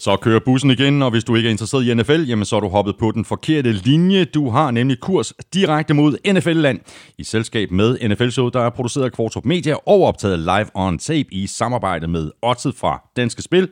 Så 0.00 0.16
kører 0.16 0.40
bussen 0.44 0.70
igen, 0.70 1.02
og 1.02 1.10
hvis 1.10 1.24
du 1.24 1.34
ikke 1.34 1.46
er 1.46 1.50
interesseret 1.50 1.86
i 1.86 1.94
NFL, 1.94 2.24
jamen 2.28 2.44
så 2.44 2.56
er 2.56 2.60
du 2.60 2.68
hoppet 2.68 2.94
på 2.98 3.10
den 3.10 3.24
forkerte 3.24 3.72
linje. 3.72 4.24
Du 4.24 4.50
har 4.50 4.70
nemlig 4.70 5.00
kurs 5.00 5.32
direkte 5.54 5.94
mod 5.94 6.32
NFL-land 6.32 6.80
i 7.18 7.24
selskab 7.24 7.70
med 7.70 8.08
NFL-showet, 8.08 8.54
der 8.54 8.60
er 8.60 8.70
produceret 8.70 9.04
af 9.04 9.12
Kvartrup 9.12 9.44
Media 9.44 9.74
og 9.74 10.04
optaget 10.04 10.38
live 10.38 10.66
on 10.74 10.98
tape 10.98 11.34
i 11.34 11.46
samarbejde 11.46 12.08
med 12.08 12.30
Otted 12.42 12.72
fra 12.72 13.02
Danske 13.16 13.42
Spil. 13.42 13.68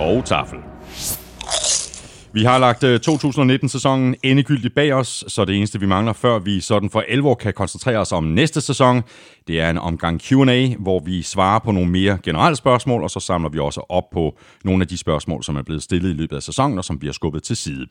Og 0.00 0.24
Tafel. 0.24 0.71
Vi 2.34 2.44
har 2.44 2.58
lagt 2.58 2.84
øh, 2.84 3.00
2019-sæsonen 3.08 4.14
endegyldigt 4.22 4.74
bag 4.74 4.92
os, 4.92 5.24
så 5.28 5.44
det 5.44 5.56
eneste, 5.56 5.80
vi 5.80 5.86
mangler, 5.86 6.12
før 6.12 6.38
vi 6.38 6.60
sådan 6.60 6.90
for 6.90 7.04
alvor 7.08 7.34
kan 7.34 7.52
koncentrere 7.52 7.98
os 7.98 8.12
om 8.12 8.24
næste 8.24 8.60
sæson, 8.60 9.02
det 9.46 9.60
er 9.60 9.70
en 9.70 9.78
omgang 9.78 10.20
Q&A, 10.20 10.68
hvor 10.78 11.00
vi 11.00 11.22
svarer 11.22 11.58
på 11.58 11.72
nogle 11.72 11.90
mere 11.90 12.18
generelle 12.22 12.56
spørgsmål, 12.56 13.02
og 13.02 13.10
så 13.10 13.20
samler 13.20 13.48
vi 13.48 13.58
også 13.58 13.80
op 13.88 14.10
på 14.12 14.38
nogle 14.64 14.82
af 14.82 14.88
de 14.88 14.98
spørgsmål, 14.98 15.44
som 15.44 15.56
er 15.56 15.62
blevet 15.62 15.82
stillet 15.82 16.10
i 16.10 16.12
løbet 16.12 16.36
af 16.36 16.42
sæsonen, 16.42 16.78
og 16.78 16.84
som 16.84 16.98
bliver 16.98 17.12
skubbet 17.12 17.42
til 17.42 17.56
side. 17.56 17.86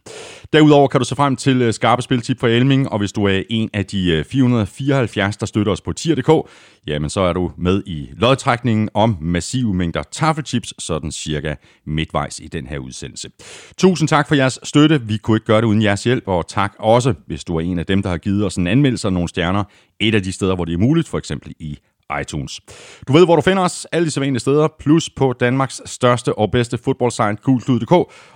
Derudover 0.53 0.87
kan 0.87 0.99
du 0.99 1.05
se 1.05 1.15
frem 1.15 1.35
til 1.35 1.61
øh, 1.61 1.73
skarpe 1.73 2.01
spiltip 2.01 2.39
for 2.39 2.47
Elming, 2.47 2.89
og 2.89 2.99
hvis 2.99 3.11
du 3.11 3.25
er 3.25 3.43
en 3.49 3.69
af 3.73 3.85
de 3.85 4.11
øh, 4.11 4.25
474, 4.25 5.37
der 5.37 5.45
støtter 5.45 5.71
os 5.71 5.81
på 5.81 5.93
tier.dk, 5.93 6.49
jamen 6.87 7.09
så 7.09 7.21
er 7.21 7.33
du 7.33 7.51
med 7.57 7.83
i 7.85 8.09
lodtrækningen 8.17 8.89
om 8.93 9.17
massive 9.21 9.73
mængder 9.73 10.03
taffelchips, 10.03 10.73
sådan 10.79 11.11
cirka 11.11 11.55
midtvejs 11.85 12.39
i 12.39 12.47
den 12.47 12.67
her 12.67 12.77
udsendelse. 12.77 13.29
Tusind 13.77 14.09
tak 14.09 14.27
for 14.31 14.35
jeres 14.35 14.59
støtte. 14.63 15.01
Vi 15.01 15.17
kunne 15.17 15.37
ikke 15.37 15.45
gøre 15.45 15.61
det 15.61 15.67
uden 15.67 15.81
jeres 15.81 16.03
hjælp, 16.03 16.23
og 16.27 16.47
tak 16.47 16.75
også, 16.79 17.13
hvis 17.27 17.43
du 17.43 17.55
er 17.55 17.61
en 17.61 17.79
af 17.79 17.85
dem, 17.85 18.01
der 18.01 18.09
har 18.09 18.17
givet 18.17 18.45
os 18.45 18.55
en 18.55 18.67
anmeldelse 18.67 19.07
af 19.07 19.13
nogle 19.13 19.29
stjerner. 19.29 19.63
Et 19.99 20.15
af 20.15 20.23
de 20.23 20.31
steder, 20.31 20.55
hvor 20.55 20.65
det 20.65 20.73
er 20.73 20.77
muligt, 20.77 21.07
for 21.07 21.17
eksempel 21.17 21.53
i 21.59 21.79
iTunes. 22.21 22.59
Du 23.07 23.13
ved, 23.13 23.25
hvor 23.25 23.35
du 23.35 23.41
finder 23.41 23.63
os, 23.63 23.87
alle 23.91 24.05
de 24.05 24.11
sædvanlige 24.11 24.39
steder, 24.39 24.67
plus 24.79 25.09
på 25.09 25.33
Danmarks 25.33 25.81
største 25.85 26.37
og 26.37 26.51
bedste 26.51 26.77
fodboldsite, 26.77 27.35
gulklud.dk, 27.43 27.91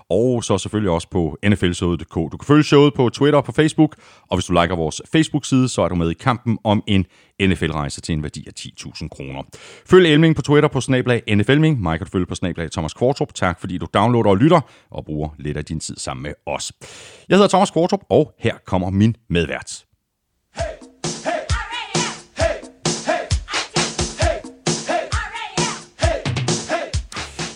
og 0.10 0.44
så 0.44 0.58
selvfølgelig 0.58 0.92
også 0.92 1.10
på 1.10 1.38
nflshowet.dk. 1.48 2.16
Du 2.16 2.38
kan 2.38 2.46
følge 2.48 2.64
showet 2.64 2.94
på 2.94 3.10
Twitter 3.10 3.38
og 3.38 3.46
på 3.46 3.52
Facebook, 3.52 3.96
og 4.30 4.38
hvis 4.38 4.46
du 4.46 4.54
liker 4.54 4.76
vores 4.76 5.02
Facebook-side, 5.12 5.70
så 5.70 5.82
er 5.82 5.88
du 5.88 5.96
med 5.96 6.10
i 6.10 6.14
kampen 6.14 6.58
om 6.64 6.84
en 6.88 7.06
NFL-rejse 7.42 8.02
til 8.02 8.14
en 8.14 8.24
værdi 8.24 8.48
af 8.48 8.52
10.000 8.60 9.08
kroner. 9.08 9.44
Følg 9.90 10.08
Elming 10.08 10.36
på 10.36 10.42
Twitter 10.42 10.70
på 10.70 10.82
snablag 10.82 11.24
NFLming. 11.36 11.82
Mig 11.82 11.98
kan 12.00 12.06
du 12.06 12.12
følge 12.12 12.26
på 12.26 12.36
snablag 12.36 12.72
Thomas 12.72 12.94
Kvartrup. 12.94 13.34
Tak 13.34 13.60
fordi 13.60 13.78
du 13.78 13.88
downloader 13.94 14.30
og 14.30 14.38
lytter 14.38 14.62
og 14.92 15.06
bruger 15.06 15.30
lidt 15.40 15.58
af 15.58 15.66
din 15.66 15.80
tid 15.80 15.98
sammen 15.98 16.24
med 16.24 16.34
os. 16.46 16.72
Jeg 17.30 17.36
hedder 17.38 17.50
Thomas 17.50 17.72
Kvartrup, 17.72 18.02
og 18.10 18.34
her 18.40 18.54
kommer 18.66 18.90
min 18.90 19.16
medvært. 19.30 19.86
Hey! 20.56 20.95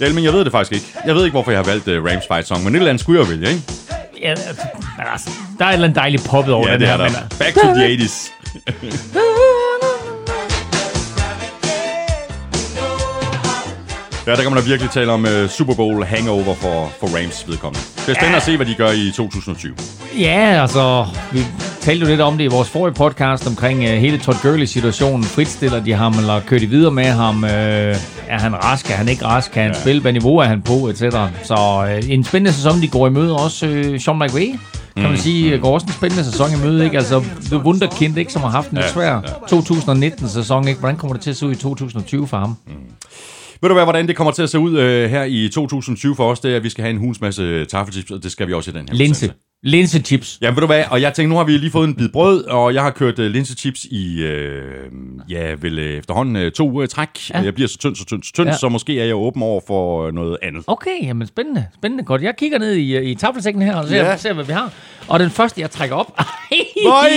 Elming, 0.01 0.25
jeg 0.25 0.33
ved 0.33 0.43
det 0.45 0.51
faktisk 0.51 0.71
ikke. 0.73 0.99
Jeg 1.05 1.15
ved 1.15 1.23
ikke, 1.25 1.33
hvorfor 1.33 1.51
jeg 1.51 1.57
har 1.59 1.65
valgt 1.65 1.87
uh, 1.87 2.05
Rams 2.05 2.23
Fight 2.27 2.47
Song, 2.47 2.63
men 2.63 2.75
et 2.75 2.77
eller 2.77 2.89
andet 2.89 3.01
skulle 3.01 3.21
jeg 3.21 3.29
vælge, 3.29 3.49
ikke? 3.49 3.61
Ja, 4.21 4.29
altså, 4.29 5.29
der 5.59 5.65
er 5.65 5.69
et 5.69 5.73
eller 5.73 5.87
andet 5.87 5.95
dejligt 5.95 6.25
poppet 6.25 6.53
over 6.53 6.67
ja, 6.67 6.73
den 6.73 6.81
det 6.81 6.87
her. 6.87 6.93
er 6.93 6.97
der. 6.97 7.09
Men, 7.09 7.37
Back 7.39 7.55
to 7.55 7.73
the 7.73 7.97
80's. 7.97 8.31
Ja, 14.27 14.35
der 14.35 14.41
kan 14.41 14.51
man 14.51 14.63
da 14.63 14.69
virkelig 14.69 14.91
tale 14.91 15.11
om 15.11 15.23
uh, 15.23 15.49
Super 15.49 15.73
Bowl 15.73 16.05
hangover 16.05 16.55
for, 16.55 16.91
for 16.99 17.07
Rams 17.17 17.47
vedkommende. 17.47 17.85
Det 17.95 18.09
er 18.09 18.13
spændende 18.13 18.29
ja. 18.29 18.35
at 18.35 18.43
se, 18.43 18.55
hvad 18.55 18.65
de 18.65 18.75
gør 18.75 18.91
i 18.91 19.11
2020. 19.15 19.75
Ja, 20.19 20.61
altså, 20.61 21.05
vi 21.31 21.45
talte 21.81 22.03
jo 22.03 22.07
lidt 22.09 22.21
om 22.21 22.37
det 22.37 22.43
i 22.43 22.47
vores 22.47 22.69
forrige 22.69 22.93
podcast 22.93 23.47
omkring 23.47 23.79
uh, 23.79 23.85
hele 23.85 24.17
Todd 24.17 24.37
Gurley-situationen. 24.41 25.23
Fritstiller 25.23 25.83
de 25.83 25.93
ham, 25.93 26.13
eller 26.17 26.41
kører 26.47 26.59
de 26.59 26.67
videre 26.67 26.91
med 26.91 27.05
ham? 27.05 27.43
Uh, 27.43 27.49
er 28.29 28.39
han 28.39 28.63
rask? 28.63 28.91
Er 28.91 28.95
han 28.95 29.09
ikke 29.09 29.25
rask? 29.25 29.51
Kan 29.51 29.63
han 29.63 29.71
ja. 29.71 29.81
spille? 29.81 30.01
Hvad 30.01 30.13
niveau 30.13 30.37
er 30.37 30.45
han 30.45 30.61
på? 30.61 30.87
Etc. 30.87 30.99
Så 31.43 31.87
uh, 32.03 32.09
en 32.09 32.23
spændende 32.23 32.53
sæson, 32.53 32.81
de 32.81 32.87
går 32.87 33.07
i 33.07 33.09
møde. 33.09 33.35
Også 33.35 33.67
uh, 33.67 33.99
Sean 33.99 34.19
McVay 34.19 34.55
kan 34.95 35.09
man 35.09 35.17
sige, 35.17 35.57
går 35.57 35.73
også 35.73 35.85
en 35.87 35.93
spændende 35.93 36.23
sæson 36.23 36.47
i 36.51 36.65
møde, 36.65 36.83
ikke? 36.85 36.97
Altså, 36.97 37.23
The 37.45 37.57
Wunderkind, 37.57 38.17
ikke, 38.17 38.33
som 38.33 38.41
har 38.41 38.49
haft 38.49 38.69
en 38.69 38.77
ja, 38.77 38.91
svær 38.91 39.13
ja. 39.13 39.57
2019-sæson, 39.57 40.67
ikke? 40.67 40.79
Hvordan 40.79 40.97
kommer 40.97 41.13
det 41.13 41.23
til 41.23 41.29
at 41.29 41.37
se 41.37 41.45
ud 41.45 41.51
i 41.51 41.55
2020 41.55 42.27
for 42.27 42.37
ham? 42.37 42.55
Mm. 42.67 42.73
Ved 43.61 43.69
du 43.69 43.73
hvad, 43.73 43.83
hvordan 43.83 44.07
det 44.07 44.15
kommer 44.15 44.31
til 44.31 44.43
at 44.43 44.49
se 44.49 44.59
ud 44.59 44.77
øh, 44.77 45.09
her 45.09 45.23
i 45.23 45.49
2020 45.53 46.15
for 46.15 46.31
os, 46.31 46.39
det 46.39 46.51
er, 46.51 46.55
at 46.55 46.63
vi 46.63 46.69
skal 46.69 46.81
have 46.81 46.91
en 46.91 46.97
huns 46.97 47.21
masse 47.21 47.65
taffelchips, 47.65 48.11
og 48.11 48.23
det 48.23 48.31
skal 48.31 48.47
vi 48.47 48.53
også 48.53 48.71
i 48.71 48.73
den 48.73 48.87
her 48.89 48.95
Linse. 48.95 49.33
Linsechips. 49.63 50.37
Ja, 50.41 50.49
ved 50.49 50.55
du 50.55 50.65
hvad, 50.65 50.83
og 50.89 51.01
jeg 51.01 51.13
tænkte, 51.13 51.29
nu 51.29 51.35
har 51.37 51.43
vi 51.43 51.57
lige 51.57 51.71
fået 51.71 51.87
en 51.87 51.95
bid 51.95 52.09
brød, 52.09 52.43
og 52.43 52.73
jeg 52.73 52.83
har 52.83 52.91
kørt 52.91 53.19
uh, 53.19 53.25
linsechips 53.25 53.85
i, 53.85 54.23
uh, 54.23 55.31
ja, 55.31 55.55
vel 55.61 55.79
uh, 55.79 55.85
efterhånden 55.85 56.45
uh, 56.45 56.51
to 56.51 56.81
uh, 56.81 56.87
træk. 56.87 57.29
Ja. 57.29 57.39
Jeg 57.41 57.53
bliver 57.53 57.67
så 57.67 57.77
tynd, 57.77 57.95
så 57.95 58.05
tynd, 58.05 58.23
så 58.23 58.31
tynd, 58.33 58.49
ja. 58.49 58.57
så 58.57 58.69
måske 58.69 58.99
er 58.99 59.05
jeg 59.05 59.15
åben 59.15 59.43
over 59.43 59.61
for 59.67 60.11
noget 60.11 60.37
andet. 60.41 60.63
Okay, 60.67 61.03
jamen 61.03 61.27
spændende, 61.27 61.65
spændende 61.75 62.03
godt. 62.03 62.21
Jeg 62.21 62.35
kigger 62.37 62.59
ned 62.59 62.73
i, 62.75 63.11
i 63.11 63.15
taffelsækken 63.15 63.61
her, 63.61 63.75
og 63.75 63.87
ser, 63.87 64.05
ja. 64.05 64.17
ser, 64.17 64.33
hvad 64.33 64.43
vi 64.43 64.53
har. 64.53 64.71
Og 65.07 65.19
den 65.19 65.29
første, 65.29 65.61
jeg 65.61 65.71
trækker 65.71 65.95
op... 65.95 66.17
Nej, 66.85 67.09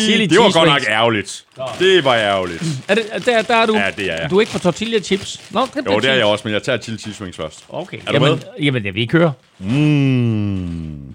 Chili 0.00 0.26
det 0.26 0.38
var 0.38 0.58
godt 0.58 0.68
nok 0.68 0.82
ærgerligt. 0.88 1.44
Nå. 1.56 1.64
Det 1.78 2.04
var 2.04 2.14
ærgerligt. 2.14 2.64
Er 2.88 2.94
det, 2.94 3.04
der, 3.26 3.42
der 3.42 3.56
er 3.56 3.66
du? 3.66 3.74
Ja, 3.76 3.90
det 3.96 4.10
er 4.10 4.16
jeg. 4.20 4.30
Du 4.30 4.36
er 4.36 4.40
ikke 4.40 4.52
på 4.52 4.58
tortilla 4.58 4.98
chips? 5.00 5.50
Nå, 5.50 5.66
det 5.74 5.86
jo, 5.86 6.00
det 6.00 6.10
er 6.10 6.14
jeg 6.14 6.24
også, 6.24 6.42
men 6.44 6.54
jeg 6.54 6.62
tager 6.62 6.78
chili 6.78 6.98
cheese 6.98 7.22
wings 7.22 7.36
først. 7.36 7.64
Okay. 7.68 7.98
Er 7.98 8.12
jamen, 8.12 8.28
du 8.28 8.34
med? 8.34 8.64
Jamen, 8.64 8.84
det 8.84 8.94
vi 8.94 9.06
kører. 9.06 9.32
Mm. 9.58 11.14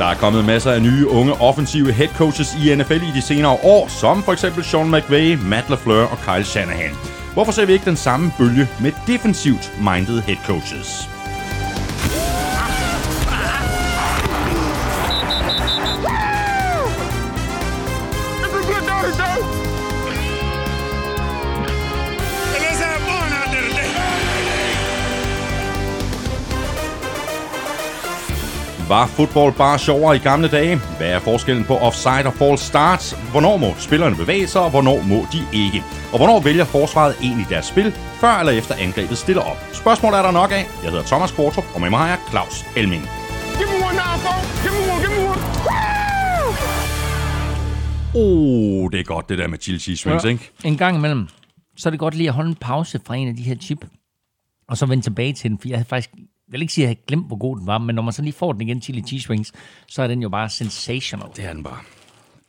Der 0.00 0.06
er 0.06 0.14
kommet 0.14 0.44
masser 0.44 0.72
af 0.72 0.82
nye 0.82 1.08
unge 1.08 1.32
offensive 1.32 1.92
head 1.92 2.08
coaches 2.08 2.54
i 2.54 2.74
NFL 2.74 2.92
i 2.92 3.10
de 3.14 3.22
senere 3.22 3.58
år, 3.62 3.88
som 3.88 4.22
for 4.22 4.32
eksempel 4.32 4.64
Sean 4.64 4.90
McVay, 4.90 5.34
Matt 5.34 5.70
LaFleur 5.70 6.04
og 6.04 6.18
Kyle 6.18 6.44
Shanahan. 6.44 6.90
Hvorfor 7.34 7.52
ser 7.52 7.66
vi 7.66 7.72
ikke 7.72 7.84
den 7.84 7.96
samme 7.96 8.32
bølge 8.38 8.68
med 8.82 8.92
defensivt 9.06 9.72
minded 9.78 10.20
head 10.20 10.36
coaches? 10.46 11.19
Var 28.94 29.06
fodbold 29.06 29.54
bare 29.54 29.78
sjovere 29.78 30.16
i 30.16 30.18
gamle 30.18 30.48
dage? 30.48 30.76
Hvad 30.98 31.08
er 31.08 31.18
forskellen 31.18 31.64
på 31.64 31.76
offside 31.76 32.26
og 32.26 32.34
false 32.34 32.64
start? 32.64 33.02
Hvornår 33.30 33.56
må 33.56 33.74
spillerne 33.78 34.16
bevæge 34.16 34.46
sig, 34.46 34.60
og 34.60 34.70
hvornår 34.70 35.02
må 35.02 35.26
de 35.32 35.40
ikke? 35.64 35.84
Og 36.12 36.16
hvornår 36.18 36.40
vælger 36.40 36.64
forsvaret 36.64 37.14
egentlig 37.22 37.46
deres 37.48 37.66
spil, 37.66 37.92
før 37.92 38.34
eller 38.40 38.52
efter 38.52 38.74
angrebet 38.74 39.18
stiller 39.18 39.42
op? 39.42 39.56
Spørgsmål 39.72 40.12
er 40.12 40.22
der 40.22 40.30
nok 40.30 40.50
af. 40.52 40.64
Jeg 40.82 40.90
hedder 40.90 41.04
Thomas 41.04 41.32
Kvartrup, 41.32 41.64
og 41.74 41.80
med 41.80 41.90
mig 41.90 41.98
har 41.98 42.08
jeg 42.08 42.18
Claus 42.30 42.64
Elming. 42.76 43.02
Oh, 48.14 48.90
det 48.92 49.00
er 49.00 49.04
godt 49.04 49.28
det 49.28 49.38
der 49.38 49.48
med 49.48 49.58
chili 49.58 49.78
cheese 49.78 50.08
wings, 50.08 50.24
ja. 50.24 50.28
ikke? 50.28 50.50
En 50.64 50.76
gang 50.76 50.96
imellem, 50.96 51.28
så 51.76 51.88
er 51.88 51.90
det 51.90 52.00
godt 52.00 52.14
lige 52.14 52.28
at 52.28 52.34
holde 52.34 52.50
en 52.50 52.56
pause 52.60 53.00
fra 53.06 53.14
en 53.14 53.28
af 53.28 53.36
de 53.36 53.42
her 53.42 53.54
chip, 53.54 53.84
og 54.68 54.76
så 54.76 54.86
vende 54.86 55.04
tilbage 55.04 55.32
til 55.32 55.50
den, 55.50 55.58
for 55.58 55.68
jeg 55.68 55.78
havde 55.78 55.88
faktisk 55.88 56.10
jeg 56.50 56.52
vil 56.52 56.62
ikke 56.62 56.72
sige, 56.72 56.84
at 56.84 56.88
jeg 56.88 56.96
havde 56.96 57.06
glemt, 57.06 57.26
hvor 57.26 57.36
god 57.36 57.58
den 57.58 57.66
var, 57.66 57.78
men 57.78 57.94
når 57.94 58.02
man 58.02 58.12
så 58.12 58.22
lige 58.22 58.32
får 58.32 58.52
den 58.52 58.62
igen, 58.62 58.82
chili 58.82 59.02
cheese 59.02 59.30
wings, 59.30 59.52
så 59.88 60.02
er 60.02 60.06
den 60.06 60.22
jo 60.22 60.28
bare 60.28 60.48
sensational. 60.48 61.28
Det 61.36 61.44
er 61.44 61.52
den 61.52 61.62
bare. 61.62 61.78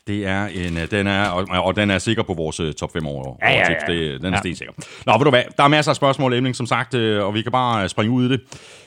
Det 0.07 0.25
er 0.27 0.45
en, 0.45 0.77
øh, 0.77 0.91
den 0.91 1.07
er, 1.07 1.25
og, 1.29 1.63
og 1.63 1.75
den 1.75 1.89
er 1.89 1.99
sikker 1.99 2.23
på 2.23 2.33
vores 2.33 2.59
uh, 2.59 2.71
top 2.71 2.93
5 2.93 3.07
år. 3.07 3.39
Ja, 3.41 3.51
ja, 3.51 3.71
ja. 3.71 3.93
Det, 3.93 4.21
den 4.21 4.33
er 4.33 4.37
ja. 4.37 4.39
stensikker. 4.39 4.73
Nå, 5.05 5.17
ved 5.17 5.23
du 5.23 5.29
hvad, 5.29 5.43
der 5.57 5.63
er 5.63 5.67
masser 5.67 5.89
af 5.89 5.95
spørgsmål, 5.95 6.33
Emling, 6.33 6.55
som 6.55 6.65
sagt, 6.65 6.93
øh, 6.93 7.25
og 7.25 7.33
vi 7.33 7.41
kan 7.41 7.51
bare 7.51 7.89
springe 7.89 8.13
ud 8.13 8.25
i 8.25 8.29
det. 8.29 8.41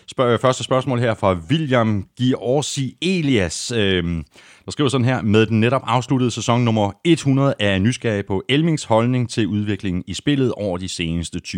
Spørg, 0.06 0.40
første 0.40 0.64
spørgsmål 0.64 0.98
her 0.98 1.14
fra 1.14 1.38
William 1.50 2.06
Giorgi 2.18 2.96
Elias. 3.02 3.72
Øh, 3.72 4.04
der 4.64 4.70
skriver 4.70 4.90
sådan 4.90 5.04
her, 5.04 5.22
med 5.22 5.46
den 5.46 5.60
netop 5.60 5.82
afsluttede 5.86 6.30
sæson 6.30 6.60
nummer 6.60 6.92
100 7.04 7.54
er 7.60 7.78
nysgerrig 7.78 8.26
på 8.26 8.42
Elmings 8.48 8.84
holdning 8.84 9.30
til 9.30 9.46
udviklingen 9.46 10.04
i 10.06 10.14
spillet 10.14 10.52
over 10.52 10.78
de 10.78 10.88
seneste 10.88 11.40
20-30 11.48 11.54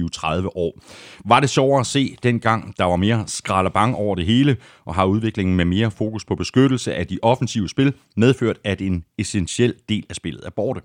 år. 0.55 0.79
Var 1.25 1.41
det 1.41 1.51
sjovere 1.51 1.81
at 1.81 1.87
se 1.87 2.17
dengang, 2.23 2.75
der 2.79 2.85
var 2.85 2.97
mere 2.97 3.25
skralderbang 3.27 3.95
over 3.95 4.15
det 4.15 4.27
hele, 4.27 4.57
og 4.85 4.95
har 4.95 5.05
udviklingen 5.05 5.57
med 5.57 5.65
mere 5.65 5.91
fokus 5.91 6.25
på 6.25 6.35
beskyttelse 6.35 6.95
af 6.95 7.07
de 7.07 7.19
offensive 7.23 7.69
spil 7.69 7.93
medført, 8.17 8.59
at 8.65 8.81
en 8.81 9.05
essentiel 9.19 9.75
del 9.89 10.05
af 10.11 10.17
spillet 10.17 10.43
er 10.47 10.51
borte? 10.51 10.81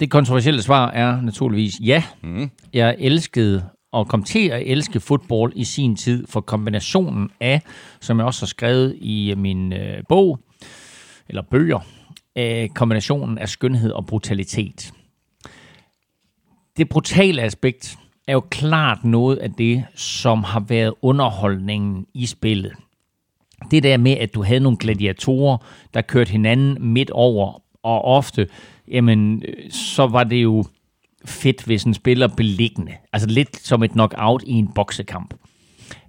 Det 0.00 0.10
kontroversielle 0.10 0.62
svar 0.62 0.90
er 0.90 1.20
naturligvis 1.20 1.74
ja. 1.80 2.04
Mm. 2.22 2.50
Jeg 2.72 2.96
elskede 2.98 3.64
og 3.92 4.08
kom 4.08 4.22
til 4.22 4.48
at 4.48 4.62
elske 4.66 5.00
fodbold 5.00 5.52
i 5.56 5.64
sin 5.64 5.96
tid 5.96 6.26
for 6.26 6.40
kombinationen 6.40 7.30
af, 7.40 7.60
som 8.00 8.18
jeg 8.18 8.26
også 8.26 8.42
har 8.42 8.46
skrevet 8.46 8.96
i 9.00 9.30
øh, 9.30 9.38
min 9.38 9.72
øh, 9.72 10.02
bog, 10.08 10.38
eller 11.28 11.42
bøger, 11.42 11.80
øh, 12.38 12.68
kombinationen 12.68 13.38
af 13.38 13.48
skønhed 13.48 13.90
og 13.90 14.06
brutalitet. 14.06 14.92
Det 16.76 16.88
brutale 16.88 17.42
aspekt 17.42 17.98
er 18.28 18.32
jo 18.32 18.40
klart 18.40 19.04
noget 19.04 19.36
af 19.36 19.50
det, 19.52 19.84
som 19.94 20.44
har 20.44 20.60
været 20.60 20.94
underholdningen 21.02 22.06
i 22.14 22.26
spillet. 22.26 22.72
Det 23.70 23.82
der 23.82 23.96
med, 23.96 24.12
at 24.12 24.34
du 24.34 24.42
havde 24.42 24.60
nogle 24.60 24.78
gladiatorer, 24.78 25.56
der 25.94 26.02
kørte 26.02 26.30
hinanden 26.30 26.92
midt 26.92 27.10
over, 27.10 27.62
og 27.82 28.04
ofte, 28.04 28.48
jamen, 28.88 29.42
øh, 29.48 29.70
så 29.70 30.06
var 30.06 30.24
det 30.24 30.42
jo 30.42 30.64
fedt, 31.24 31.64
hvis 31.64 31.84
en 31.84 31.94
spiller 31.94 32.28
beliggende. 32.36 32.92
Altså 33.12 33.28
lidt 33.28 33.56
som 33.56 33.82
et 33.82 33.90
knockout 33.90 34.42
i 34.46 34.52
en 34.52 34.68
boksekamp. 34.74 35.34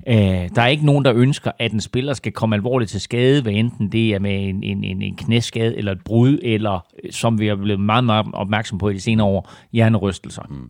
Øh, 0.07 0.15
der 0.55 0.61
er 0.61 0.67
ikke 0.67 0.85
nogen, 0.85 1.05
der 1.05 1.13
ønsker, 1.15 1.51
at 1.59 1.71
en 1.71 1.81
spiller 1.81 2.13
skal 2.13 2.31
komme 2.31 2.55
alvorligt 2.55 2.91
til 2.91 3.01
skade, 3.01 3.41
hvad 3.41 3.53
enten 3.53 3.91
det 3.91 4.09
er 4.09 4.19
med 4.19 4.49
en, 4.49 4.63
en, 4.63 4.83
en, 4.83 5.01
en 5.01 5.15
knæskade 5.15 5.77
eller 5.77 5.91
et 5.91 6.03
brud, 6.05 6.39
eller 6.41 6.85
som 7.11 7.39
vi 7.39 7.47
er 7.47 7.55
blevet 7.55 7.79
meget, 7.79 8.03
meget 8.03 8.25
opmærksom 8.33 8.77
på 8.77 8.89
i 8.89 8.93
de 8.93 8.99
senere 8.99 9.27
år, 9.27 9.51
hjernerystelser. 9.71 10.43
Mm. 10.49 10.69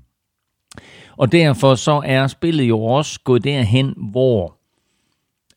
Og 1.18 1.32
derfor 1.32 1.76
så 1.76 2.02
er 2.06 2.28
spillet 2.28 2.64
jo 2.64 2.84
også 2.84 3.20
gået 3.24 3.44
derhen, 3.44 3.94
hvor 3.98 4.58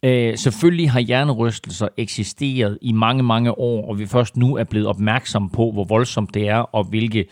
øh, 0.03 0.39
selvfølgelig 0.39 0.91
har 0.91 1.01
hjernerystelser 1.01 1.89
eksisteret 1.97 2.79
i 2.83 2.93
mange, 2.93 3.23
mange 3.23 3.59
år, 3.59 3.89
og 3.89 3.99
vi 3.99 4.07
først 4.07 4.37
nu 4.37 4.57
er 4.57 4.65
blevet 4.65 4.87
opmærksom 4.87 5.51
på, 5.51 5.71
hvor 5.71 5.85
voldsomt 5.85 6.35
det 6.35 6.49
er, 6.49 6.59
og 6.59 6.85
hvilke 6.85 7.25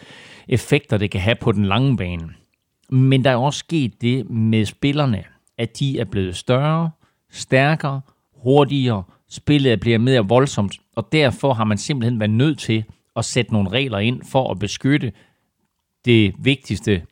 effekter 0.49 0.99
det 0.99 1.11
kan 1.11 1.21
have 1.21 1.37
på 1.41 1.53
den 1.53 1.65
lange 1.65 1.97
bane. 1.97 2.35
Men 2.91 3.25
der 3.25 3.31
er 3.31 3.37
også 3.37 3.59
sket 3.59 4.03
det 4.03 4.31
med 4.31 4.65
spillerne, 4.65 5.25
at 5.59 5.79
de 5.79 5.99
er 5.99 6.05
blevet 6.05 6.37
større, 6.37 6.91
stærkere, 7.31 8.01
hurtigere, 8.33 9.03
spillet 9.29 9.81
bliver 9.81 9.99
mere 9.99 10.29
voldsomt, 10.29 10.81
og 10.97 11.09
derfor 11.13 11.53
har 11.53 11.65
man 11.65 11.79
simpelthen 11.79 12.21
været 12.21 12.31
nødt 12.31 12.59
til 12.59 12.85
at 13.17 13.25
sætte 13.25 13.53
nogle 13.53 13.71
regler 13.71 13.99
ind 13.99 14.23
for 14.25 14.51
at 14.51 14.59
beskytte 14.59 15.13
det 16.05 16.35
vigtigste 16.39 17.03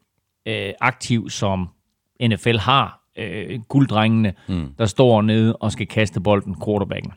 øh, 0.47 0.73
aktiv, 0.81 1.31
som 1.31 1.69
NFL 2.23 2.57
har, 2.57 3.03
øh, 3.19 3.61
gulddrengene, 3.69 4.35
mm. 4.49 4.75
der 4.79 4.87
står 4.87 5.23
nede 5.23 5.57
og 5.57 5.73
skal 5.73 5.87
kaste 5.87 6.21
bolden, 6.21 6.57
quarterbacken. 6.65 7.13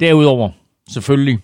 Derudover, 0.00 0.50
selvfølgelig, 0.88 1.38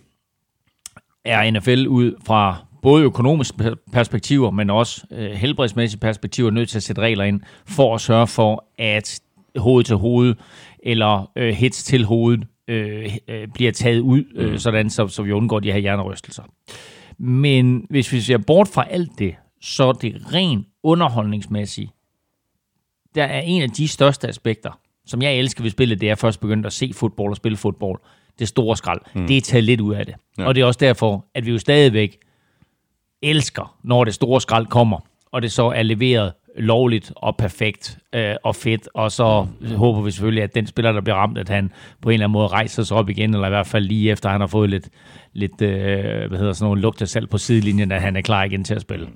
er 1.25 1.51
NFL 1.51 1.87
ud 1.89 2.15
fra 2.27 2.68
både 2.83 3.05
økonomiske 3.05 3.77
perspektiver, 3.93 4.51
men 4.51 4.71
også 4.71 5.07
øh, 5.11 5.31
helbredsmæssige 5.31 6.01
perspektiver, 6.01 6.51
nødt 6.51 6.69
til 6.69 6.77
at 6.77 6.83
sætte 6.83 7.03
regler 7.03 7.25
ind 7.25 7.41
for 7.67 7.95
at 7.95 8.01
sørge 8.01 8.27
for, 8.27 8.65
at 8.79 9.21
hoved 9.57 9.85
til 9.85 9.97
hoved 9.97 10.35
eller 10.83 11.31
øh, 11.37 11.55
hits 11.55 11.85
til 11.85 12.05
hovedet 12.05 12.47
øh, 12.69 13.17
øh, 13.29 13.49
bliver 13.49 13.73
taget 13.73 14.01
ud, 14.01 14.25
øh, 14.35 14.51
mm. 14.51 14.59
sådan 14.59 14.91
så, 14.91 15.09
så 15.09 15.23
vi 15.23 15.33
undgår 15.33 15.61
de 15.61 15.73
her 15.73 15.79
hjernerystelser. 15.79 16.43
Men 17.19 17.87
hvis 17.91 18.13
vi 18.13 18.21
ser 18.21 18.39
bort 18.39 18.69
fra 18.69 18.87
alt 18.91 19.11
det, 19.19 19.35
så 19.61 19.93
det 19.93 20.35
rent 20.35 20.67
underholdningsmæssigt, 20.83 21.91
der 23.15 23.25
er 23.25 23.41
en 23.41 23.63
af 23.63 23.71
de 23.71 23.89
største 23.89 24.29
aspekter, 24.29 24.81
som 25.07 25.23
jeg 25.23 25.35
elsker 25.35 25.63
ved 25.63 25.71
spillet, 25.71 26.01
det 26.01 26.11
er 26.11 26.15
først 26.15 26.41
begyndt 26.41 26.67
at 26.67 26.73
se 26.73 26.93
fodbold 26.95 27.31
og 27.31 27.37
spille 27.37 27.57
fodbold. 27.57 28.01
Det 28.39 28.49
store 28.49 28.77
skrald. 28.77 29.01
Mm. 29.15 29.27
Det 29.27 29.37
er 29.37 29.41
taget 29.41 29.65
lidt 29.65 29.81
ud 29.81 29.95
af 29.95 30.07
det. 30.07 30.15
Ja. 30.39 30.45
Og 30.45 30.55
det 30.55 30.61
er 30.61 30.65
også 30.65 30.79
derfor, 30.79 31.27
at 31.35 31.47
vi 31.47 31.51
jo 31.51 31.59
stadigvæk 31.59 32.19
elsker, 33.23 33.77
når 33.83 34.05
det 34.05 34.15
store 34.15 34.41
skrald 34.41 34.67
kommer, 34.67 34.99
og 35.33 35.43
det 35.43 35.53
så 35.53 35.67
er 35.67 35.83
leveret 35.83 36.33
lovligt 36.59 37.13
og 37.17 37.37
perfekt 37.37 37.99
øh, 38.15 38.35
og 38.45 38.57
fedt, 38.57 38.89
og 38.95 39.13
så 39.13 39.47
håber 39.77 40.01
vi 40.01 40.11
selvfølgelig, 40.11 40.43
at 40.43 40.55
den 40.55 40.67
spiller, 40.67 40.93
der 40.93 41.01
bliver 41.01 41.17
ramt, 41.17 41.39
at 41.39 41.49
han 41.49 41.73
på 42.03 42.09
en 42.09 42.13
eller 42.13 42.25
anden 42.25 42.33
måde 42.33 42.47
rejser 42.47 42.83
sig 42.83 42.97
op 42.97 43.09
igen, 43.09 43.35
eller 43.35 43.47
i 43.47 43.51
hvert 43.51 43.67
fald 43.67 43.85
lige 43.85 44.11
efter, 44.11 44.29
han 44.29 44.41
har 44.41 44.47
fået 44.47 44.71
lidt, 44.71 44.89
lidt 45.33 45.63
øh, 45.63 46.29
hvad 46.29 46.39
hedder 46.39 46.53
sådan 46.53 46.67
nogle 46.67 46.81
lugte 46.81 47.07
selv 47.07 47.27
på 47.27 47.39
sidelinjen, 47.39 47.93
at 47.93 48.03
han 48.03 48.17
er 48.17 48.21
klar 48.21 48.45
igen 48.45 48.65
til 48.65 48.75
at 48.75 48.81
spille. 48.81 49.09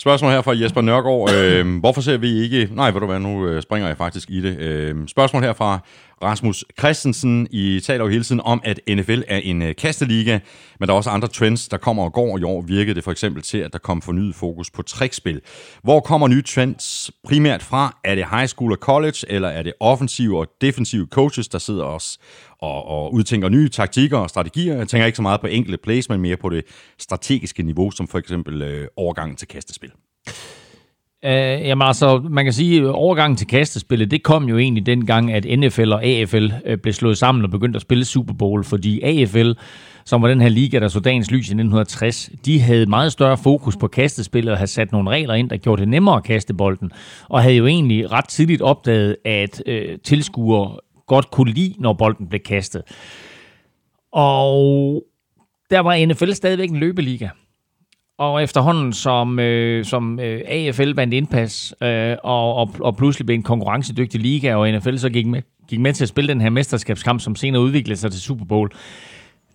Spørgsmål 0.00 0.32
her 0.32 0.42
fra 0.42 0.58
Jesper 0.58 0.80
Nørgaard. 0.80 1.30
Øh, 1.34 1.78
hvorfor 1.78 2.00
ser 2.00 2.16
vi 2.16 2.42
ikke... 2.42 2.68
Nej, 2.72 2.90
ved 2.90 3.00
du 3.00 3.06
hvad, 3.06 3.20
nu 3.20 3.46
øh, 3.46 3.62
springer 3.62 3.88
jeg 3.88 3.96
faktisk 3.96 4.30
i 4.30 4.40
det. 4.40 4.58
Øh, 4.58 5.08
spørgsmål 5.08 5.42
her 5.42 5.52
fra 5.52 5.80
Rasmus 6.22 6.64
Christensen. 6.78 7.48
I 7.50 7.80
taler 7.80 8.04
jo 8.04 8.10
hele 8.10 8.24
tiden 8.24 8.40
om, 8.40 8.60
at 8.64 8.80
NFL 8.88 9.20
er 9.28 9.36
en 9.36 9.62
øh, 9.62 9.76
kasteliga, 9.76 10.38
men 10.80 10.86
der 10.86 10.92
er 10.92 10.96
også 10.96 11.10
andre 11.10 11.28
trends, 11.28 11.68
der 11.68 11.76
kommer 11.76 12.04
og 12.04 12.12
går. 12.12 12.38
I 12.38 12.42
år 12.42 12.60
virkede 12.62 12.94
det 12.94 13.04
for 13.04 13.10
eksempel 13.10 13.42
til, 13.42 13.58
at 13.58 13.72
der 13.72 13.78
kom 13.78 14.02
fornyet 14.02 14.34
fokus 14.34 14.70
på 14.70 14.82
trickspil. 14.82 15.40
Hvor 15.82 16.00
kommer 16.00 16.28
nye 16.28 16.42
trends 16.42 17.10
primært 17.28 17.62
fra? 17.62 17.96
Er 18.04 18.14
det 18.14 18.24
high 18.30 18.46
school 18.46 18.72
og 18.72 18.78
college, 18.78 19.18
eller 19.28 19.48
er 19.48 19.62
det 19.62 19.72
offensive 19.80 20.38
og 20.38 20.46
defensive 20.60 21.06
coaches, 21.10 21.48
der 21.48 21.58
sidder 21.58 21.84
os 21.84 22.18
og, 22.62 22.88
og 22.88 23.14
udtænker 23.14 23.48
nye 23.48 23.68
taktikker 23.68 24.18
og 24.18 24.30
strategier? 24.30 24.76
Jeg 24.76 24.88
tænker 24.88 25.06
ikke 25.06 25.16
så 25.16 25.22
meget 25.22 25.40
på 25.40 25.46
enkelte 25.46 25.78
plays, 25.78 26.08
men 26.08 26.20
mere 26.20 26.36
på 26.36 26.48
det 26.48 26.64
strategiske 26.98 27.62
niveau, 27.62 27.90
som 27.90 28.08
for 28.08 28.18
eksempel 28.18 28.62
øh, 28.62 28.88
overgangen 28.96 29.36
til 29.36 29.48
kastespil. 29.48 29.90
Uh, 31.22 31.30
jamen 31.30 31.86
altså, 31.86 32.20
man 32.30 32.44
kan 32.44 32.52
sige, 32.52 32.80
at 32.80 32.86
overgangen 32.86 33.36
til 33.36 33.46
kastespillet, 33.46 34.10
det 34.10 34.22
kom 34.22 34.48
jo 34.48 34.58
egentlig 34.58 34.86
dengang, 34.86 35.32
at 35.32 35.58
NFL 35.58 35.92
og 35.92 36.04
AFL 36.04 36.44
uh, 36.44 36.52
øh, 36.64 36.78
blev 36.78 36.92
slået 36.92 37.18
sammen 37.18 37.44
og 37.44 37.50
begyndte 37.50 37.76
at 37.76 37.82
spille 37.82 38.04
Super 38.04 38.34
Bowl, 38.34 38.64
fordi 38.64 39.00
AFL, 39.02 39.52
som 40.04 40.22
var 40.22 40.28
den 40.28 40.40
her 40.40 40.48
liga, 40.48 40.78
der 40.78 40.88
så 40.88 41.00
dagens 41.00 41.30
lys 41.30 41.48
i 41.48 41.52
1960, 41.52 42.30
de 42.44 42.60
havde 42.60 42.86
meget 42.86 43.12
større 43.12 43.36
fokus 43.36 43.76
på 43.76 43.88
kastespillet 43.88 44.52
og 44.52 44.58
havde 44.58 44.70
sat 44.70 44.92
nogle 44.92 45.10
regler 45.10 45.34
ind, 45.34 45.50
der 45.50 45.56
gjorde 45.56 45.80
det 45.80 45.88
nemmere 45.88 46.16
at 46.16 46.24
kaste 46.24 46.54
bolden, 46.54 46.90
og 47.28 47.42
havde 47.42 47.56
jo 47.56 47.66
egentlig 47.66 48.12
ret 48.12 48.28
tidligt 48.28 48.62
opdaget, 48.62 49.16
at 49.24 49.62
uh, 49.68 49.74
tilskuere 50.04 50.76
godt 51.08 51.30
kunne 51.30 51.52
lide, 51.52 51.74
når 51.78 51.92
bolden 51.92 52.28
blev 52.28 52.40
kastet. 52.40 52.82
Og 54.12 55.02
der 55.70 55.80
var 55.80 56.06
NFL 56.06 56.32
stadigvæk 56.32 56.70
en 56.70 56.76
løbeliga. 56.76 57.28
Og 58.18 58.42
efterhånden, 58.42 58.92
som, 58.92 59.38
øh, 59.38 59.84
som 59.84 60.20
øh, 60.20 60.40
AFL 60.46 60.90
vandt 60.90 61.14
indpas, 61.14 61.74
øh, 61.82 62.16
og, 62.24 62.54
og, 62.54 62.74
og 62.80 62.96
pludselig 62.96 63.26
blev 63.26 63.34
en 63.34 63.42
konkurrencedygtig 63.42 64.20
liga, 64.20 64.54
og 64.54 64.72
NFL 64.72 64.96
så 64.96 65.10
gik 65.10 65.26
med, 65.26 65.42
gik 65.68 65.80
med 65.80 65.92
til 65.92 66.04
at 66.04 66.08
spille 66.08 66.28
den 66.28 66.40
her 66.40 66.50
mesterskabskamp, 66.50 67.20
som 67.20 67.36
senere 67.36 67.62
udviklede 67.62 68.00
sig 68.00 68.12
til 68.12 68.20
Super 68.20 68.44
Bowl, 68.44 68.70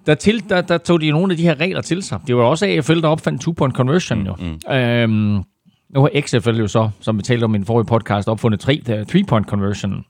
der, 0.05 0.15
til, 0.15 0.49
der, 0.49 0.61
der 0.61 0.77
tog 0.77 1.01
de 1.01 1.11
nogle 1.11 1.33
af 1.33 1.37
de 1.37 1.43
her 1.43 1.59
regler 1.59 1.81
til 1.81 2.03
sig. 2.03 2.19
Det 2.27 2.35
var 2.35 2.43
også 2.43 2.65
AFL, 2.65 3.01
der 3.01 3.07
opfandt 3.07 3.41
two-point 3.41 3.75
conversion. 3.75 4.25
Jo. 4.25 4.35
Mm, 4.39 4.73
Øhm, 4.75 5.43
nu 5.89 6.01
har 6.01 6.21
XFL 6.21 6.57
jo 6.57 6.67
så, 6.67 6.89
som 6.99 7.17
vi 7.17 7.23
talte 7.23 7.43
om 7.43 7.55
i 7.55 7.57
den 7.57 7.65
forrige 7.65 7.85
podcast, 7.85 8.27
opfundet 8.27 8.59
three-point 9.07 9.47
conversion 9.47 10.05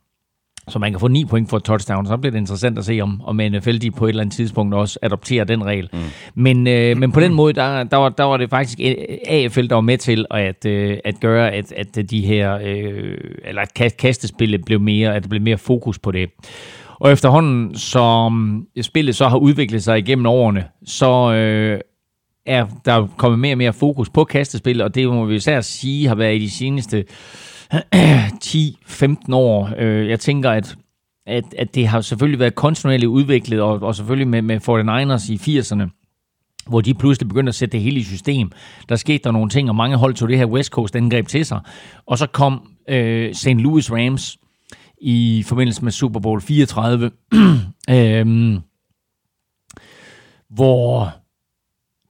så 0.68 0.80
man 0.80 0.92
kan 0.92 1.00
få 1.00 1.08
9 1.08 1.26
point 1.26 1.50
for 1.50 1.58
et 1.58 1.64
touchdown. 1.64 2.06
Så 2.06 2.18
bliver 2.18 2.32
det 2.32 2.40
interessant 2.40 2.78
at 2.78 2.86
se, 2.86 3.02
om, 3.02 3.22
om 3.24 3.36
NFL 3.36 3.78
de 3.78 3.92
på 3.92 4.06
et 4.06 4.10
eller 4.10 4.22
andet 4.22 4.36
tidspunkt 4.36 4.74
også 4.74 5.00
adopterer 5.02 5.44
den 5.44 5.66
regel. 5.66 5.90
Mm. 5.94 6.00
Men, 6.36 6.68
øh, 6.68 6.98
men 6.98 7.12
på 7.12 7.20
den 7.20 7.34
måde, 7.34 7.54
der, 7.54 7.84
der, 7.84 7.98
var, 7.98 8.10
der 8.10 8.24
var 8.24 8.38
det 8.38 8.50
faktisk 8.50 8.80
AFL, 9.28 9.68
der 9.68 9.76
var 9.76 9.82
med 9.82 9.98
til 9.98 10.26
at, 10.32 10.66
øh, 10.66 10.98
at 11.04 11.20
gøre, 11.20 11.52
at, 11.52 11.72
at 11.72 12.12
de 12.12 12.22
her, 12.22 12.60
øh, 12.64 13.18
eller 13.46 13.62
at 13.62 13.98
kastespillet 13.98 14.66
blev 14.66 14.80
mere, 14.80 15.16
at 15.16 15.24
der 15.24 15.30
blev 15.30 15.42
mere 15.42 15.58
fokus 15.58 16.00
på 16.00 16.12
det. 16.12 16.30
Og 17.00 17.12
efterhånden, 17.12 17.78
som 17.78 18.64
spillet 18.82 19.16
så 19.16 19.28
har 19.28 19.38
udviklet 19.38 19.84
sig 19.84 20.00
igennem 20.00 20.26
årene, 20.26 20.66
så 20.86 21.34
øh, 21.34 21.80
er 22.46 22.66
der 22.86 23.08
kommet 23.18 23.40
mere 23.40 23.54
og 23.54 23.58
mere 23.58 23.74
fokus 23.74 24.10
på 24.10 24.24
kastespillet, 24.24 24.86
og 24.86 24.96
det 24.96 25.08
må 25.08 25.26
vi 25.26 25.36
især 25.36 25.62
sige 25.62 26.08
har 26.08 26.16
været 26.16 26.36
i 26.36 26.40
de 26.40 26.50
seneste 26.50 27.06
10-15 28.46 29.34
år. 29.34 29.74
Øh, 29.78 30.10
jeg 30.10 30.20
tænker, 30.20 30.52
at, 30.52 30.76
at, 31.26 31.44
at 31.58 31.76
det 31.76 31.88
har 31.88 32.02
selvfølgelig 32.02 32.40
været 32.40 32.56
kontinuerligt 32.56 33.10
udviklet, 33.10 33.62
og, 33.62 33.82
og 33.82 33.96
selvfølgelig 33.96 34.28
med, 34.28 34.42
med 34.42 34.56
49ers 34.56 35.32
i 35.32 35.60
80'erne, 35.60 35.90
hvor 36.68 36.82
de 36.82 36.94
pludselig 36.94 37.28
begyndte 37.28 37.50
at 37.50 37.56
sætte 37.56 37.72
det 37.72 37.82
hele 37.82 38.00
i 38.00 38.04
system. 38.04 38.52
Der 38.90 38.96
skete 38.96 39.24
der 39.24 39.32
nogle 39.32 39.50
ting, 39.50 39.70
og 39.70 39.76
mange 39.76 39.98
hold 39.98 40.14
tog 40.14 40.30
det 40.30 40.38
her 40.38 40.46
West 40.46 40.72
Coast 40.72 40.96
angreb 40.96 41.28
til 41.28 41.46
sig. 41.46 41.60
Og 42.06 42.18
så 42.18 42.28
kom 42.28 42.68
øh, 42.90 43.34
St. 43.34 43.48
Louis 43.48 43.92
Rams 43.92 44.38
i 45.02 45.44
forbindelse 45.48 45.84
med 45.84 45.92
Super 45.92 46.20
Bowl 46.20 46.42
34, 46.42 47.12
øh, 47.90 48.60
hvor 50.50 51.14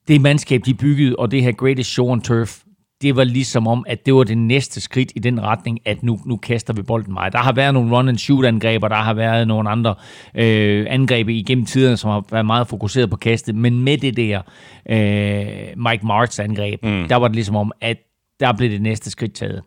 det 0.08 0.22
mandskab, 0.22 0.62
de 0.66 0.74
byggede, 0.74 1.16
og 1.16 1.32
det 1.32 1.44
her 1.44 1.52
Greatest 1.52 1.90
Show 1.90 2.08
on 2.08 2.22
Turf, 2.22 2.63
det 3.04 3.16
var 3.16 3.24
ligesom 3.24 3.68
om, 3.68 3.86
at 3.88 4.06
det 4.06 4.14
var 4.14 4.24
det 4.24 4.38
næste 4.38 4.82
skridt 4.82 5.12
i 5.16 5.20
den 5.20 5.42
retning, 5.42 5.80
at 5.86 6.04
nu, 6.04 6.20
nu 6.26 6.38
kaster 6.38 6.74
vi 6.74 6.82
bolden 6.82 7.14
meget. 7.14 7.34
Der 7.34 7.40
har 7.40 7.54
været 7.54 7.74
nogle 7.74 7.98
run-and-shoot-angreb, 7.98 8.84
og 8.84 8.90
der 8.90 8.96
har 8.96 9.14
været 9.14 9.48
nogle 9.48 9.70
andre 9.70 9.96
øh, 10.36 10.86
angreb 10.90 11.30
igennem 11.30 11.66
tiderne, 11.66 11.98
som 11.98 12.10
har 12.10 12.24
været 12.32 12.46
meget 12.46 12.68
fokuseret 12.68 13.10
på 13.10 13.16
kastet, 13.16 13.56
men 13.56 13.80
med 13.80 13.98
det 13.98 14.18
der 14.18 14.42
øh, 14.90 15.84
Mike 15.90 16.06
Martz 16.06 16.40
angreb, 16.40 16.84
mm. 16.84 17.06
der 17.10 17.16
var 17.16 17.28
det 17.28 17.36
ligesom 17.36 17.56
om, 17.56 17.72
at 17.82 17.98
der 18.40 18.54
blev 18.54 18.70
det 18.70 18.82
næste 18.82 19.12
skridt 19.12 19.34
taget. 19.34 19.62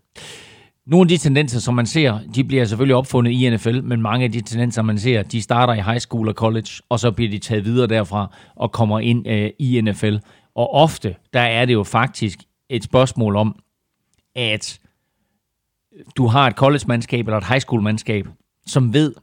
Nogle 0.87 1.05
af 1.05 1.09
de 1.09 1.16
tendenser, 1.16 1.61
som 1.61 1.75
man 1.75 1.87
ser, 1.87 2.19
de 2.35 2.45
bliver 2.45 2.64
selvfølgelig 2.64 2.97
opfundet 2.97 3.33
i 3.33 3.50
NFL, 3.50 3.83
men 3.83 4.02
mange 4.02 4.25
af 4.25 4.33
de 4.33 4.40
tendenser, 4.40 4.83
man 4.83 4.99
ser, 4.99 5.23
de 5.23 5.43
starter 5.43 5.75
i 5.75 5.81
high 5.81 5.99
school 5.99 6.28
og 6.28 6.35
college, 6.35 6.69
og 6.88 7.00
så 7.00 7.11
bliver 7.11 7.31
de 7.31 7.38
taget 7.38 7.64
videre 7.64 7.87
derfra 7.87 8.35
og 8.57 8.73
kommer 8.73 9.00
ind 9.00 9.28
øh, 9.28 9.50
i 9.59 9.81
NFL. 9.81 10.16
Og 10.57 10.75
ofte, 10.75 11.14
der 11.33 11.40
er 11.40 11.64
det 11.64 11.73
jo 11.73 11.83
faktisk 11.83 12.38
et 12.69 12.85
spørgsmål 12.85 13.37
om, 13.37 13.59
at 14.35 14.81
du 16.17 16.27
har 16.27 16.47
et 16.47 16.57
college-mandskab 16.57 17.27
eller 17.27 17.39
et 17.39 17.47
high 17.47 17.61
school-mandskab, 17.61 18.27
som 18.67 18.95
ved, 18.95 19.15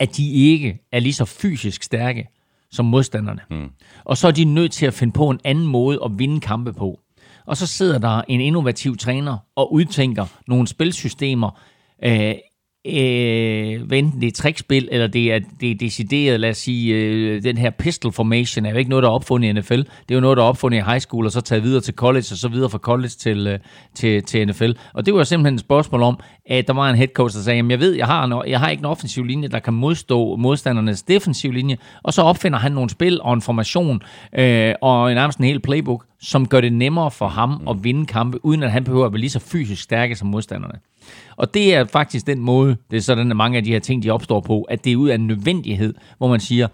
at 0.00 0.16
de 0.16 0.32
ikke 0.32 0.78
er 0.92 1.00
lige 1.00 1.12
så 1.12 1.24
fysisk 1.24 1.82
stærke 1.82 2.28
som 2.70 2.84
modstanderne. 2.84 3.40
Mm. 3.50 3.70
Og 4.04 4.16
så 4.16 4.26
er 4.26 4.32
de 4.32 4.44
nødt 4.44 4.72
til 4.72 4.86
at 4.86 4.94
finde 4.94 5.12
på 5.12 5.30
en 5.30 5.40
anden 5.44 5.66
måde 5.66 6.00
at 6.04 6.18
vinde 6.18 6.40
kampe 6.40 6.72
på. 6.72 7.00
og 7.46 7.56
så 7.56 7.66
sidder 7.66 7.98
der 7.98 8.22
en 8.28 8.40
innovativ 8.40 8.96
træner 8.96 9.38
og 9.56 9.72
udtænker 9.72 10.26
nogle 10.46 10.66
spilsystemer, 10.66 11.60
øh, 12.04 12.34
øh, 12.86 13.98
enten 13.98 14.20
det 14.20 14.26
er 14.26 14.32
trickspil, 14.32 14.88
eller 14.92 15.06
det 15.06 15.32
er, 15.32 15.40
det 15.60 15.70
er 15.70 15.74
decideret, 15.74 16.40
lad 16.40 16.50
os 16.50 16.56
sige, 16.56 16.94
øh, 16.94 17.42
den 17.42 17.58
her 17.58 17.70
pistol 17.70 18.12
formation 18.12 18.66
er 18.66 18.70
jo 18.70 18.76
ikke 18.76 18.90
noget, 18.90 19.02
der 19.02 19.08
er 19.08 19.12
opfundet 19.12 19.48
i 19.48 19.52
NFL. 19.52 19.78
Det 19.78 20.10
er 20.10 20.14
jo 20.14 20.20
noget, 20.20 20.36
der 20.36 20.42
er 20.42 20.48
opfundet 20.48 20.78
i 20.78 20.80
high 20.80 21.00
school, 21.00 21.26
og 21.26 21.32
så 21.32 21.40
taget 21.40 21.62
videre 21.62 21.80
til 21.80 21.94
college, 21.94 22.24
og 22.32 22.38
så 22.38 22.48
videre 22.48 22.70
fra 22.70 22.78
college 22.78 23.08
til, 23.08 23.46
øh, 23.46 23.58
til, 23.94 24.22
til 24.22 24.48
NFL. 24.48 24.70
Og 24.92 25.06
det 25.06 25.14
var 25.14 25.24
simpelthen 25.24 25.54
et 25.54 25.60
spørgsmål 25.60 26.02
om, 26.02 26.18
at 26.46 26.66
der 26.66 26.72
var 26.72 26.90
en 26.90 26.96
head 26.96 27.08
coach, 27.08 27.36
der 27.36 27.42
sagde, 27.42 27.56
jamen 27.56 27.70
jeg 27.70 27.80
ved, 27.80 27.92
jeg 27.92 28.06
har, 28.06 28.24
en, 28.24 28.50
jeg 28.50 28.60
har 28.60 28.68
ikke 28.68 28.80
en 28.80 28.86
offensiv 28.86 29.24
linje, 29.24 29.48
der 29.48 29.58
kan 29.58 29.74
modstå 29.74 30.36
modstandernes 30.36 31.02
defensiv 31.02 31.52
linje, 31.52 31.76
og 32.02 32.12
så 32.12 32.22
opfinder 32.22 32.58
han 32.58 32.72
nogle 32.72 32.90
spil 32.90 33.20
og 33.22 33.34
en 33.34 33.42
formation, 33.42 34.02
øh, 34.38 34.74
og 34.82 35.14
nærmest 35.14 35.38
en 35.38 35.44
hel 35.44 35.60
playbook, 35.60 36.04
som 36.20 36.48
gør 36.48 36.60
det 36.60 36.72
nemmere 36.72 37.10
for 37.10 37.28
ham 37.28 37.68
at 37.70 37.84
vinde 37.84 38.06
kampe, 38.06 38.44
uden 38.44 38.62
at 38.62 38.72
han 38.72 38.84
behøver 38.84 39.06
at 39.06 39.12
være 39.12 39.20
lige 39.20 39.30
så 39.30 39.38
fysisk 39.38 39.82
stærke 39.82 40.16
som 40.16 40.28
modstanderne. 40.28 40.74
Og 41.36 41.54
det 41.54 41.74
er 41.74 41.84
faktisk 41.84 42.26
den 42.26 42.40
måde, 42.40 42.76
det 42.90 42.96
er 42.96 43.00
sådan, 43.00 43.30
at 43.30 43.36
mange 43.36 43.56
af 43.56 43.64
de 43.64 43.72
her 43.72 43.78
ting, 43.78 44.02
de 44.02 44.10
opstår 44.10 44.40
på, 44.40 44.62
at 44.62 44.84
det 44.84 44.92
er 44.92 44.96
ud 44.96 45.08
af 45.08 45.14
en 45.14 45.26
nødvendighed, 45.26 45.94
hvor 46.18 46.28
man 46.28 46.40
siger, 46.40 46.68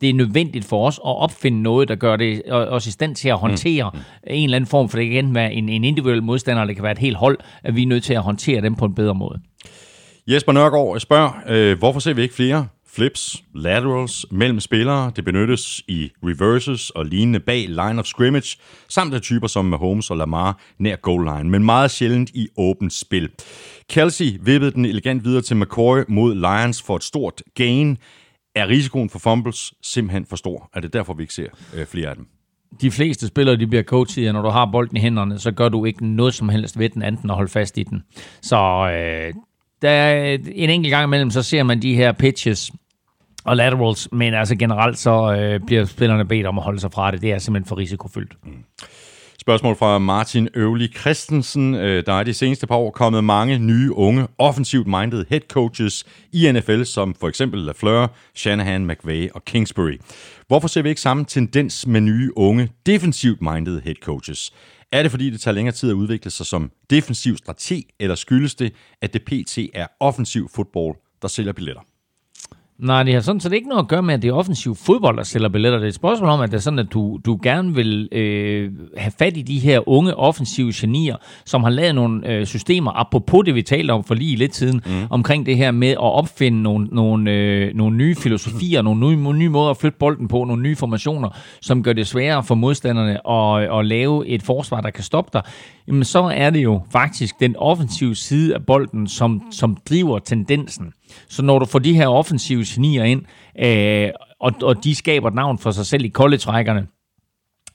det 0.00 0.10
er 0.10 0.14
nødvendigt 0.14 0.64
for 0.64 0.86
os 0.86 0.98
at 0.98 1.16
opfinde 1.16 1.62
noget, 1.62 1.88
der 1.88 1.94
gør 1.94 2.16
det 2.16 2.42
os 2.50 2.86
i 2.86 2.90
stand 2.90 3.14
til 3.14 3.28
at 3.28 3.36
håndtere 3.36 3.90
mm. 3.94 4.00
en 4.26 4.44
eller 4.44 4.56
anden 4.56 4.68
form, 4.68 4.88
for 4.88 4.98
det 4.98 5.10
kan 5.10 5.34
være 5.34 5.52
en, 5.52 5.68
en 5.68 5.84
individuel 5.84 6.22
modstander, 6.22 6.62
eller 6.62 6.68
det 6.68 6.76
kan 6.76 6.82
være 6.82 6.92
et 6.92 6.98
helt 6.98 7.16
hold, 7.16 7.38
at 7.62 7.76
vi 7.76 7.82
er 7.82 7.86
nødt 7.86 8.04
til 8.04 8.14
at 8.14 8.22
håndtere 8.22 8.60
dem 8.60 8.74
på 8.74 8.84
en 8.84 8.94
bedre 8.94 9.14
måde. 9.14 9.40
Jesper 10.28 10.52
Nørgaard 10.52 11.00
spørger, 11.00 11.30
øh, 11.48 11.78
hvorfor 11.78 12.00
ser 12.00 12.14
vi 12.14 12.22
ikke 12.22 12.34
flere 12.34 12.66
flips, 12.88 13.44
laterals 13.54 14.26
mellem 14.30 14.60
spillere. 14.60 15.12
Det 15.16 15.24
benyttes 15.24 15.82
i 15.88 16.10
reverses 16.22 16.90
og 16.90 17.06
lignende 17.06 17.40
bag 17.40 17.68
line 17.68 17.98
of 17.98 18.04
scrimmage, 18.04 18.58
samt 18.88 19.14
af 19.14 19.20
typer 19.20 19.46
som 19.46 19.64
Mahomes 19.64 20.10
og 20.10 20.16
Lamar 20.16 20.60
nær 20.78 20.96
goal 20.96 21.24
line, 21.24 21.50
men 21.50 21.64
meget 21.64 21.90
sjældent 21.90 22.30
i 22.30 22.48
åbent 22.56 22.92
spil. 22.92 23.30
Kelsey 23.90 24.38
vippede 24.42 24.70
den 24.70 24.84
elegant 24.84 25.24
videre 25.24 25.42
til 25.42 25.56
McCoy 25.56 25.98
mod 26.08 26.34
Lions 26.34 26.82
for 26.82 26.96
et 26.96 27.04
stort 27.04 27.42
gain. 27.54 27.98
Er 28.54 28.68
risikoen 28.68 29.10
for 29.10 29.18
fumbles 29.18 29.74
simpelthen 29.82 30.26
for 30.26 30.36
stor? 30.36 30.70
Er 30.74 30.80
det 30.80 30.92
derfor, 30.92 31.14
vi 31.14 31.22
ikke 31.22 31.34
ser 31.34 31.48
øh, 31.74 31.86
flere 31.86 32.08
af 32.08 32.16
dem? 32.16 32.26
de 32.80 32.90
fleste 32.90 33.26
spillere, 33.26 33.56
de 33.56 33.66
bliver 33.66 33.82
coachet, 33.82 34.28
og 34.28 34.34
når 34.34 34.42
du 34.42 34.48
har 34.48 34.68
bolden 34.72 34.96
i 34.96 35.00
hænderne, 35.00 35.38
så 35.38 35.52
gør 35.52 35.68
du 35.68 35.84
ikke 35.84 36.06
noget 36.06 36.34
som 36.34 36.48
helst 36.48 36.78
ved 36.78 36.88
den, 36.88 37.02
anden 37.02 37.30
at 37.30 37.36
holde 37.36 37.50
fast 37.50 37.78
i 37.78 37.82
den. 37.82 38.02
Så 38.42 38.56
øh, 38.92 39.34
der 39.82 39.90
er 39.90 40.38
en 40.54 40.70
enkelt 40.70 40.90
gang 40.90 41.04
imellem, 41.04 41.30
så 41.30 41.42
ser 41.42 41.62
man 41.62 41.82
de 41.82 41.94
her 41.94 42.12
pitches 42.12 42.72
og 43.44 43.56
laterals, 43.56 44.08
men 44.12 44.34
altså 44.34 44.56
generelt 44.56 44.98
så 44.98 45.32
øh, 45.32 45.60
bliver 45.66 45.84
spillerne 45.84 46.24
bedt 46.24 46.46
om 46.46 46.58
at 46.58 46.64
holde 46.64 46.80
sig 46.80 46.92
fra 46.92 47.10
det. 47.10 47.22
Det 47.22 47.32
er 47.32 47.38
simpelthen 47.38 47.68
for 47.68 47.78
risikofyldt. 47.78 48.32
Mm. 48.44 48.64
Spørgsmål 49.40 49.76
fra 49.76 49.98
Martin 49.98 50.48
Øvli 50.54 50.88
Christensen. 50.88 51.74
Øh, 51.74 52.06
der 52.06 52.12
er 52.12 52.22
de 52.22 52.34
seneste 52.34 52.66
par 52.66 52.74
år 52.74 52.90
kommet 52.90 53.24
mange 53.24 53.58
nye, 53.58 53.92
unge, 53.92 54.26
offensivt 54.38 54.86
minded 54.86 55.24
head 55.30 55.40
coaches 55.50 56.04
i 56.32 56.52
NFL, 56.52 56.82
som 56.82 57.14
for 57.20 57.28
eksempel 57.28 57.60
LaFleur, 57.60 58.06
Shanahan, 58.34 58.86
McVay 58.86 59.28
og 59.34 59.44
Kingsbury. 59.44 59.98
Hvorfor 60.48 60.68
ser 60.68 60.82
vi 60.82 60.88
ikke 60.88 61.00
samme 61.00 61.24
tendens 61.24 61.86
med 61.86 62.00
nye, 62.00 62.30
unge, 62.36 62.68
defensivt 62.86 63.42
minded 63.42 63.80
head 63.80 63.94
coaches? 63.94 64.52
Er 64.92 65.02
det 65.02 65.10
fordi, 65.10 65.30
det 65.30 65.40
tager 65.40 65.54
længere 65.54 65.74
tid 65.74 65.90
at 65.90 65.94
udvikle 65.94 66.30
sig 66.30 66.46
som 66.46 66.72
defensiv 66.90 67.36
strateg, 67.36 67.82
eller 67.98 68.14
skyldes 68.14 68.54
det, 68.54 68.74
at 69.00 69.12
det 69.12 69.24
pt. 69.24 69.58
er 69.74 69.86
offensiv 70.00 70.48
fodbold, 70.48 70.96
der 71.22 71.28
sælger 71.28 71.52
billetter? 71.52 71.82
Nej, 72.78 73.02
det 73.02 73.14
har 73.14 73.20
sådan 73.20 73.40
set 73.40 73.52
ikke 73.52 73.68
noget 73.68 73.82
at 73.82 73.88
gøre 73.88 74.02
med, 74.02 74.14
at 74.14 74.22
det 74.22 74.28
er 74.28 74.32
offensiv 74.32 74.74
fodbold, 74.74 75.16
der 75.16 75.22
sælger 75.22 75.48
billetter. 75.48 75.78
Det 75.78 75.84
er 75.84 75.88
et 75.88 75.94
spørgsmål 75.94 76.28
om, 76.30 76.40
at 76.40 76.50
det 76.50 76.56
er 76.56 76.60
sådan, 76.60 76.78
at 76.78 76.92
du, 76.92 77.18
du 77.26 77.38
gerne 77.42 77.74
vil 77.74 78.08
øh, 78.12 78.72
have 78.96 79.12
fat 79.18 79.36
i 79.36 79.42
de 79.42 79.58
her 79.58 79.88
unge 79.88 80.14
offensive 80.14 80.72
genier, 80.74 81.16
som 81.44 81.62
har 81.62 81.70
lavet 81.70 81.94
nogle 81.94 82.32
øh, 82.32 82.46
systemer, 82.46 82.92
apropos 83.00 83.44
det, 83.44 83.54
vi 83.54 83.62
talte 83.62 83.90
om 83.90 84.04
for 84.04 84.14
lige 84.14 84.36
lidt 84.36 84.54
siden, 84.54 84.80
mm. 84.86 84.92
omkring 85.10 85.46
det 85.46 85.56
her 85.56 85.70
med 85.70 85.88
at 85.90 85.98
opfinde 85.98 86.62
nogle, 86.62 86.88
nogle, 86.92 87.30
øh, 87.30 87.74
nogle 87.74 87.96
nye 87.96 88.14
filosofier, 88.14 88.82
nogle 88.82 89.00
nye, 89.00 89.32
nye 89.32 89.48
måder 89.48 89.70
at 89.70 89.76
flytte 89.76 89.98
bolden 89.98 90.28
på, 90.28 90.44
nogle 90.44 90.62
nye 90.62 90.76
formationer, 90.76 91.28
som 91.60 91.82
gør 91.82 91.92
det 91.92 92.06
sværere 92.06 92.44
for 92.44 92.54
modstanderne 92.54 93.30
at, 93.30 93.78
at 93.78 93.86
lave 93.86 94.26
et 94.26 94.42
forsvar, 94.42 94.80
der 94.80 94.90
kan 94.90 95.04
stoppe 95.04 95.30
dig 95.32 95.42
jamen 95.88 96.04
så 96.04 96.22
er 96.22 96.50
det 96.50 96.62
jo 96.62 96.82
faktisk 96.90 97.40
den 97.40 97.56
offensive 97.56 98.14
side 98.14 98.54
af 98.54 98.66
bolden, 98.66 99.08
som, 99.08 99.42
som 99.50 99.76
driver 99.88 100.18
tendensen. 100.18 100.92
Så 101.28 101.42
når 101.42 101.58
du 101.58 101.66
får 101.66 101.78
de 101.78 101.94
her 101.94 102.06
offensive 102.06 102.64
genier 102.66 103.04
ind, 103.04 103.22
øh, 103.58 104.10
og, 104.40 104.52
og 104.62 104.84
de 104.84 104.94
skaber 104.94 105.28
et 105.28 105.34
navn 105.34 105.58
for 105.58 105.70
sig 105.70 105.86
selv 105.86 106.04
i 106.04 106.10
college-rækkerne, 106.10 106.86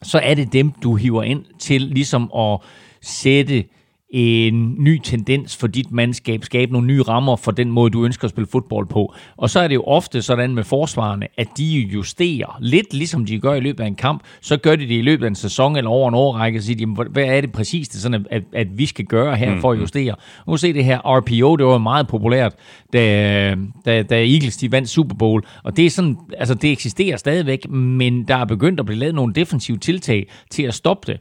så 0.02 0.20
er 0.20 0.34
det 0.34 0.54
dem, 0.54 0.72
du 0.72 0.96
hiver 0.96 1.24
ind 1.24 1.46
til 1.60 1.82
ligesom 1.82 2.32
at 2.38 2.60
sætte 3.02 3.66
en 4.14 4.76
ny 4.78 5.00
tendens 5.04 5.58
for 5.58 5.68
dit 5.68 5.92
mandskab, 5.92 6.44
skabe 6.44 6.72
nogle 6.72 6.88
nye 6.88 7.02
rammer 7.02 7.36
for 7.36 7.52
den 7.52 7.72
måde, 7.72 7.90
du 7.90 8.06
ønsker 8.06 8.26
at 8.26 8.30
spille 8.30 8.48
fodbold 8.48 8.88
på. 8.88 9.14
Og 9.38 9.50
så 9.50 9.60
er 9.60 9.68
det 9.68 9.76
jo 9.76 9.84
ofte 9.84 10.22
sådan 10.22 10.56
med 10.56 10.64
forsvarerne, 10.64 11.28
at 11.38 11.48
de 11.58 11.80
justerer 11.80 12.58
lidt 12.62 12.94
ligesom 12.94 13.26
de 13.26 13.40
gør 13.40 13.54
i 13.54 13.60
løbet 13.60 13.84
af 13.84 13.88
en 13.88 13.96
kamp, 13.96 14.24
så 14.42 14.58
gør 14.58 14.76
de 14.76 14.82
det 14.82 15.00
i 15.00 15.02
løbet 15.02 15.26
af 15.26 15.30
en 15.30 15.36
sæson 15.36 15.76
eller 15.76 15.90
over 15.90 16.10
en 16.10 16.16
årrække, 16.16 16.60
og 16.60 16.64
siger, 16.64 16.78
jamen, 16.80 16.98
hvad 17.10 17.24
er 17.24 17.42
det 17.42 17.52
præcis, 17.52 17.90
det 17.90 18.02
sådan, 18.02 18.26
at, 18.32 18.44
at 18.54 18.78
vi 18.78 18.86
skal 18.86 19.06
gøre 19.06 19.36
her 19.36 19.60
for 19.60 19.72
at 19.72 19.76
mm-hmm. 19.76 19.82
justere. 19.82 20.16
Nu 20.48 20.58
se 20.58 20.74
det 20.74 20.86
her 20.86 21.00
RPO, 21.06 21.56
det 21.56 21.66
var 21.66 21.78
meget 21.78 22.08
populært, 22.08 22.56
da, 22.94 23.56
da, 23.86 24.04
da 24.04 24.16
Eagles 24.16 24.58
de 24.58 24.72
vandt 24.72 24.90
Super 24.90 25.16
Bowl, 25.16 25.44
og 25.64 25.78
det 25.78 25.86
er 25.86 25.90
sådan, 25.90 26.18
altså 26.38 26.56
det 26.56 26.72
eksisterer 26.72 27.18
stadigvæk, 27.18 27.70
men 27.70 28.28
der 28.28 28.36
er 28.36 28.46
begyndt 28.46 28.80
at 28.80 28.86
blive 28.86 29.00
lavet 29.00 29.16
nogle 29.16 29.34
defensive 29.34 29.78
tiltag 29.78 30.28
til 30.50 30.64
at 30.64 30.74
stoppe 30.74 31.12
det. 31.12 31.20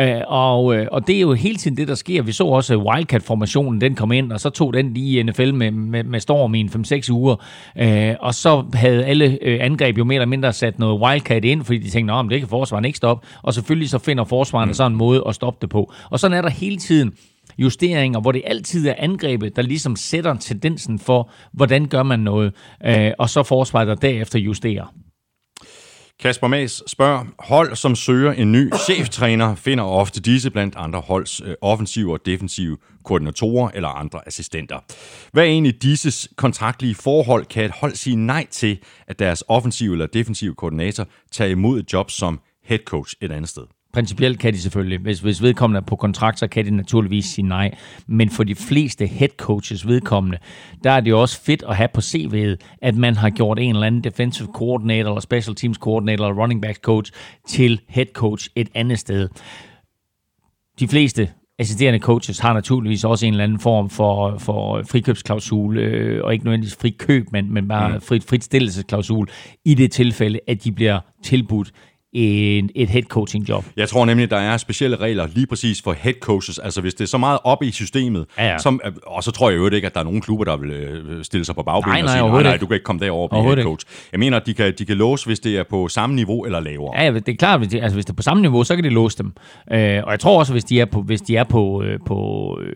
Øh, 0.00 0.22
og, 0.26 0.76
øh, 0.76 0.86
og 0.92 1.06
det 1.06 1.16
er 1.16 1.20
jo 1.20 1.32
hele 1.32 1.56
tiden 1.56 1.76
det, 1.76 1.88
der 1.88 1.94
sker. 1.94 2.22
Vi 2.30 2.34
så 2.34 2.44
også 2.44 2.76
Wildcat-formationen, 2.76 3.80
den 3.80 3.94
kom 3.94 4.12
ind, 4.12 4.32
og 4.32 4.40
så 4.40 4.50
tog 4.50 4.74
den 4.74 4.94
lige 4.94 5.20
i 5.20 5.22
NFL 5.22 5.54
med, 5.54 5.70
med, 5.70 6.04
med 6.04 6.20
storm 6.20 6.54
i 6.54 6.60
en 6.60 6.68
5-6 6.68 7.12
uger. 7.12 7.36
Øh, 7.78 8.14
og 8.20 8.34
så 8.34 8.64
havde 8.74 9.04
alle 9.04 9.38
angreb 9.42 9.98
jo 9.98 10.04
mere 10.04 10.14
eller 10.14 10.26
mindre 10.26 10.52
sat 10.52 10.78
noget 10.78 11.00
Wildcat 11.00 11.44
ind, 11.44 11.64
fordi 11.64 11.78
de 11.78 11.90
tænkte, 11.90 12.14
at 12.14 12.26
det 12.30 12.40
kan 12.40 12.48
forsvaren 12.48 12.84
ikke 12.84 12.96
stoppe. 12.96 13.26
Og 13.42 13.54
selvfølgelig 13.54 13.90
så 13.90 13.98
finder 13.98 14.24
forsvaren 14.24 14.68
mm. 14.68 14.74
sådan 14.74 14.92
en 14.92 14.98
måde 14.98 15.22
at 15.28 15.34
stoppe 15.34 15.58
det 15.60 15.70
på. 15.70 15.92
Og 16.10 16.20
sådan 16.20 16.36
er 16.36 16.42
der 16.42 16.50
hele 16.50 16.76
tiden 16.76 17.12
justeringer, 17.58 18.20
hvor 18.20 18.32
det 18.32 18.42
altid 18.44 18.88
er 18.88 18.94
angrebet, 18.98 19.56
der 19.56 19.62
ligesom 19.62 19.96
sætter 19.96 20.34
tendensen 20.34 20.98
for, 20.98 21.30
hvordan 21.52 21.86
gør 21.86 22.02
man 22.02 22.20
noget, 22.20 22.52
og 23.18 23.30
så 23.30 23.42
forsvaret 23.42 23.88
der 23.88 23.94
derefter 23.94 24.38
justerer. 24.38 24.94
Kasper 26.20 26.46
Maas 26.46 26.82
spørger, 26.86 27.24
hold 27.38 27.76
som 27.76 27.96
søger 27.96 28.32
en 28.32 28.52
ny 28.52 28.72
cheftræner 28.86 29.54
finder 29.54 29.84
ofte 29.84 30.20
disse 30.20 30.50
blandt 30.50 30.76
andre 30.76 31.00
holds 31.00 31.40
øh, 31.40 31.54
offensive 31.60 32.12
og 32.12 32.26
defensive 32.26 32.76
koordinatorer 33.04 33.70
eller 33.74 33.88
andre 33.88 34.20
assistenter. 34.26 34.78
Hvad 35.32 35.42
er 35.42 35.48
egentlig 35.48 35.82
disses 35.82 36.28
kontraktlige 36.36 36.94
forhold? 36.94 37.46
Kan 37.46 37.64
et 37.64 37.70
hold 37.70 37.94
sige 37.94 38.16
nej 38.16 38.46
til, 38.50 38.78
at 39.06 39.18
deres 39.18 39.44
offensive 39.48 39.92
eller 39.92 40.06
defensive 40.06 40.54
koordinator 40.54 41.06
tager 41.32 41.50
imod 41.50 41.80
et 41.80 41.92
job 41.92 42.10
som 42.10 42.40
head 42.64 42.78
coach 42.78 43.14
et 43.20 43.32
andet 43.32 43.48
sted? 43.48 43.79
Principielt 43.92 44.38
kan 44.38 44.52
de 44.52 44.58
selvfølgelig. 44.58 44.98
Hvis, 44.98 45.20
hvis 45.20 45.42
vedkommende 45.42 45.78
er 45.78 45.84
på 45.84 45.96
kontrakt, 45.96 46.38
så 46.38 46.46
kan 46.46 46.64
de 46.64 46.70
naturligvis 46.70 47.24
sige 47.24 47.48
nej. 47.48 47.74
Men 48.06 48.30
for 48.30 48.44
de 48.44 48.54
fleste 48.54 49.06
head 49.06 49.28
coaches 49.36 49.86
vedkommende, 49.86 50.38
der 50.84 50.90
er 50.90 51.00
det 51.00 51.10
jo 51.10 51.20
også 51.20 51.40
fedt 51.42 51.62
at 51.68 51.76
have 51.76 51.88
på 51.94 52.00
CV'et, 52.00 52.78
at 52.82 52.96
man 52.96 53.16
har 53.16 53.30
gjort 53.30 53.58
en 53.58 53.74
eller 53.74 53.86
anden 53.86 54.04
defensive 54.04 54.48
coordinator, 54.54 55.10
eller 55.10 55.20
special 55.20 55.56
teams 55.56 55.76
coordinator, 55.76 56.24
eller 56.24 56.42
running 56.42 56.62
backs 56.62 56.78
coach 56.78 57.12
til 57.48 57.80
head 57.88 58.06
coach 58.14 58.48
et 58.56 58.68
andet 58.74 58.98
sted. 58.98 59.28
De 60.80 60.88
fleste 60.88 61.28
assisterende 61.60 61.98
coaches 61.98 62.38
har 62.38 62.52
naturligvis 62.52 63.04
også 63.04 63.26
en 63.26 63.32
eller 63.32 63.44
anden 63.44 63.60
form 63.60 63.90
for, 63.90 64.38
for 64.38 64.82
frikøbsklausul, 64.90 65.78
øh, 65.78 66.24
og 66.24 66.32
ikke 66.32 66.44
nødvendigvis 66.44 66.76
frikøb, 66.80 67.32
men, 67.32 67.54
men 67.54 67.68
bare 67.68 67.94
mm. 67.94 68.00
frit, 68.00 68.24
fritstillelsesklausul, 68.24 69.28
i 69.64 69.74
det 69.74 69.92
tilfælde, 69.92 70.40
at 70.48 70.64
de 70.64 70.72
bliver 70.72 71.00
tilbudt 71.24 71.72
en, 72.12 72.70
et 72.74 72.88
head 72.88 73.02
coaching 73.02 73.48
job. 73.48 73.64
Jeg 73.76 73.88
tror 73.88 74.04
nemlig, 74.04 74.30
der 74.30 74.36
er 74.36 74.56
specielle 74.56 74.96
regler 74.96 75.28
lige 75.34 75.46
præcis 75.46 75.82
for 75.82 75.92
head 75.92 76.14
coaches. 76.20 76.58
Altså 76.58 76.80
hvis 76.80 76.94
det 76.94 77.04
er 77.04 77.08
så 77.08 77.18
meget 77.18 77.38
op 77.44 77.62
i 77.62 77.70
systemet, 77.70 78.26
ja, 78.38 78.46
ja. 78.46 78.58
Som, 78.58 78.80
og 79.06 79.22
så 79.22 79.30
tror 79.30 79.50
jeg 79.50 79.58
jo 79.58 79.70
ikke, 79.70 79.86
at 79.86 79.94
der 79.94 80.00
er 80.00 80.04
nogen 80.04 80.20
klubber, 80.20 80.44
der 80.44 80.56
vil 80.56 80.70
øh, 80.70 81.24
stille 81.24 81.44
sig 81.44 81.54
på 81.54 81.62
bagbenene 81.62 82.04
og 82.04 82.10
sige, 82.10 82.28
nej, 82.28 82.42
nej, 82.42 82.56
du 82.56 82.66
kan 82.66 82.74
ikke 82.74 82.84
komme 82.84 83.04
derover 83.04 83.28
og 83.28 83.30
blive 83.30 83.54
head 83.54 83.64
coach. 83.64 83.86
Jeg 84.12 84.20
mener, 84.20 84.36
at 84.36 84.46
de 84.46 84.54
kan, 84.54 84.74
de 84.78 84.84
kan 84.84 84.96
låse, 84.96 85.26
hvis 85.26 85.40
det 85.40 85.58
er 85.58 85.64
på 85.70 85.88
samme 85.88 86.16
niveau 86.16 86.44
eller 86.44 86.60
lavere. 86.60 87.02
Ja, 87.02 87.12
det 87.12 87.28
er 87.28 87.36
klart, 87.36 87.60
hvis, 87.60 87.68
de, 87.68 87.82
altså, 87.82 87.96
hvis 87.96 88.04
det 88.04 88.12
er 88.12 88.16
på 88.16 88.22
samme 88.22 88.40
niveau, 88.40 88.64
så 88.64 88.74
kan 88.74 88.84
de 88.84 88.90
låse 88.90 89.18
dem. 89.18 89.32
Øh, 89.72 90.02
og 90.04 90.10
jeg 90.10 90.20
tror 90.20 90.38
også, 90.38 90.52
hvis 90.52 90.64
de 90.64 90.80
er 90.80 90.84
på, 90.84 91.02
hvis 91.02 91.20
de 91.20 91.36
er 91.36 91.44
på, 91.44 91.82
øh, 91.82 91.98
på 92.06 92.58
øh, 92.62 92.72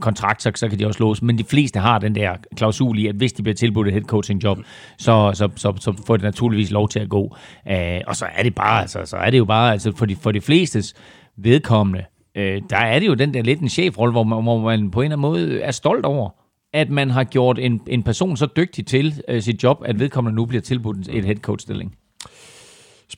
kontrakt, 0.00 0.42
så, 0.42 0.52
så 0.54 0.68
kan 0.68 0.78
de 0.78 0.86
også 0.86 1.00
låse. 1.00 1.24
Men 1.24 1.38
de 1.38 1.44
fleste 1.44 1.78
har 1.78 1.98
den 1.98 2.14
der 2.14 2.32
klausul 2.56 2.98
i, 2.98 3.06
at 3.06 3.14
hvis 3.14 3.32
de 3.32 3.42
bliver 3.42 3.56
tilbudt 3.56 3.86
et 3.88 3.92
head 3.92 4.04
coaching 4.04 4.44
job, 4.44 4.58
så, 4.98 5.30
så, 5.34 5.48
så, 5.56 5.72
så 5.80 5.92
får 6.06 6.16
de 6.16 6.22
naturligvis 6.22 6.70
lov 6.70 6.88
til 6.88 7.00
at 7.00 7.08
gå. 7.08 7.36
Øh, 7.70 8.00
og 8.06 8.16
så 8.16 8.26
er 8.34 8.42
det 8.42 8.54
bare, 8.54 8.67
altså, 8.70 9.04
så 9.04 9.16
er 9.16 9.30
det 9.30 9.38
jo 9.38 9.44
bare, 9.44 9.72
altså 9.72 9.92
for 9.96 10.06
de, 10.06 10.16
for 10.16 10.32
de 10.32 10.40
flestes 10.40 10.94
vedkommende, 11.36 12.04
øh, 12.36 12.62
der 12.70 12.76
er 12.76 12.98
det 12.98 13.06
jo 13.06 13.14
den 13.14 13.34
der 13.34 13.42
lidt 13.42 13.60
en 13.60 13.68
chefrolle, 13.68 14.12
hvor 14.12 14.22
man, 14.22 14.42
hvor 14.42 14.58
man 14.58 14.90
på 14.90 15.00
en 15.00 15.04
eller 15.04 15.16
anden 15.16 15.22
måde 15.22 15.60
er 15.60 15.70
stolt 15.70 16.04
over, 16.04 16.30
at 16.72 16.90
man 16.90 17.10
har 17.10 17.24
gjort 17.24 17.58
en, 17.58 17.80
en 17.86 18.02
person 18.02 18.36
så 18.36 18.48
dygtig 18.56 18.86
til 18.86 19.22
øh, 19.28 19.42
sit 19.42 19.62
job, 19.62 19.82
at 19.84 19.98
vedkommende 19.98 20.36
nu 20.36 20.44
bliver 20.44 20.62
tilbudt 20.62 21.08
et 21.08 21.24
head 21.24 21.36
coach 21.36 21.62
stilling. 21.62 21.94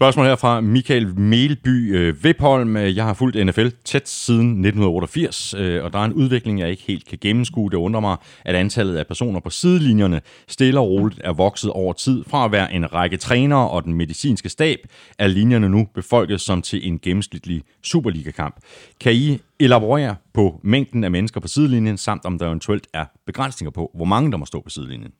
Spørgsmål 0.01 0.27
her 0.27 0.37
fra 0.37 0.61
Michael 0.61 1.19
Melby 1.19 1.97
øh, 1.97 2.25
Vipholm. 2.25 2.77
Øh, 2.77 2.97
jeg 2.97 3.05
har 3.05 3.15
fulgt 3.15 3.47
NFL 3.47 3.69
tæt 3.85 4.09
siden 4.09 4.51
1988, 4.51 5.55
øh, 5.55 5.85
og 5.85 5.93
der 5.93 5.99
er 5.99 6.05
en 6.05 6.13
udvikling, 6.13 6.61
jeg 6.61 6.71
ikke 6.71 6.83
helt 6.87 7.07
kan 7.07 7.19
gennemskue. 7.21 7.71
Det 7.71 7.77
undrer 7.77 8.01
mig, 8.01 8.17
at 8.45 8.55
antallet 8.55 8.97
af 8.97 9.07
personer 9.07 9.41
på 9.41 9.51
sidelinjerne 9.51 10.21
stille 10.49 10.81
og 10.81 10.89
roligt 10.89 11.21
er 11.25 11.33
vokset 11.33 11.71
over 11.71 11.93
tid. 11.93 12.25
Fra 12.27 12.45
at 12.45 12.53
være 12.53 12.73
en 12.73 12.93
række 12.93 13.17
trænere 13.17 13.71
og 13.71 13.85
den 13.85 13.95
medicinske 13.95 14.49
stab, 14.49 14.79
er 15.19 15.27
linjerne 15.27 15.69
nu 15.69 15.89
befolket 15.95 16.41
som 16.41 16.63
til 16.63 16.89
en 16.89 16.99
gennemsnitlig 16.99 17.63
Superliga-kamp. 17.83 18.57
Kan 19.01 19.13
I 19.13 19.39
elaborere 19.61 20.17
på 20.35 20.61
mængden 20.63 21.05
af 21.05 21.11
mennesker 21.11 21.41
på 21.41 21.49
sidelinjen, 21.49 21.99
samt 21.99 22.25
om 22.25 22.39
der 22.39 22.47
eventuelt 22.47 22.87
er 22.95 23.05
begrænsninger 23.27 23.71
på, 23.71 23.91
hvor 23.95 24.05
mange 24.05 24.31
der 24.31 24.37
må 24.37 24.47
stå 24.47 24.61
på 24.61 24.71
sidelinjen? 24.71 25.13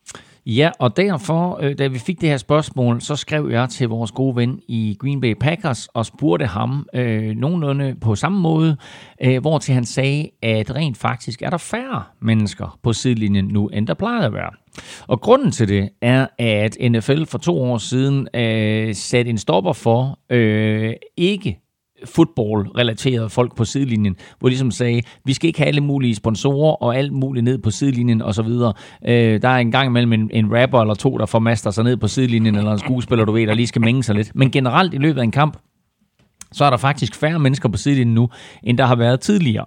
Ja, 0.47 0.71
og 0.79 0.97
derfor, 0.97 1.59
øh, 1.63 1.79
da 1.79 1.87
vi 1.87 1.99
fik 1.99 2.21
det 2.21 2.29
her 2.29 2.37
spørgsmål, 2.37 3.01
så 3.01 3.17
skrev 3.17 3.49
jeg 3.51 3.69
til 3.69 3.89
vores 3.89 4.13
gode 4.13 4.37
ven 4.37 4.61
i 4.69 4.97
Green 5.01 5.21
Bay 5.21 5.35
Packers 5.41 5.87
og 5.87 6.07
spurgte 6.07 6.47
ham 6.47 6.87
øh, 6.95 7.37
nogenlunde 7.37 7.97
på 8.01 8.15
samme 8.15 8.41
måde, 8.41 8.77
øh, 9.23 9.41
hvor 9.41 9.59
til 9.59 9.75
han 9.75 9.85
sagde, 9.85 10.31
at 10.43 10.75
rent 10.75 10.97
faktisk 10.97 11.43
er 11.43 11.51
der 11.51 11.57
færre 11.57 12.03
mennesker 12.23 12.79
på 12.83 12.93
sidelinjen 12.93 13.45
nu, 13.45 13.69
end 13.69 13.87
der 13.87 13.95
plejede 13.95 14.27
at 14.27 14.33
være. 14.33 14.51
Og 15.07 15.21
grunden 15.21 15.51
til 15.51 15.69
det 15.69 15.89
er, 16.01 16.27
at 16.39 16.77
NFL 16.91 17.25
for 17.25 17.39
to 17.39 17.63
år 17.63 17.79
siden 17.79 18.29
øh, 18.35 18.95
satte 18.95 19.31
en 19.31 19.39
stopper 19.39 19.73
for 19.73 20.19
øh, 20.31 20.93
ikke 21.17 21.61
fodbold-relaterede 22.05 23.31
folk 23.31 23.57
på 23.57 23.65
sidelinjen, 23.65 24.17
hvor 24.39 24.49
de 24.49 24.51
ligesom 24.51 24.71
sagde, 24.71 25.03
vi 25.25 25.33
skal 25.33 25.47
ikke 25.47 25.59
have 25.59 25.69
alle 25.69 25.81
mulige 25.81 26.15
sponsorer 26.15 26.83
og 26.83 26.97
alt 26.97 27.13
muligt 27.13 27.45
ned 27.45 27.59
på 27.59 27.71
sidelinjen 27.71 28.23
osv. 28.23 28.49
Øh, 29.09 29.43
der 29.43 29.49
er 29.49 29.59
en 29.59 29.73
gang 29.73 29.87
imellem 29.87 30.13
en, 30.13 30.31
en 30.33 30.61
rapper 30.61 30.81
eller 30.81 30.95
to, 30.95 31.19
der 31.19 31.27
formaster 31.27 31.71
sig 31.71 31.85
ned 31.85 31.97
på 31.97 32.09
sidelinjen, 32.09 32.55
eller 32.55 32.73
en 32.73 32.79
skuespiller, 32.79 33.25
du 33.25 33.33
ved, 33.33 33.47
der 33.47 33.55
lige 33.55 33.67
skal 33.67 33.83
mænge 33.83 34.03
sig 34.03 34.15
lidt. 34.15 34.31
Men 34.35 34.51
generelt 34.51 34.95
i 34.95 34.99
løbet 34.99 35.21
af 35.21 35.25
en 35.25 35.31
kamp, 35.31 35.57
så 36.53 36.65
er 36.65 36.71
der 36.71 36.77
faktisk 36.77 37.15
færre 37.15 37.39
mennesker 37.39 37.69
på 37.69 37.79
sidelinjen 37.79 38.15
nu, 38.15 38.29
end 38.63 38.79
der 38.79 38.87
har 38.87 38.97
været 38.97 39.21
tidligere. 39.21 39.65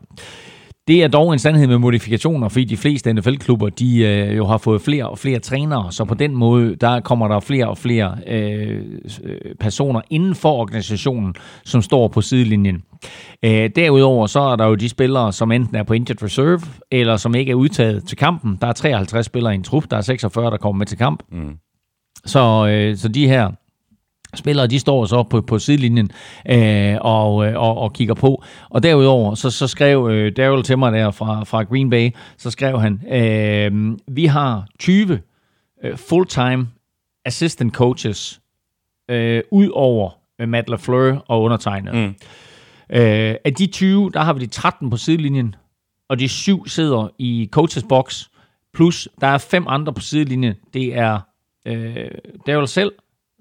Det 0.88 1.04
er 1.04 1.08
dog 1.08 1.34
en 1.34 1.40
sandhed 1.40 1.68
med 1.68 1.78
modifikationer, 1.78 2.50
fordi 2.50 2.64
de 2.64 2.78
fleste 2.78 3.14
NFL-klubber, 3.14 3.70
de 3.70 4.00
øh, 4.00 4.38
jo 4.38 4.46
har 4.46 4.58
fået 4.58 4.82
flere 4.82 5.10
og 5.10 5.20
flere 5.20 5.40
trænere, 5.40 5.92
så 5.92 6.06
på 6.06 6.14
den 6.14 6.36
måde, 6.36 6.76
der 6.76 7.00
kommer 7.00 7.28
der 7.28 7.40
flere 7.40 7.68
og 7.68 7.78
flere 7.78 8.18
øh, 8.28 8.82
personer 9.60 10.02
inden 10.10 10.36
for 10.36 10.52
organisationen, 10.52 11.36
som 11.66 11.82
står 11.82 12.08
på 12.08 12.22
sidelinjen. 12.22 12.84
Øh, 13.44 13.70
derudover 13.76 14.28
så 14.28 14.40
er 14.40 14.56
der 14.56 14.66
jo 14.66 14.76
de 14.76 14.90
spillere, 14.90 15.34
som 15.34 15.52
enten 15.52 15.76
er 15.76 15.84
på 15.84 15.94
injured 15.94 16.24
reserve, 16.24 16.62
eller 16.92 17.18
som 17.18 17.36
ikke 17.36 17.52
er 17.52 17.56
udtaget 17.56 18.08
til 18.08 18.18
kampen. 18.18 18.58
Der 18.62 18.68
er 18.68 18.74
53 18.74 19.26
spillere 19.26 19.54
i 19.54 19.56
en 19.56 19.64
trup, 19.64 19.84
der 19.92 19.98
er 19.98 20.02
46, 20.02 20.52
der 20.52 20.58
kommer 20.58 20.78
med 20.78 20.86
til 20.86 20.98
kamp. 20.98 21.24
Mm. 21.32 21.58
Så, 22.26 22.68
øh, 22.68 22.98
så 22.98 23.08
de 23.08 23.28
her 23.28 23.52
spillere, 24.36 24.68
de 24.68 24.80
står 24.80 25.06
så 25.06 25.24
på, 25.24 25.42
på 25.42 25.60
sidelinjen 25.60 26.12
øh, 26.50 26.98
og, 27.02 27.46
øh, 27.46 27.62
og, 27.62 27.78
og 27.78 27.94
kigger 27.94 28.14
på. 28.14 28.44
Og 28.70 28.84
derudover, 28.84 29.36
så, 29.36 29.50
så 29.50 29.68
skrev 29.68 30.10
øh, 30.12 30.32
Daryl 30.38 30.64
til 30.64 30.78
mig 30.78 30.92
der 30.92 31.12
fra, 31.12 31.44
fra 31.44 31.64
Green 31.64 31.90
Bay, 31.90 32.10
så 32.38 32.52
skrev 32.52 32.80
han, 32.80 33.02
øh, 33.12 33.98
vi 34.08 34.26
har 34.26 34.68
20 34.80 35.20
øh, 35.84 35.98
full-time 35.98 36.68
assistant 37.26 37.74
coaches 37.74 38.42
øh, 39.10 39.42
ud 39.52 39.70
over 39.74 40.10
øh, 40.40 40.50
Matt 40.50 40.70
LaFleur 40.70 41.26
og 41.28 41.42
undertegnet. 41.42 41.96
Mm. 41.96 42.16
Øh, 42.90 43.36
af 43.46 43.54
de 43.58 43.68
20, 43.68 44.12
der 44.14 44.22
har 44.22 44.34
vi 44.34 44.40
de 44.40 44.48
13 44.48 44.90
på 44.90 44.98
sidelinjen, 44.98 45.56
og 46.10 46.20
de 46.20 46.28
syv 46.28 46.68
sidder 46.68 47.10
i 47.18 47.50
coaches 47.52 47.86
box, 47.90 48.26
plus 48.74 49.08
der 49.22 49.28
er 49.28 49.38
fem 49.38 49.66
andre 49.68 49.94
på 49.94 50.02
sidelinjen. 50.02 50.54
Det 50.74 50.98
er 50.98 51.20
øh, 51.68 52.08
Daryl 52.48 52.68
selv, 52.68 52.92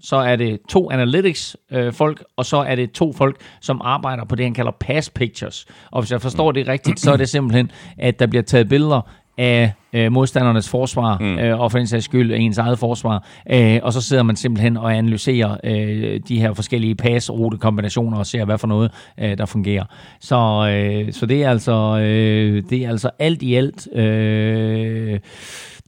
så 0.03 0.17
er 0.17 0.37
det 0.37 0.61
to 0.69 0.91
analytics-folk, 0.91 2.21
øh, 2.21 2.25
og 2.37 2.47
så 2.47 2.57
er 2.57 2.75
det 2.75 2.93
to 2.93 3.13
folk, 3.13 3.37
som 3.61 3.81
arbejder 3.85 4.25
på 4.25 4.35
det, 4.35 4.45
han 4.45 4.55
kalder 4.55 4.73
pass 4.81 5.11
pictures. 5.11 5.67
Og 5.91 6.03
hvis 6.03 6.13
jeg 6.13 6.23
forstår 6.23 6.53
det 6.53 6.69
rigtigt, 6.69 7.01
så 7.01 7.13
er 7.13 7.17
det 7.17 7.29
simpelthen, 7.29 7.71
at 7.99 8.19
der 8.19 8.27
bliver 8.27 8.43
taget 8.43 8.69
billeder 8.69 9.01
af 9.39 9.73
øh, 9.93 10.13
modstandernes 10.13 10.69
forsvar, 10.69 11.19
mm. 11.19 11.39
øh, 11.39 11.61
og 11.61 11.71
for 11.71 11.79
den 11.79 11.87
sags 11.87 12.05
skyld 12.05 12.33
ens 12.35 12.59
eget 12.59 12.79
forsvar, 12.79 13.27
øh, 13.51 13.81
og 13.83 13.93
så 13.93 14.01
sidder 14.01 14.23
man 14.23 14.37
simpelthen 14.37 14.77
og 14.77 14.97
analyserer 14.97 15.57
øh, 15.65 16.21
de 16.29 16.41
her 16.41 16.55
forskellige 16.55 16.95
pass-rute-kombinationer 16.95 18.19
og 18.19 18.27
ser, 18.27 18.45
hvad 18.45 18.59
for 18.59 18.67
noget, 18.67 18.91
øh, 19.21 19.39
der 19.39 19.47
fungerer. 19.47 19.85
Så, 20.21 20.37
øh, 20.71 21.13
så 21.13 21.27
det, 21.27 21.45
er 21.45 21.51
altså, 21.51 21.99
øh, 21.99 22.63
det 22.71 22.85
er 22.85 22.89
altså 22.89 23.11
alt 23.19 23.43
i 23.43 23.55
alt 23.55 23.97
øh, 23.97 25.21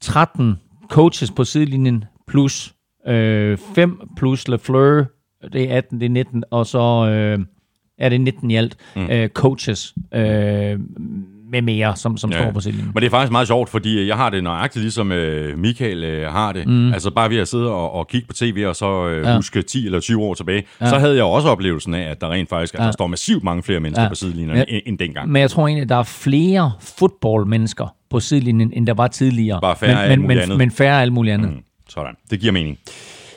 13 0.00 0.59
coaches 0.90 1.31
på 1.31 1.44
sidelinjen, 1.44 2.05
plus 2.29 2.74
Øh, 3.08 3.58
5 3.74 4.00
plus 4.16 4.48
Lafleur, 4.48 5.04
det 5.52 5.70
er 5.72 5.76
18, 5.76 6.00
det 6.00 6.06
er 6.06 6.10
19, 6.10 6.44
og 6.50 6.66
så 6.66 7.08
øh, 7.08 7.38
er 7.98 8.08
det 8.08 8.20
19 8.20 8.50
i 8.50 8.56
alt 8.56 8.76
mm. 8.96 9.10
øh, 9.10 9.28
coaches 9.28 9.94
øh, 10.14 10.78
med 11.50 11.62
mere, 11.62 11.96
som, 11.96 12.16
som 12.16 12.32
ja. 12.32 12.42
står 12.42 12.50
på 12.50 12.60
sidelinjen. 12.60 12.90
Men 12.94 13.00
det 13.00 13.06
er 13.06 13.10
faktisk 13.10 13.32
meget 13.32 13.46
sjovt, 13.46 13.68
fordi 13.68 14.06
jeg 14.08 14.16
har 14.16 14.30
det 14.30 14.44
nøjagtigt 14.44 14.82
ligesom 14.82 15.12
øh, 15.12 15.58
Michael 15.58 16.04
øh, 16.04 16.32
har 16.32 16.52
det. 16.52 16.68
Mm. 16.68 16.92
Altså 16.92 17.10
bare 17.10 17.30
ved 17.30 17.38
at 17.38 17.48
sidde 17.48 17.70
og, 17.70 17.92
og 17.92 18.08
kigge 18.08 18.26
på 18.26 18.32
tv 18.32 18.64
og 18.68 18.76
så 18.76 19.08
øh, 19.08 19.26
ja. 19.26 19.36
huske 19.36 19.62
10 19.62 19.86
eller 19.86 20.00
20 20.00 20.22
år 20.22 20.34
tilbage, 20.34 20.64
ja. 20.80 20.88
så 20.88 20.98
havde 20.98 21.16
jeg 21.16 21.24
også 21.24 21.48
oplevelsen 21.48 21.94
af, 21.94 22.10
at 22.10 22.20
der 22.20 22.30
rent 22.30 22.48
faktisk 22.48 22.74
ja. 22.74 22.84
der 22.84 22.90
står 22.90 23.06
massivt 23.06 23.44
mange 23.44 23.62
flere 23.62 23.80
mennesker 23.80 24.02
ja. 24.02 24.08
på 24.08 24.14
sidelinjen 24.14 24.56
ja. 24.56 24.64
end, 24.68 24.82
end 24.86 24.98
dengang. 24.98 25.30
Men 25.30 25.40
jeg 25.40 25.50
tror 25.50 25.66
egentlig, 25.66 25.82
at 25.82 25.88
der 25.88 25.96
er 25.96 26.02
flere 26.02 26.72
fodboldmennesker 26.80 27.94
på 28.10 28.20
sidelinjen, 28.20 28.72
end 28.72 28.86
der 28.86 28.94
var 28.94 29.08
tidligere. 29.08 29.60
Bare 29.60 29.76
færre 29.76 30.08
men, 30.08 30.26
men, 30.26 30.48
men, 30.48 30.58
men 30.58 30.70
færre 30.70 31.02
alt 31.02 31.12
muligt 31.12 31.34
andet. 31.34 31.50
Mm. 31.50 31.58
Sådan, 31.94 32.14
det 32.30 32.40
giver 32.40 32.52
mening. 32.52 32.78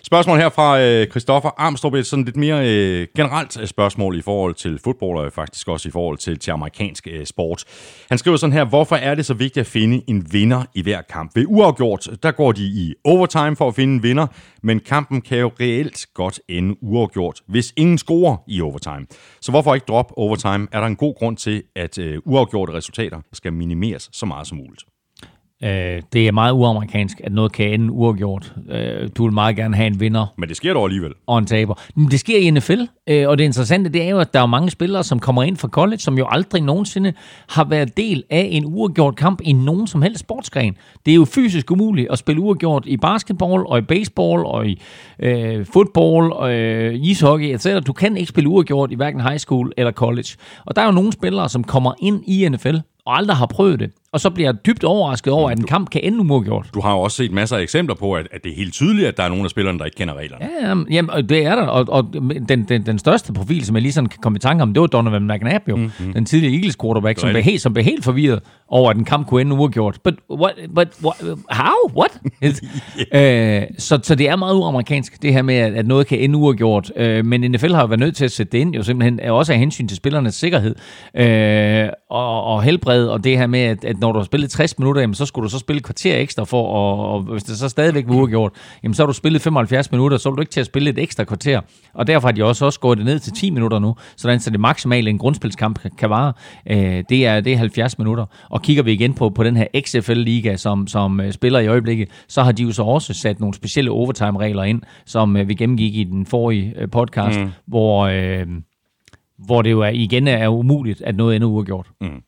Spørgsmål 0.03 0.37
her 0.37 0.49
fra 0.49 0.81
øh, 0.81 1.07
Christoffer 1.07 1.49
Armstrong, 1.57 1.97
et 1.97 2.05
sådan 2.05 2.25
lidt 2.25 2.37
mere 2.37 2.69
øh, 2.69 3.07
generelt 3.15 3.61
øh, 3.61 3.67
spørgsmål 3.67 4.17
i 4.17 4.21
forhold 4.21 4.53
til 4.53 4.79
fodbold, 4.83 5.25
og 5.25 5.33
faktisk 5.33 5.67
også 5.67 5.89
i 5.89 5.91
forhold 5.91 6.17
til, 6.17 6.39
til 6.39 6.51
amerikansk 6.51 7.07
øh, 7.11 7.25
sport. 7.25 7.63
Han 8.09 8.17
skriver 8.17 8.37
sådan 8.37 8.53
her, 8.53 8.65
hvorfor 8.65 8.95
er 8.95 9.15
det 9.15 9.25
så 9.25 9.33
vigtigt 9.33 9.57
at 9.61 9.67
finde 9.67 10.01
en 10.07 10.33
vinder 10.33 10.63
i 10.75 10.81
hver 10.81 11.01
kamp? 11.01 11.31
Ved 11.35 11.45
uafgjort, 11.47 12.09
der 12.23 12.31
går 12.31 12.51
de 12.51 12.63
i 12.63 12.93
overtime 13.03 13.55
for 13.55 13.67
at 13.67 13.75
finde 13.75 13.93
en 13.93 14.03
vinder, 14.03 14.27
men 14.63 14.79
kampen 14.79 15.21
kan 15.21 15.37
jo 15.37 15.51
reelt 15.59 16.05
godt 16.13 16.39
ende 16.49 16.75
uafgjort, 16.81 17.41
hvis 17.47 17.73
ingen 17.77 17.97
scorer 17.97 18.37
i 18.47 18.61
overtime. 18.61 19.05
Så 19.41 19.51
hvorfor 19.51 19.75
ikke 19.75 19.85
drop 19.87 20.13
overtime? 20.15 20.67
Er 20.71 20.79
der 20.79 20.87
en 20.87 20.95
god 20.95 21.15
grund 21.19 21.37
til, 21.37 21.63
at 21.75 21.97
øh, 21.97 22.19
uafgjorte 22.25 22.73
resultater 22.73 23.21
skal 23.33 23.53
minimeres 23.53 24.09
så 24.13 24.25
meget 24.25 24.47
som 24.47 24.57
muligt? 24.57 24.83
Øh, 25.63 26.01
det 26.13 26.27
er 26.27 26.31
meget 26.31 26.51
uamerikansk, 26.51 27.21
at 27.23 27.31
noget 27.31 27.51
kan 27.51 27.73
ende 27.73 27.91
uafgjort. 27.91 28.53
Øh, 28.69 29.09
du 29.17 29.23
vil 29.23 29.33
meget 29.33 29.55
gerne 29.55 29.75
have 29.75 29.87
en 29.87 29.99
vinder. 29.99 30.33
Men 30.37 30.49
det 30.49 30.57
sker 30.57 30.73
dog 30.73 30.83
alligevel. 30.83 31.13
Og 31.27 31.37
en 31.37 31.45
taber. 31.45 31.73
Men 31.95 32.11
det 32.11 32.19
sker 32.19 32.37
i 32.37 32.49
NFL, 32.49 32.81
øh, 33.09 33.29
og 33.29 33.37
det 33.37 33.43
interessante 33.43 33.89
det 33.89 34.03
er 34.03 34.09
jo, 34.09 34.19
at 34.19 34.33
der 34.33 34.41
er 34.41 34.45
mange 34.45 34.69
spillere, 34.69 35.03
som 35.03 35.19
kommer 35.19 35.43
ind 35.43 35.57
fra 35.57 35.67
college, 35.67 35.99
som 35.99 36.17
jo 36.17 36.27
aldrig 36.29 36.61
nogensinde 36.61 37.13
har 37.49 37.63
været 37.63 37.97
del 37.97 38.23
af 38.29 38.47
en 38.51 38.65
uafgjort 38.65 39.15
kamp 39.15 39.41
i 39.43 39.53
nogen 39.53 39.87
som 39.87 40.01
helst 40.01 40.19
sportsgren. 40.19 40.75
Det 41.05 41.11
er 41.11 41.15
jo 41.15 41.25
fysisk 41.25 41.71
umuligt 41.71 42.11
at 42.11 42.17
spille 42.17 42.41
uafgjort 42.41 42.83
i 42.85 42.97
basketball, 42.97 43.63
og 43.67 43.77
i 43.77 43.81
baseball, 43.81 44.45
og 44.45 44.67
i 44.67 44.81
øh, 45.19 45.65
football, 45.65 46.31
og 46.33 46.53
øh, 46.53 46.95
ishockey, 46.95 47.53
etc. 47.53 47.87
Du 47.87 47.93
kan 47.93 48.17
ikke 48.17 48.29
spille 48.29 48.49
uafgjort 48.49 48.91
i 48.91 48.95
hverken 48.95 49.21
high 49.21 49.37
school 49.37 49.71
eller 49.77 49.91
college. 49.91 50.29
Og 50.65 50.75
der 50.75 50.81
er 50.81 50.85
jo 50.85 50.91
nogle 50.91 51.11
spillere, 51.11 51.49
som 51.49 51.63
kommer 51.63 51.93
ind 51.99 52.23
i 52.27 52.49
NFL, 52.49 52.75
og 53.05 53.17
aldrig 53.17 53.37
har 53.37 53.45
prøvet 53.45 53.79
det 53.79 53.91
og 54.11 54.19
så 54.19 54.29
bliver 54.29 54.47
jeg 54.49 54.65
dybt 54.65 54.83
overrasket 54.83 55.33
over, 55.33 55.49
at 55.49 55.59
en 55.59 55.65
kamp 55.65 55.89
kan 55.89 56.01
ende 56.03 56.31
uafgjort. 56.31 56.69
Du 56.73 56.81
har 56.81 56.93
jo 56.93 56.99
også 56.99 57.17
set 57.17 57.31
masser 57.31 57.57
af 57.57 57.61
eksempler 57.61 57.95
på, 57.95 58.13
at, 58.13 58.27
at 58.31 58.43
det 58.43 58.51
er 58.51 58.55
helt 58.55 58.73
tydeligt, 58.73 59.07
at 59.07 59.17
der 59.17 59.23
er 59.23 59.29
nogle 59.29 59.43
af 59.43 59.49
spillerne, 59.49 59.79
der 59.79 59.85
ikke 59.85 59.95
kender 59.95 60.13
reglerne. 60.13 60.49
Ja, 60.61 60.75
jamen, 60.91 61.29
det 61.29 61.45
er 61.45 61.55
der, 61.55 61.65
og, 61.65 61.85
og 61.89 62.13
den, 62.49 62.63
den, 62.63 62.85
den 62.85 62.99
største 62.99 63.33
profil, 63.33 63.65
som 63.65 63.75
jeg 63.75 63.81
lige 63.81 63.91
sådan 63.91 64.09
kan 64.09 64.19
komme 64.21 64.35
i 64.35 64.39
tanke 64.39 64.61
om, 64.61 64.73
det 64.73 64.81
var 64.81 64.87
Donovan 64.87 65.27
McNabb 65.27 65.69
jo, 65.69 65.75
mm-hmm. 65.75 66.13
den 66.13 66.25
tidligere 66.25 66.53
Eagles 66.53 66.77
quarterback, 66.81 67.19
som 67.19 67.29
blev, 67.29 67.43
helt, 67.43 67.61
som 67.61 67.73
blev 67.73 67.85
helt 67.85 68.03
forvirret 68.03 68.39
over, 68.67 68.89
at 68.89 68.97
en 68.97 69.05
kamp 69.05 69.27
kunne 69.27 69.41
ende 69.41 69.55
uafgjort. 69.55 69.99
But, 70.03 70.13
what, 70.31 70.53
but 70.75 70.87
what, 71.03 71.37
how? 71.49 71.75
What? 71.95 72.21
yeah. 73.13 73.61
øh, 73.61 73.67
så, 73.77 73.99
så 74.03 74.15
det 74.15 74.29
er 74.29 74.35
meget 74.35 74.55
uamerikansk, 74.55 75.21
det 75.21 75.33
her 75.33 75.41
med, 75.41 75.55
at, 75.55 75.73
at 75.73 75.87
noget 75.87 76.07
kan 76.07 76.19
ende 76.19 76.37
uafgjort. 76.37 76.91
Øh, 76.95 77.25
men 77.25 77.51
NFL 77.51 77.73
har 77.73 77.81
jo 77.81 77.87
været 77.87 77.99
nødt 77.99 78.15
til 78.15 78.25
at 78.25 78.31
sætte 78.31 78.51
det 78.51 78.57
ind, 78.57 78.75
jo 78.75 78.83
simpelthen 78.83 79.19
også 79.19 79.53
af 79.53 79.59
hensyn 79.59 79.87
til 79.87 79.97
spillernes 79.97 80.35
sikkerhed 80.35 80.75
øh, 81.15 81.89
og, 82.09 82.43
og 82.43 82.63
helbred, 82.63 83.07
og 83.07 83.23
det 83.23 83.37
her 83.37 83.47
med, 83.47 83.59
at, 83.59 83.85
at 83.85 83.96
når 84.01 84.11
du 84.11 84.19
har 84.19 84.23
spillet 84.23 84.51
60 84.51 84.79
minutter, 84.79 85.01
jamen, 85.01 85.13
så 85.13 85.25
skulle 85.25 85.43
du 85.43 85.49
så 85.49 85.59
spille 85.59 85.77
et 85.77 85.83
kvarter 85.83 86.17
ekstra 86.17 86.43
for, 86.43 86.67
og, 86.67 87.13
og 87.13 87.21
hvis 87.21 87.43
det 87.43 87.57
så 87.57 87.69
stadigvæk 87.69 88.07
var 88.07 88.15
uafgjort, 88.15 88.51
jamen 88.83 88.93
så 88.93 89.03
har 89.03 89.07
du 89.07 89.13
spillet 89.13 89.41
75 89.41 89.91
minutter, 89.91 90.17
så 90.17 90.29
er 90.29 90.33
du 90.33 90.41
ikke 90.41 90.51
til 90.51 90.59
at 90.59 90.65
spille 90.65 90.89
et 90.89 90.97
ekstra 90.97 91.23
kvarter. 91.23 91.61
Og 91.93 92.07
derfor 92.07 92.27
har 92.27 92.33
de 92.33 92.43
også, 92.43 92.65
også 92.65 92.79
gået 92.79 92.97
det 92.97 93.05
ned 93.05 93.19
til 93.19 93.33
10 93.33 93.49
minutter 93.49 93.79
nu, 93.79 93.95
sådan 94.15 94.39
så 94.39 94.49
det 94.49 94.59
maksimale 94.59 95.09
en 95.09 95.17
grundspilskamp 95.17 95.79
kan 95.97 96.09
vare, 96.09 96.33
øh, 96.69 97.03
det, 97.09 97.25
er, 97.25 97.41
det 97.41 97.53
er 97.53 97.57
70 97.57 97.97
minutter. 97.97 98.25
Og 98.49 98.61
kigger 98.61 98.83
vi 98.83 98.91
igen 98.91 99.13
på, 99.13 99.29
på 99.29 99.43
den 99.43 99.57
her 99.57 99.65
XFL-liga, 99.79 100.55
som, 100.55 100.87
som 100.87 101.19
øh, 101.19 101.31
spiller 101.31 101.59
i 101.59 101.67
øjeblikket, 101.67 102.09
så 102.27 102.43
har 102.43 102.51
de 102.51 102.63
jo 102.63 102.71
så 102.71 102.83
også 102.83 103.13
sat 103.13 103.39
nogle 103.39 103.53
specielle 103.53 103.91
overtime-regler 103.91 104.63
ind, 104.63 104.81
som 105.05 105.37
øh, 105.37 105.47
vi 105.47 105.53
gennemgik 105.53 105.95
i 105.95 106.03
den 106.03 106.25
forrige 106.25 106.73
øh, 106.77 106.89
podcast, 106.89 107.39
mm. 107.39 107.49
hvor... 107.65 108.05
Øh, 108.05 108.47
hvor 109.45 109.61
det 109.61 109.71
jo 109.71 109.81
er, 109.81 109.89
igen 109.89 110.27
er 110.27 110.47
umuligt, 110.47 111.01
at 111.01 111.15
noget 111.15 111.35
ender 111.35 111.47
uafgjort. 111.47 111.87
Mm. 112.01 112.21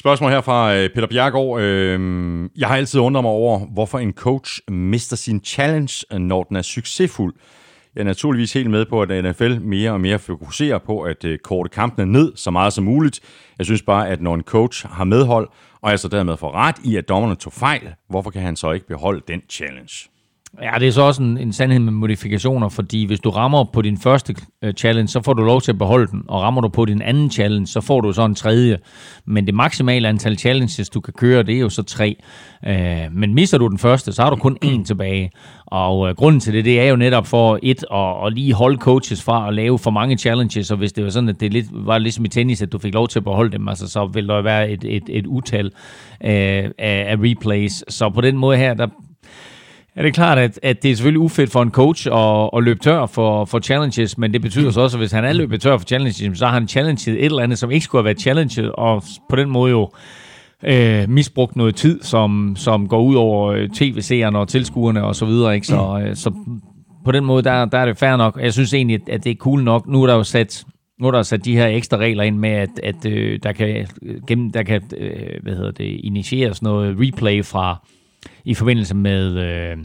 Spørgsmål 0.00 0.30
her 0.30 0.40
fra 0.40 0.74
øh, 0.74 0.90
Peter 0.94 1.06
Bjergård. 1.06 1.60
Øhm, 1.60 2.50
jeg 2.58 2.68
har 2.68 2.76
altid 2.76 3.00
undret 3.00 3.24
mig 3.24 3.30
over, 3.30 3.58
hvorfor 3.58 3.98
en 3.98 4.12
coach 4.12 4.60
mister 4.68 5.16
sin 5.16 5.44
challenge, 5.44 6.04
øh, 6.12 6.18
når 6.18 6.42
den 6.42 6.56
er 6.56 6.62
succesfuld. 6.62 7.34
Jeg 7.94 8.00
er 8.00 8.04
naturligvis 8.04 8.52
helt 8.52 8.70
med 8.70 8.86
på, 8.86 9.02
at 9.02 9.24
NFL 9.24 9.60
mere 9.60 9.90
og 9.90 10.00
mere 10.00 10.18
fokuserer 10.18 10.78
på 10.78 11.02
at 11.02 11.24
øh, 11.24 11.38
korte 11.38 11.70
kampene 11.70 12.12
ned 12.12 12.32
så 12.36 12.50
meget 12.50 12.72
som 12.72 12.84
muligt. 12.84 13.20
Jeg 13.58 13.66
synes 13.66 13.82
bare, 13.82 14.08
at 14.08 14.22
når 14.22 14.34
en 14.34 14.42
coach 14.42 14.86
har 14.86 15.04
medhold, 15.04 15.48
og 15.80 15.90
altså 15.90 16.08
dermed 16.08 16.36
får 16.36 16.54
ret 16.54 16.76
i, 16.84 16.96
at 16.96 17.08
dommerne 17.08 17.34
tog 17.34 17.52
fejl, 17.52 17.94
hvorfor 18.08 18.30
kan 18.30 18.42
han 18.42 18.56
så 18.56 18.72
ikke 18.72 18.86
beholde 18.86 19.22
den 19.28 19.40
challenge? 19.50 20.08
Ja, 20.62 20.70
det 20.78 20.88
er 20.88 20.92
så 20.92 21.02
også 21.02 21.22
en, 21.22 21.38
en 21.38 21.52
sandhed 21.52 21.78
med 21.78 21.92
modifikationer, 21.92 22.68
fordi 22.68 23.04
hvis 23.04 23.20
du 23.20 23.30
rammer 23.30 23.64
på 23.64 23.82
din 23.82 23.98
første 23.98 24.34
øh, 24.62 24.74
challenge, 24.74 25.08
så 25.08 25.22
får 25.22 25.32
du 25.32 25.42
lov 25.42 25.60
til 25.60 25.72
at 25.72 25.78
beholde 25.78 26.06
den, 26.06 26.22
og 26.28 26.42
rammer 26.42 26.60
du 26.60 26.68
på 26.68 26.84
din 26.84 27.02
anden 27.02 27.30
challenge, 27.30 27.66
så 27.66 27.80
får 27.80 28.00
du 28.00 28.12
så 28.12 28.24
en 28.24 28.34
tredje. 28.34 28.78
Men 29.24 29.46
det 29.46 29.54
maksimale 29.54 30.08
antal 30.08 30.38
challenges, 30.38 30.90
du 30.90 31.00
kan 31.00 31.14
køre, 31.16 31.42
det 31.42 31.54
er 31.54 31.60
jo 31.60 31.68
så 31.68 31.82
tre. 31.82 32.16
Uh, 32.66 33.16
men 33.16 33.34
mister 33.34 33.58
du 33.58 33.68
den 33.68 33.78
første, 33.78 34.12
så 34.12 34.22
har 34.22 34.30
du 34.30 34.36
kun 34.36 34.58
én 34.64 34.84
tilbage. 34.84 35.30
Og 35.66 36.08
øh, 36.08 36.14
grunden 36.14 36.40
til 36.40 36.54
det, 36.54 36.64
det 36.64 36.80
er 36.80 36.88
jo 36.88 36.96
netop 36.96 37.26
for 37.26 37.58
et 37.62 37.84
at, 37.92 38.26
at 38.26 38.32
lige 38.32 38.54
holde 38.54 38.78
coaches 38.78 39.22
fra 39.22 39.48
at 39.48 39.54
lave 39.54 39.78
for 39.78 39.90
mange 39.90 40.16
challenges, 40.16 40.70
og 40.70 40.76
hvis 40.76 40.92
det 40.92 41.04
var 41.04 41.10
sådan, 41.10 41.28
at 41.28 41.40
det 41.40 41.52
lidt, 41.52 41.66
var 41.72 41.98
ligesom 41.98 42.24
i 42.24 42.28
tennis, 42.28 42.62
at 42.62 42.72
du 42.72 42.78
fik 42.78 42.94
lov 42.94 43.08
til 43.08 43.18
at 43.18 43.24
beholde 43.24 43.52
dem, 43.52 43.68
altså, 43.68 43.88
så 43.88 44.06
vil 44.06 44.28
der 44.28 44.42
være 44.42 44.70
et, 44.70 44.84
et, 44.84 45.02
et 45.08 45.26
utal 45.26 45.66
uh, 45.66 45.70
af, 46.20 46.72
af 46.78 47.16
replays. 47.18 47.84
Så 47.88 48.10
på 48.10 48.20
den 48.20 48.36
måde 48.36 48.56
her, 48.56 48.74
der 48.74 48.86
Ja, 49.96 50.02
det 50.02 50.08
er 50.08 50.12
klart, 50.12 50.38
at, 50.38 50.60
at 50.62 50.82
det 50.82 50.90
er 50.90 50.96
selvfølgelig 50.96 51.20
ufedt 51.20 51.50
for 51.52 51.62
en 51.62 51.70
coach 51.70 52.08
at, 52.12 52.50
at 52.56 52.64
løbe 52.64 52.80
tør 52.80 53.06
for, 53.06 53.44
for 53.44 53.58
challenges, 53.58 54.18
men 54.18 54.32
det 54.32 54.42
betyder 54.42 54.70
så 54.70 54.80
også, 54.80 54.96
at 54.96 55.00
hvis 55.00 55.12
han 55.12 55.24
er 55.24 55.32
løbet 55.32 55.60
tør 55.60 55.78
for 55.78 55.84
challenges, 55.84 56.38
så 56.38 56.46
har 56.46 56.52
han 56.52 56.68
challenget 56.68 57.08
et 57.08 57.24
eller 57.24 57.42
andet, 57.42 57.58
som 57.58 57.70
ikke 57.70 57.84
skulle 57.84 58.00
have 58.00 58.04
været 58.04 58.20
challenget, 58.20 58.72
og 58.72 59.02
på 59.30 59.36
den 59.36 59.50
måde 59.50 59.70
jo 59.70 59.90
øh, 60.64 61.08
misbrugt 61.08 61.56
noget 61.56 61.74
tid, 61.74 62.02
som, 62.02 62.56
som 62.56 62.88
går 62.88 63.02
ud 63.02 63.14
over 63.14 63.52
øh, 63.52 63.68
tv-seerne 63.68 64.38
og 64.38 64.48
tilskuerne 64.48 65.04
og 65.04 65.16
så 65.16 65.24
videre. 65.24 65.54
Ikke? 65.54 65.66
Så, 65.66 66.02
øh, 66.06 66.16
så 66.16 66.32
på 67.04 67.12
den 67.12 67.24
måde, 67.24 67.42
der, 67.42 67.64
der 67.64 67.78
er 67.78 67.86
det 67.86 67.98
fair 67.98 68.16
nok. 68.16 68.38
Jeg 68.42 68.52
synes 68.52 68.74
egentlig, 68.74 69.00
at 69.08 69.24
det 69.24 69.30
er 69.30 69.36
cool 69.36 69.62
nok. 69.62 69.86
Nu 69.86 70.02
er 70.02 70.06
der 70.06 70.14
jo 70.14 70.22
sat 70.22 70.64
nu 71.00 71.06
er 71.06 71.10
der 71.10 71.22
sat 71.22 71.44
de 71.44 71.56
her 71.56 71.66
ekstra 71.66 71.96
regler 71.96 72.22
ind 72.22 72.38
med, 72.38 72.50
at, 72.50 72.68
at 72.82 73.06
øh, 73.06 73.38
der 73.42 73.52
kan, 73.52 73.86
gennem, 74.28 74.50
der 74.50 74.62
kan 74.62 74.82
øh, 74.96 75.42
hvad 75.42 75.56
hedder 75.56 75.70
det, 75.70 76.00
initieres 76.04 76.62
noget 76.62 76.96
replay 77.00 77.44
fra, 77.44 77.86
i 78.44 78.54
forbindelse 78.54 78.94
med, 78.94 79.38
øh, 79.38 79.76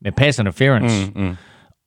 med 0.00 0.12
pass 0.12 0.38
interference. 0.38 1.10
Mm, 1.14 1.22
mm. 1.22 1.36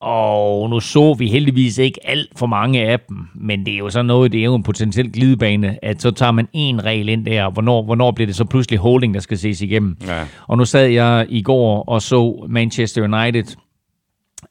Og 0.01 0.69
nu 0.69 0.79
så 0.79 1.13
vi 1.13 1.27
heldigvis 1.27 1.77
ikke 1.77 1.99
alt 2.09 2.29
for 2.39 2.45
mange 2.45 2.81
af 2.81 2.99
dem, 2.99 3.17
men 3.35 3.65
det 3.65 3.73
er 3.73 3.77
jo 3.77 3.89
så 3.89 4.01
noget, 4.01 4.31
det 4.31 4.39
er 4.39 4.43
jo 4.43 4.55
en 4.55 4.63
potentiel 4.63 5.11
glidebane, 5.11 5.85
at 5.85 6.01
så 6.01 6.11
tager 6.11 6.31
man 6.31 6.47
en 6.53 6.85
regel 6.85 7.09
ind 7.09 7.25
der, 7.25 7.49
hvornår, 7.49 7.83
hvornår 7.83 8.11
bliver 8.11 8.25
det 8.25 8.35
så 8.35 8.45
pludselig 8.45 8.79
holding, 8.79 9.13
der 9.13 9.19
skal 9.19 9.37
ses 9.37 9.61
igennem. 9.61 9.97
Ja. 10.07 10.23
Og 10.47 10.57
nu 10.57 10.65
sad 10.65 10.87
jeg 10.87 11.25
i 11.29 11.41
går 11.41 11.83
og 11.83 12.01
så 12.01 12.45
Manchester 12.49 13.03
United 13.03 13.55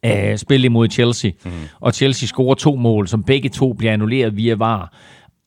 uh, 0.07 0.37
spille 0.37 0.65
imod 0.65 0.88
Chelsea, 0.88 1.31
mm. 1.45 1.51
og 1.81 1.95
Chelsea 1.95 2.27
scorer 2.27 2.55
to 2.55 2.77
mål, 2.77 3.09
som 3.09 3.23
begge 3.23 3.49
to 3.49 3.73
bliver 3.73 3.93
annulleret 3.93 4.37
via 4.37 4.55
VAR. 4.55 4.93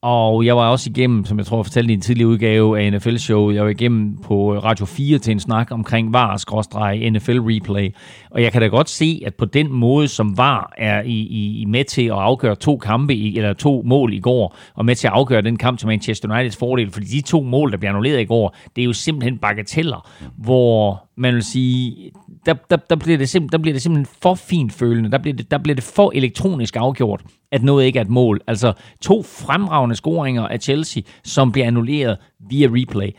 Og 0.05 0.45
jeg 0.45 0.57
var 0.57 0.69
også 0.69 0.89
igennem, 0.89 1.25
som 1.25 1.37
jeg 1.37 1.45
tror 1.45 1.57
jeg 1.57 1.65
fortalte 1.65 1.91
i 1.91 1.93
en 1.93 2.01
tidlig 2.01 2.27
udgave 2.27 2.79
af 2.79 2.91
NFL-show, 2.91 3.51
jeg 3.51 3.63
var 3.63 3.69
igennem 3.69 4.17
på 4.17 4.57
Radio 4.57 4.85
4 4.85 5.17
til 5.17 5.31
en 5.31 5.39
snak 5.39 5.71
omkring 5.71 6.13
VAR 6.13 7.09
NFL 7.11 7.39
replay. 7.39 7.95
Og 8.31 8.41
jeg 8.41 8.51
kan 8.51 8.61
da 8.61 8.67
godt 8.67 8.89
se, 8.89 9.21
at 9.25 9.35
på 9.35 9.45
den 9.45 9.73
måde, 9.73 10.07
som 10.07 10.37
VAR 10.37 10.73
er 10.77 11.01
i, 11.01 11.59
i, 11.61 11.65
med 11.65 11.83
til 11.83 12.05
at 12.05 12.11
afgøre 12.11 12.55
to 12.55 12.77
kampe, 12.77 13.15
i, 13.15 13.37
eller 13.37 13.53
to 13.53 13.81
mål 13.85 14.13
i 14.13 14.19
går, 14.19 14.55
og 14.75 14.85
med 14.85 14.95
til 14.95 15.07
at 15.07 15.13
afgøre 15.13 15.41
den 15.41 15.57
kamp 15.57 15.79
til 15.79 15.87
Manchester 15.87 16.29
Uniteds 16.29 16.57
fordel, 16.57 16.91
fordi 16.91 17.05
de 17.05 17.21
to 17.21 17.41
mål, 17.41 17.71
der 17.71 17.77
bliver 17.77 17.91
annulleret 17.91 18.21
i 18.21 18.25
går, 18.25 18.55
det 18.75 18.81
er 18.81 18.85
jo 18.85 18.93
simpelthen 18.93 19.37
bagateller, 19.37 20.09
hvor 20.37 21.04
man 21.17 21.35
vil 21.35 21.43
sige, 21.43 22.11
der, 22.45 22.53
der, 22.69 22.75
der, 22.75 22.95
bliver 22.95 23.17
det 23.17 23.29
simpelthen, 23.29 23.51
der 23.51 23.61
bliver 23.61 23.73
det 23.73 23.81
simpelthen 23.81 24.15
for 24.21 24.35
fint 24.35 24.73
følende. 24.73 25.11
Der 25.11 25.17
bliver, 25.17 25.35
det, 25.35 25.51
der 25.51 25.57
bliver 25.57 25.75
det 25.75 25.83
for 25.83 26.11
elektronisk 26.15 26.75
afgjort, 26.75 27.21
at 27.51 27.63
noget 27.63 27.85
ikke 27.85 27.99
er 27.99 28.03
et 28.03 28.09
mål. 28.09 28.41
Altså 28.47 28.73
to 29.01 29.23
fremragende 29.23 29.95
scoringer 29.95 30.47
af 30.47 30.59
Chelsea, 30.59 31.03
som 31.23 31.51
bliver 31.51 31.67
annulleret 31.67 32.17
via 32.49 32.67
replay. 32.71 33.09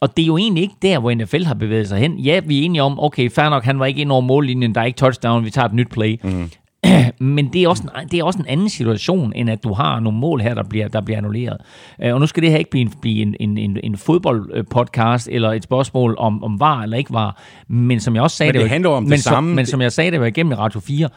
Og 0.00 0.16
det 0.16 0.22
er 0.22 0.26
jo 0.26 0.36
egentlig 0.36 0.62
ikke 0.62 0.74
der, 0.82 0.98
hvor 0.98 1.14
NFL 1.14 1.44
har 1.44 1.54
bevæget 1.54 1.88
sig 1.88 1.98
hen. 1.98 2.18
Ja, 2.18 2.40
vi 2.46 2.58
er 2.58 2.62
enige 2.62 2.82
om, 2.82 3.00
okay, 3.00 3.30
fair 3.30 3.48
nok, 3.48 3.64
han 3.64 3.78
var 3.78 3.86
ikke 3.86 4.00
ind 4.00 4.12
over 4.12 4.20
mållinjen, 4.20 4.74
der 4.74 4.80
er 4.80 4.84
ikke 4.84 4.96
touchdown, 4.96 5.44
vi 5.44 5.50
tager 5.50 5.68
et 5.68 5.74
nyt 5.74 5.88
play. 5.90 6.18
Mm. 6.24 6.50
Men 7.18 7.52
det 7.52 7.62
er, 7.62 7.68
også 7.68 7.82
en, 7.82 8.08
det 8.08 8.20
er 8.20 8.24
også 8.24 8.38
en 8.38 8.46
anden 8.46 8.68
situation, 8.68 9.32
end 9.36 9.50
at 9.50 9.64
du 9.64 9.72
har 9.72 10.00
nogle 10.00 10.18
mål 10.18 10.40
her, 10.40 10.54
der 10.54 10.62
bliver, 10.62 10.88
der 10.88 11.00
bliver 11.00 11.18
annulleret. 11.18 11.56
Øh, 12.02 12.14
og 12.14 12.20
nu 12.20 12.26
skal 12.26 12.42
det 12.42 12.50
her 12.50 12.58
ikke 12.58 12.70
blive 12.70 12.82
en, 12.82 12.92
blive 13.02 13.22
en, 13.22 13.36
en, 13.40 13.58
en, 13.58 13.78
en 13.84 13.96
fodboldpodcast, 13.96 15.28
eller 15.32 15.52
et 15.52 15.62
spørgsmål 15.62 16.14
om, 16.18 16.44
om 16.44 16.60
var 16.60 16.82
eller 16.82 16.96
ikke 16.96 17.12
var. 17.12 17.42
Men 17.68 18.00
som 18.00 18.14
jeg 18.14 18.22
også 18.22 18.36
sagde 18.36 18.52
men 18.52 18.54
det, 18.54 18.62
det 18.62 18.70
handler 18.70 18.90
om 18.90 19.02
men, 19.02 19.12
det 19.12 19.20
samme. 19.20 19.54
men 19.54 19.66
som 19.66 19.80
jeg 19.80 19.92
sagde 19.92 20.10
det 20.10 20.20
var 20.20 20.26
igennem 20.26 20.52
i 20.52 20.54
Radio 20.54 20.80
4, 20.80 21.08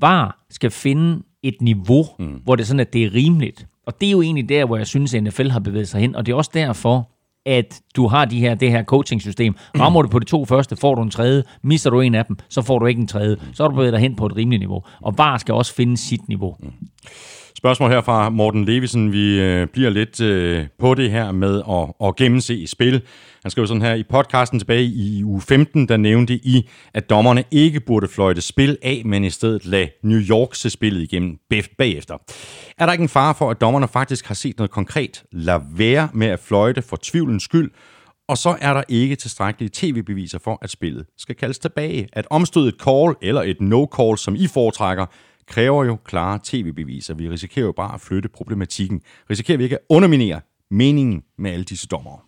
var 0.00 0.44
skal 0.50 0.70
finde 0.70 1.22
et 1.42 1.54
niveau, 1.60 2.06
mm. 2.18 2.40
hvor 2.44 2.56
det 2.56 2.62
er 2.62 2.66
sådan, 2.66 2.80
at 2.80 2.92
det 2.92 3.04
er 3.04 3.14
rimeligt. 3.14 3.66
Og 3.86 4.00
det 4.00 4.06
er 4.06 4.10
jo 4.10 4.22
egentlig 4.22 4.48
der, 4.48 4.64
hvor 4.64 4.76
jeg 4.76 4.86
synes, 4.86 5.14
at 5.14 5.22
NFL 5.22 5.48
har 5.48 5.60
bevæget 5.60 5.88
sig 5.88 6.00
hen. 6.00 6.16
Og 6.16 6.26
det 6.26 6.32
er 6.32 6.36
også 6.36 6.50
derfor, 6.54 7.10
at 7.50 7.80
du 7.96 8.06
har 8.06 8.24
de 8.24 8.40
her, 8.40 8.54
det 8.54 8.70
her 8.70 8.84
coaching-system. 8.84 9.54
Rammer 9.80 10.02
du 10.02 10.08
på 10.08 10.18
de 10.18 10.24
to 10.24 10.44
første, 10.44 10.76
får 10.76 10.94
du 10.94 11.02
en 11.02 11.10
tredje. 11.10 11.42
Mister 11.62 11.90
du 11.90 12.00
en 12.00 12.14
af 12.14 12.24
dem, 12.24 12.36
så 12.48 12.62
får 12.62 12.78
du 12.78 12.86
ikke 12.86 13.00
en 13.00 13.06
tredje. 13.06 13.36
Så 13.52 13.64
er 13.64 13.68
du 13.68 13.74
bevæget 13.74 13.92
dig 13.92 14.00
hen 14.00 14.16
på 14.16 14.26
et 14.26 14.36
rimeligt 14.36 14.60
niveau. 14.60 14.82
Og 15.00 15.18
VAR 15.18 15.38
skal 15.38 15.54
også 15.54 15.74
finde 15.74 15.96
sit 15.96 16.28
niveau. 16.28 16.56
Spørgsmål 17.56 17.90
her 17.90 18.00
fra 18.00 18.28
Morten 18.28 18.64
Levisen. 18.64 19.12
Vi 19.12 19.40
øh, 19.40 19.66
bliver 19.66 19.90
lidt 19.90 20.20
øh, 20.20 20.66
på 20.78 20.94
det 20.94 21.10
her 21.10 21.32
med 21.32 21.62
at, 21.70 22.08
at 22.08 22.16
gennemse 22.16 22.66
spil. 22.66 23.02
Han 23.42 23.50
skrev 23.50 23.66
sådan 23.66 23.82
her, 23.82 23.94
i 23.94 24.02
podcasten 24.02 24.58
tilbage 24.58 24.84
i 24.84 25.24
uge 25.24 25.40
15, 25.40 25.88
der 25.88 25.96
nævnte 25.96 26.34
I, 26.34 26.68
at 26.94 27.10
dommerne 27.10 27.44
ikke 27.50 27.80
burde 27.80 28.08
fløjte 28.08 28.40
spil 28.40 28.78
af, 28.82 29.02
men 29.04 29.24
i 29.24 29.30
stedet 29.30 29.66
lade 29.66 29.90
New 30.02 30.20
York 30.20 30.54
se 30.54 30.70
spillet 30.70 31.02
igennem 31.02 31.38
bagefter. 31.78 32.18
Er 32.78 32.86
der 32.86 32.92
ikke 32.92 33.02
en 33.02 33.08
fare 33.08 33.34
for, 33.34 33.50
at 33.50 33.60
dommerne 33.60 33.88
faktisk 33.88 34.26
har 34.26 34.34
set 34.34 34.58
noget 34.58 34.70
konkret? 34.70 35.24
Lad 35.32 35.60
være 35.72 36.08
med 36.14 36.26
at 36.26 36.40
fløjte 36.40 36.82
for 36.82 36.98
tvivlens 37.02 37.42
skyld, 37.42 37.70
og 38.28 38.38
så 38.38 38.56
er 38.60 38.74
der 38.74 38.82
ikke 38.88 39.16
tilstrækkelige 39.16 39.70
tv-beviser 39.72 40.38
for, 40.38 40.58
at 40.62 40.70
spillet 40.70 41.06
skal 41.18 41.34
kaldes 41.34 41.58
tilbage. 41.58 42.08
At 42.12 42.26
omstøde 42.30 42.68
et 42.68 42.74
call 42.84 43.14
eller 43.22 43.42
et 43.42 43.60
no-call, 43.60 44.16
som 44.16 44.34
I 44.34 44.46
foretrækker, 44.46 45.06
kræver 45.48 45.84
jo 45.84 45.96
klare 46.04 46.38
tv-beviser. 46.44 47.14
Vi 47.14 47.28
risikerer 47.28 47.66
jo 47.66 47.72
bare 47.72 47.94
at 47.94 48.00
flytte 48.00 48.28
problematikken. 48.28 49.00
Risikerer 49.30 49.58
vi 49.58 49.64
ikke 49.64 49.76
at 49.76 49.82
underminere 49.88 50.40
meningen 50.70 51.22
med 51.38 51.50
alle 51.50 51.64
disse 51.64 51.86
dommere? 51.86 52.18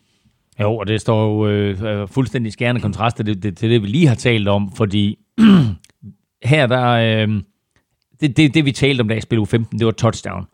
Jo, 0.61 0.77
og 0.77 0.87
det 0.87 1.01
står 1.01 1.25
jo 1.25 1.49
øh, 1.49 2.09
fuldstændig 2.09 2.53
skærende 2.53 2.81
kontrast 2.81 3.17
til 3.17 3.27
det, 3.27 3.43
det, 3.43 3.57
til 3.57 3.71
det, 3.71 3.83
vi 3.83 3.87
lige 3.87 4.07
har 4.07 4.15
talt 4.15 4.49
om, 4.49 4.73
fordi 4.73 5.19
her 6.45 6.67
der... 6.67 6.89
Øh, 6.89 7.43
det, 8.21 8.37
det, 8.37 8.55
det, 8.55 8.65
vi 8.65 8.73
talte 8.73 9.01
om, 9.01 9.09
da 9.09 9.15
jeg 9.15 9.23
spillede 9.23 9.57
U15, 9.57 9.79
det 9.79 9.87
var 9.87 9.93
touchdown, 9.93 10.45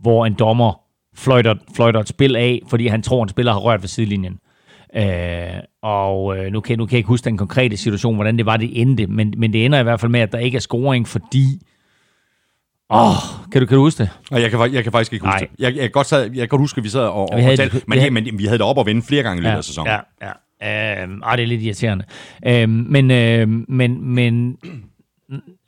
hvor 0.00 0.26
en 0.26 0.34
dommer 0.34 0.80
fløjter, 1.14 1.54
fløjter 1.76 2.00
et 2.00 2.08
spil 2.08 2.36
af, 2.36 2.62
fordi 2.68 2.86
han 2.86 3.02
tror, 3.02 3.22
at 3.22 3.24
en 3.24 3.28
spiller 3.28 3.52
har 3.52 3.60
rørt 3.60 3.82
ved 3.82 3.88
sidelinjen. 3.88 4.38
Øh, 4.96 5.60
og 5.82 6.38
øh, 6.38 6.52
nu, 6.52 6.60
kan, 6.60 6.78
nu 6.78 6.86
kan 6.86 6.92
jeg 6.92 6.98
ikke 6.98 7.08
huske 7.08 7.24
den 7.24 7.38
konkrete 7.38 7.76
situation, 7.76 8.14
hvordan 8.14 8.38
det 8.38 8.46
var, 8.46 8.56
det 8.56 8.80
endte, 8.80 9.06
men, 9.06 9.34
men 9.36 9.52
det 9.52 9.64
ender 9.64 9.80
i 9.80 9.82
hvert 9.82 10.00
fald 10.00 10.12
med, 10.12 10.20
at 10.20 10.32
der 10.32 10.38
ikke 10.38 10.56
er 10.56 10.60
scoring, 10.60 11.08
fordi 11.08 11.60
Åh, 12.94 13.08
oh, 13.08 13.14
kan 13.52 13.60
du, 13.60 13.66
kan 13.66 13.76
du 13.76 13.82
huske 13.82 14.02
det? 14.02 14.10
Jeg 14.30 14.50
kan, 14.50 14.72
jeg 14.72 14.82
kan 14.82 14.92
faktisk 14.92 15.12
ikke 15.12 15.26
huske 15.26 15.38
Nej. 15.38 15.38
det. 15.38 15.48
Jeg, 15.58 15.74
jeg, 15.74 15.82
kan 15.82 15.90
godt, 15.90 16.12
jeg 16.12 16.30
kan 16.34 16.48
godt 16.48 16.60
huske, 16.60 16.78
at 16.78 16.84
vi 16.84 16.88
sad 16.88 17.00
og, 17.00 17.32
og 17.32 17.38
vi 17.38 17.56
talte, 17.56 17.82
men, 17.86 17.96
vi 17.96 18.00
havde, 18.00 18.10
men 18.10 18.38
vi 18.38 18.44
havde 18.44 18.58
det 18.58 18.66
op 18.66 18.78
og 18.78 18.86
vende 18.86 19.02
flere 19.02 19.22
gange 19.22 19.40
i 19.40 19.42
løbet 19.42 19.52
ja, 19.52 19.56
af 19.56 19.64
sæsonen. 19.64 19.92
Ja, 19.92 20.26
ja. 20.26 20.32
Øh, 21.02 21.08
ah, 21.22 21.36
det 21.36 21.42
er 21.42 21.46
lidt 21.46 21.62
irriterende. 21.62 22.04
Øh, 22.46 22.68
men, 22.68 23.10
øh, 23.10 23.48
men, 23.68 24.14
men 24.14 24.56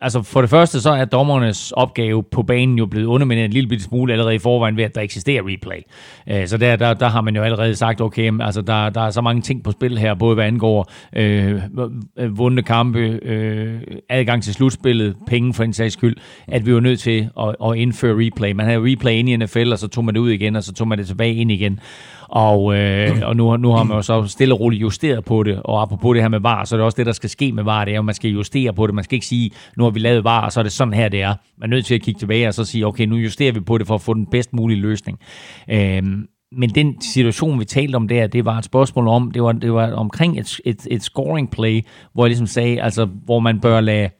altså 0.01 0.23
for 0.23 0.41
det 0.41 0.51
første, 0.51 0.81
så 0.81 0.91
er 0.91 1.05
dommernes 1.05 1.73
opgave 1.73 2.23
på 2.23 2.43
banen 2.43 2.79
jo 2.79 2.87
blevet 2.87 3.07
undermineret 3.07 3.45
en 3.45 3.53
lille 3.53 3.69
bitte 3.69 3.85
smule 3.85 4.13
allerede 4.13 4.35
i 4.35 4.39
forvejen 4.39 4.77
ved, 4.77 4.85
at 4.85 4.95
der 4.95 5.01
eksisterer 5.01 5.43
replay. 5.47 5.79
Øh, 6.29 6.47
så 6.47 6.57
der, 6.57 6.77
der, 6.77 6.95
der 6.95 7.09
har 7.09 7.21
man 7.21 7.37
jo 7.37 7.43
allerede 7.43 7.75
sagt, 7.75 8.01
okay, 8.01 8.43
altså 8.43 8.63
der, 8.63 8.91
der 8.91 9.01
er 9.01 9.11
så 9.11 9.21
mange 9.21 9.43
ting 9.43 9.65
på 9.65 9.71
spil 9.71 9.99
her, 9.99 10.15
både 10.15 10.35
hvad 10.35 10.45
angår 10.45 10.93
øh, 11.17 11.63
øh 12.19 12.39
vundne 12.39 12.63
kampe, 12.63 12.99
øh, 13.23 13.81
adgang 14.09 14.43
til 14.43 14.55
slutspillet, 14.55 15.17
penge 15.27 15.55
for 15.55 15.65
en 15.65 15.73
sags 15.73 15.93
skyld, 15.93 16.17
at 16.49 16.67
vi 16.67 16.71
er 16.71 16.81
nødt 16.81 17.01
til 17.01 17.29
at, 17.41 17.57
at 17.65 17.77
indføre 17.77 18.27
replay. 18.27 18.53
Man 18.53 18.67
havde 18.67 18.93
replay 18.93 19.13
ind 19.13 19.29
i 19.29 19.37
NFL, 19.37 19.73
og 19.73 19.79
så 19.79 19.89
tog 19.89 20.05
man 20.05 20.15
det 20.15 20.21
ud 20.21 20.31
igen, 20.31 20.57
og 20.57 20.65
så 20.65 20.73
tog 20.73 20.89
man 20.89 20.99
det 20.99 21.07
tilbage 21.07 21.35
ind 21.35 21.51
igen. 21.51 21.81
Og, 22.29 22.77
øh, 22.77 23.23
og 23.23 23.37
nu, 23.37 23.57
nu 23.57 23.71
har 23.73 23.83
man 23.83 23.97
jo 23.97 24.03
så 24.03 24.27
stille 24.27 24.55
og 24.55 24.61
roligt 24.61 24.83
justeret 24.83 25.25
på 25.25 25.43
det, 25.43 25.61
og 25.65 25.83
apropos 25.83 26.15
det 26.15 26.23
her 26.23 26.29
med 26.29 26.41
VAR, 26.41 26.65
så 26.65 26.75
er 26.75 26.77
det 26.77 26.85
også 26.85 26.97
det, 26.97 27.07
der 27.07 27.13
skal 27.13 27.31
ske 27.31 27.53
med 27.53 27.65
VAR, 27.65 27.85
det 27.85 27.95
er, 27.95 27.99
at 27.99 28.05
man 28.05 28.15
skal 28.15 28.31
justere 28.31 28.73
på 28.73 28.87
det. 28.87 28.95
Man 28.95 29.05
skal 29.05 29.15
ikke 29.15 29.27
sige, 29.27 29.51
nu 29.77 29.86
har 29.87 29.91
vi 29.93 30.01
lavet 30.01 30.25
VAR, 30.25 30.45
og 30.45 30.53
så 30.53 30.61
er 30.61 30.63
det 30.63 30.73
sådan 30.73 30.95
her, 30.95 31.09
det 31.09 31.23
er. 31.23 31.35
Man 31.59 31.71
er 31.73 31.77
nødt 31.77 31.87
til 31.87 31.95
at 31.95 32.03
kigge 32.03 32.19
tilbage 32.19 32.49
og 32.49 32.55
så 32.55 32.65
sige, 32.65 32.87
okay, 32.87 33.07
nu 33.07 33.17
justerer 33.17 33.53
vi 33.53 33.61
på 33.61 33.79
det 33.79 33.87
for 33.87 33.95
at 33.95 34.01
få 34.01 34.15
den 34.15 34.27
bedst 34.27 34.53
mulige 34.53 34.81
løsning. 34.81 35.19
Øh, 35.71 36.03
men 36.53 36.71
den 36.71 37.01
situation, 37.01 37.61
vi 37.61 37.65
talte 37.65 37.97
om 37.97 38.09
der, 38.09 38.27
det 38.27 38.45
var 38.45 38.59
et 38.59 38.65
spørgsmål 38.65 39.09
om, 39.09 39.31
det 39.31 39.43
var, 39.43 39.53
det 39.53 39.73
var 39.73 39.93
omkring 39.93 40.39
et, 40.39 40.61
et, 40.65 40.87
et 40.91 41.03
scoring 41.03 41.51
play, 41.51 41.83
hvor 42.13 42.25
jeg 42.25 42.29
ligesom 42.29 42.47
sagde, 42.47 42.83
altså, 42.83 43.05
hvor 43.05 43.41
man 43.41 43.61
bør 43.61 43.81
lade, 43.81 44.11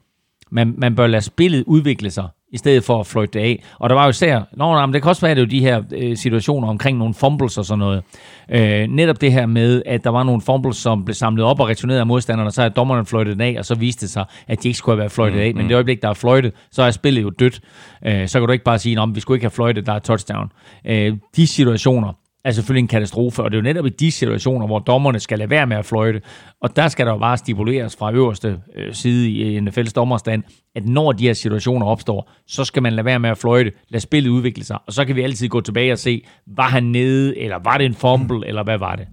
man, 0.51 0.75
man 0.77 0.95
bør 0.95 1.07
lade 1.07 1.21
spillet 1.21 1.63
udvikle 1.67 2.11
sig 2.11 2.27
i 2.51 2.57
stedet 2.57 2.83
for 2.83 2.99
at 2.99 3.07
fløjte 3.07 3.39
det 3.39 3.45
af. 3.45 3.63
Og 3.79 3.89
der 3.89 3.95
var 3.95 4.03
jo 4.03 4.09
især, 4.09 4.41
nå, 4.57 4.73
nej, 4.73 4.85
men 4.85 4.93
det 4.93 5.01
kan 5.01 5.09
også 5.09 5.21
være, 5.21 5.31
at 5.31 5.37
det 5.37 5.41
er 5.41 5.45
jo 5.45 5.49
de 5.49 5.59
her 5.59 5.81
øh, 5.91 6.17
situationer 6.17 6.67
omkring 6.67 6.97
nogle 6.97 7.13
fumbles 7.13 7.57
og 7.57 7.65
sådan 7.65 7.79
noget. 7.79 8.03
Øh, 8.49 8.87
netop 8.87 9.21
det 9.21 9.31
her 9.31 9.45
med, 9.45 9.81
at 9.85 10.03
der 10.03 10.09
var 10.09 10.23
nogle 10.23 10.41
fumbles, 10.41 10.77
som 10.77 11.05
blev 11.05 11.15
samlet 11.15 11.45
op 11.45 11.59
og 11.59 11.67
returneret 11.67 11.99
af 11.99 12.07
modstanderne, 12.07 12.51
så 12.51 12.63
er 12.63 12.69
dommerne 12.69 13.05
fløjtet 13.05 13.41
af, 13.41 13.55
og 13.57 13.65
så 13.65 13.75
viste 13.75 14.01
det 14.01 14.09
sig, 14.09 14.25
at 14.47 14.63
de 14.63 14.67
ikke 14.67 14.77
skulle 14.77 14.93
have 14.93 14.99
været 14.99 15.11
fløjtet 15.11 15.39
af. 15.39 15.53
Men 15.55 15.61
mm. 15.63 15.67
det 15.67 15.75
øjeblik, 15.75 16.01
der 16.01 16.09
er 16.09 16.13
fløjtet, 16.13 16.53
så 16.71 16.83
er 16.83 16.91
spillet 16.91 17.21
jo 17.21 17.29
dødt. 17.29 17.59
Øh, 18.05 18.27
så 18.27 18.39
kan 18.39 18.47
du 18.47 18.53
ikke 18.53 18.65
bare 18.65 18.79
sige, 18.79 19.01
at 19.01 19.09
vi 19.13 19.19
skulle 19.19 19.35
ikke 19.35 19.45
have 19.45 19.51
fløjtet, 19.51 19.85
der 19.85 19.93
er 19.93 19.99
touchdown. 19.99 20.51
Øh, 20.85 21.17
de 21.35 21.47
situationer, 21.47 22.13
er 22.47 22.51
selvfølgelig 22.51 22.81
en 22.81 22.87
katastrofe, 22.87 23.43
og 23.43 23.51
det 23.51 23.57
er 23.57 23.61
jo 23.61 23.63
netop 23.63 23.85
i 23.85 23.89
de 23.89 24.11
situationer, 24.11 24.67
hvor 24.67 24.79
dommerne 24.79 25.19
skal 25.19 25.39
lade 25.39 25.49
være 25.49 25.67
med 25.67 25.77
at 25.77 25.85
fløjte, 25.85 26.21
og 26.61 26.75
der 26.75 26.87
skal 26.87 27.05
der 27.05 27.11
jo 27.11 27.17
bare 27.17 27.37
stipuleres 27.37 27.95
fra 27.95 28.11
øverste 28.13 28.59
øh, 28.75 28.93
side 28.93 29.31
i 29.31 29.59
NFL's 29.59 29.91
dommerstand, 29.91 30.43
at 30.75 30.85
når 30.85 31.11
de 31.11 31.23
her 31.23 31.33
situationer 31.33 31.85
opstår, 31.85 32.31
så 32.47 32.63
skal 32.63 32.83
man 32.83 32.93
lade 32.93 33.05
være 33.05 33.19
med 33.19 33.29
at 33.29 33.37
fløjte, 33.37 33.71
lade 33.89 34.01
spillet 34.01 34.29
udvikle 34.29 34.63
sig, 34.63 34.77
og 34.87 34.93
så 34.93 35.05
kan 35.05 35.15
vi 35.15 35.21
altid 35.21 35.47
gå 35.49 35.61
tilbage 35.61 35.91
og 35.91 35.97
se, 35.97 36.21
var 36.47 36.67
han 36.67 36.83
nede, 36.83 37.37
eller 37.37 37.59
var 37.63 37.77
det 37.77 37.85
en 37.85 37.95
fumble, 37.95 38.47
eller 38.47 38.63
hvad 38.63 38.77
var 38.77 38.95
det? 38.95 39.07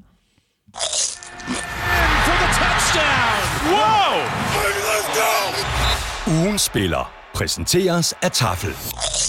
Ugen 6.44 6.58
spiller 6.58 7.12
præsenteres 7.34 8.14
af 8.22 8.30
Tafel. 8.30 9.23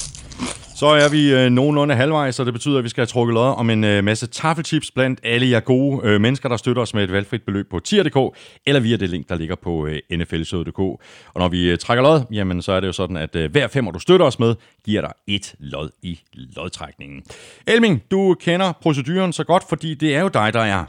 Så 0.75 0.85
er 0.85 1.09
vi 1.09 1.33
øh, 1.33 1.49
nogenlunde 1.49 1.95
halvvejs, 1.95 2.35
så 2.35 2.43
det 2.43 2.53
betyder, 2.53 2.77
at 2.77 2.83
vi 2.83 2.89
skal 2.89 3.01
have 3.01 3.07
trukket 3.07 3.33
lod 3.33 3.55
om 3.57 3.69
en 3.69 3.83
øh, 3.83 4.03
masse 4.03 4.27
taffelchips 4.27 4.91
blandt 4.91 5.19
alle 5.23 5.49
jer 5.49 5.59
gode 5.59 6.01
øh, 6.03 6.21
mennesker, 6.21 6.49
der 6.49 6.57
støtter 6.57 6.81
os 6.81 6.93
med 6.93 7.03
et 7.03 7.11
valgfrit 7.11 7.43
beløb 7.43 7.69
på 7.71 7.79
tier.dk, 7.79 8.37
eller 8.65 8.79
via 8.79 8.97
det 8.97 9.09
link, 9.09 9.29
der 9.29 9.35
ligger 9.35 9.55
på 9.55 9.87
øh, 9.87 9.99
nflsøde.dk. 10.11 10.79
Og 10.79 10.99
når 11.35 11.47
vi 11.47 11.69
øh, 11.69 11.77
trækker 11.77 12.03
lod, 12.03 12.21
jamen 12.31 12.61
så 12.61 12.71
er 12.71 12.79
det 12.79 12.87
jo 12.87 12.91
sådan, 12.91 13.17
at 13.17 13.35
øh, 13.35 13.51
hver 13.51 13.67
femmer, 13.67 13.91
du 13.91 13.99
støtter 13.99 14.25
os 14.25 14.39
med, 14.39 14.55
giver 14.85 15.01
dig 15.01 15.11
et 15.27 15.55
lod 15.59 15.89
i 16.01 16.19
lodtrækningen. 16.33 17.23
Elming, 17.67 18.03
du 18.11 18.35
kender 18.39 18.71
proceduren 18.81 19.33
så 19.33 19.43
godt, 19.43 19.63
fordi 19.69 19.93
det 19.93 20.15
er 20.15 20.21
jo 20.21 20.27
dig, 20.27 20.53
der 20.53 20.61
er... 20.61 20.85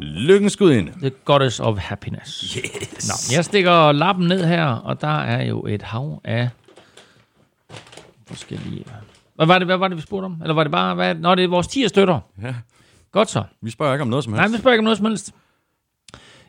Lykkens 0.00 0.56
ind. 0.60 0.88
The 1.00 1.10
goddess 1.24 1.60
of 1.60 1.78
happiness. 1.78 2.54
Yes. 2.56 3.30
Nå, 3.30 3.36
jeg 3.36 3.44
stikker 3.44 3.92
lappen 3.92 4.26
ned 4.26 4.46
her, 4.46 4.64
og 4.64 5.00
der 5.00 5.20
er 5.20 5.44
jo 5.44 5.66
et 5.66 5.82
hav 5.82 6.20
af 6.24 6.48
forskellige... 8.32 8.84
Hvad 9.34 9.46
var 9.46 9.58
det, 9.58 9.66
hvad 9.66 9.76
var 9.76 9.88
det 9.88 9.96
vi 9.96 10.02
spurgte 10.02 10.24
om? 10.24 10.36
Eller 10.42 10.54
var 10.54 10.64
det 10.64 10.72
bare... 10.72 10.94
Hvad? 10.94 11.14
Nå, 11.14 11.34
det 11.34 11.44
er 11.44 11.48
vores 11.48 11.66
10 11.66 11.88
støtter. 11.88 12.20
Ja. 12.42 12.54
Godt 13.12 13.30
så. 13.30 13.42
Vi 13.60 13.70
spørger 13.70 13.92
ikke 13.92 14.02
om 14.02 14.08
noget 14.08 14.24
som 14.24 14.32
helst. 14.32 14.40
Nej, 14.40 14.56
vi 14.56 14.60
spørger 14.60 14.74
ikke 14.74 14.80
om 14.80 14.84
noget 14.84 14.96
som 14.96 15.06
helst. 15.06 15.34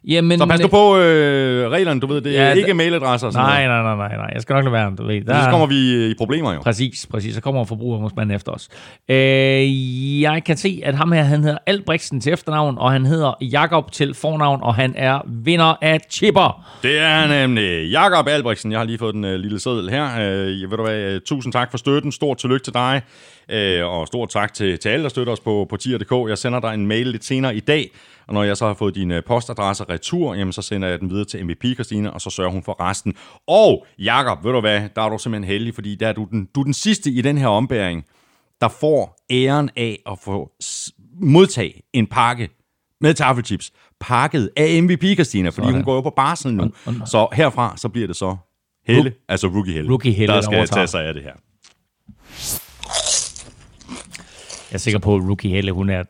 Jamen, 0.07 0.39
så 0.39 0.45
pas 0.45 0.59
du 0.59 0.67
på 0.67 0.97
øh, 0.97 1.69
reglerne, 1.69 1.99
du 1.99 2.07
ved, 2.07 2.21
det 2.21 2.39
er 2.39 2.47
ja, 2.47 2.53
ikke 2.53 2.73
mailadresser. 2.73 3.29
Sådan 3.29 3.45
nej, 3.45 3.67
nej, 3.67 3.81
nej, 3.81 3.95
nej, 3.95 4.17
nej, 4.17 4.29
jeg 4.33 4.41
skal 4.41 4.53
nok 4.53 4.63
lade 4.63 4.73
være, 4.73 4.93
du 4.97 5.07
ved. 5.07 5.21
Der, 5.21 5.43
så 5.43 5.49
kommer 5.49 5.65
vi 5.67 6.09
i 6.11 6.13
problemer 6.17 6.53
jo. 6.53 6.59
Præcis, 6.61 7.07
præcis, 7.11 7.35
så 7.35 7.41
kommer 7.41 7.63
forbrugerombudsmanden 7.63 8.35
efter 8.35 8.51
os. 8.51 8.69
Øh, 9.09 10.21
jeg 10.21 10.43
kan 10.45 10.57
se, 10.57 10.81
at 10.83 10.95
ham 10.95 11.11
her, 11.11 11.23
han 11.23 11.43
hedder 11.43 11.57
Albrechtsen 11.65 12.21
til 12.21 12.33
efternavn, 12.33 12.77
og 12.77 12.91
han 12.91 13.05
hedder 13.05 13.33
Jakob 13.41 13.91
til 13.91 14.13
fornavn, 14.13 14.59
og 14.63 14.75
han 14.75 14.93
er 14.97 15.21
vinder 15.27 15.77
af 15.81 15.99
Chipper. 16.09 16.65
Det 16.83 16.99
er 16.99 17.27
nemlig. 17.27 17.91
Jakob 17.91 18.27
Albrechtsen, 18.27 18.71
jeg 18.71 18.79
har 18.79 18.85
lige 18.85 18.97
fået 18.97 19.13
den 19.13 19.25
øh, 19.25 19.39
lille 19.39 19.59
seddel 19.59 19.89
her. 19.89 20.05
Øh, 20.19 20.71
ved 20.71 20.77
du 20.77 20.83
hvad, 20.83 21.19
tusind 21.25 21.53
tak 21.53 21.71
for 21.71 21.77
støtten, 21.77 22.11
stort 22.11 22.37
tillykke 22.37 22.63
til 22.63 22.73
dig. 22.73 23.01
Øh, 23.49 23.85
og 23.85 24.07
stort 24.07 24.29
tak 24.29 24.53
til, 24.53 24.79
til 24.79 24.89
alle, 24.89 25.03
der 25.03 25.09
støtter 25.09 25.33
os 25.33 25.39
på, 25.39 25.65
på 25.69 25.77
tier.dk. 25.77 26.29
Jeg 26.29 26.37
sender 26.37 26.59
dig 26.59 26.73
en 26.73 26.87
mail 26.87 27.07
lidt 27.07 27.25
senere 27.25 27.55
i 27.55 27.59
dag, 27.59 27.91
og 28.27 28.33
når 28.33 28.43
jeg 28.43 28.57
så 28.57 28.67
har 28.67 28.73
fået 28.73 28.95
din 28.95 29.11
øh, 29.11 29.23
postadresse 29.23 29.83
retur, 29.83 30.33
jamen 30.35 30.53
så 30.53 30.61
sender 30.61 30.87
jeg 30.87 30.99
den 30.99 31.09
videre 31.09 31.25
til 31.25 31.45
MVP 31.45 31.63
Christine, 31.73 32.13
og 32.13 32.21
så 32.21 32.29
sørger 32.29 32.51
hun 32.51 32.63
for 32.63 32.89
resten. 32.89 33.15
Og 33.47 33.85
Jakob, 33.99 34.45
ved 34.45 34.51
du 34.51 34.59
hvad, 34.59 34.81
der 34.95 35.01
er 35.01 35.09
du 35.09 35.17
simpelthen 35.17 35.51
heldig, 35.51 35.75
fordi 35.75 35.95
der 35.95 36.07
er 36.07 36.13
du, 36.13 36.27
den, 36.31 36.47
du 36.55 36.59
er 36.59 36.63
den 36.63 36.73
sidste 36.73 37.09
i 37.09 37.21
den 37.21 37.37
her 37.37 37.47
ombæring, 37.47 38.05
der 38.61 38.67
får 38.67 39.25
æren 39.31 39.69
af 39.75 39.99
at 40.11 40.19
få 40.19 40.51
modtage 41.21 41.81
en 41.93 42.07
pakke 42.07 42.49
med 43.01 43.13
taffelchips, 43.13 43.71
pakket 43.99 44.49
af 44.57 44.83
MVP 44.83 45.03
Christina, 45.13 45.49
fordi 45.49 45.55
Sådan. 45.55 45.73
hun 45.73 45.83
går 45.83 45.95
jo 45.95 46.01
på 46.01 46.13
barsel 46.15 46.53
nu. 46.53 46.71
Så 47.05 47.27
herfra, 47.33 47.77
så 47.77 47.89
bliver 47.89 48.07
det 48.07 48.15
så 48.15 48.37
Helle, 48.87 49.13
altså 49.29 49.47
Rookie 49.47 49.73
Helle, 49.73 49.91
Rookie 49.91 50.11
Helle 50.13 50.35
der 50.35 50.41
skal 50.41 50.67
tage 50.67 50.87
sig 50.87 51.05
af 51.05 51.13
det 51.13 51.23
her. 51.23 51.33
Jeg 54.73 54.77
er 54.77 54.81
sikker 54.81 54.99
på, 54.99 55.15
at 55.15 55.21
Rookie 55.21 55.51
Helle, 55.51 55.71
hun 55.71 55.89
er 55.89 56.03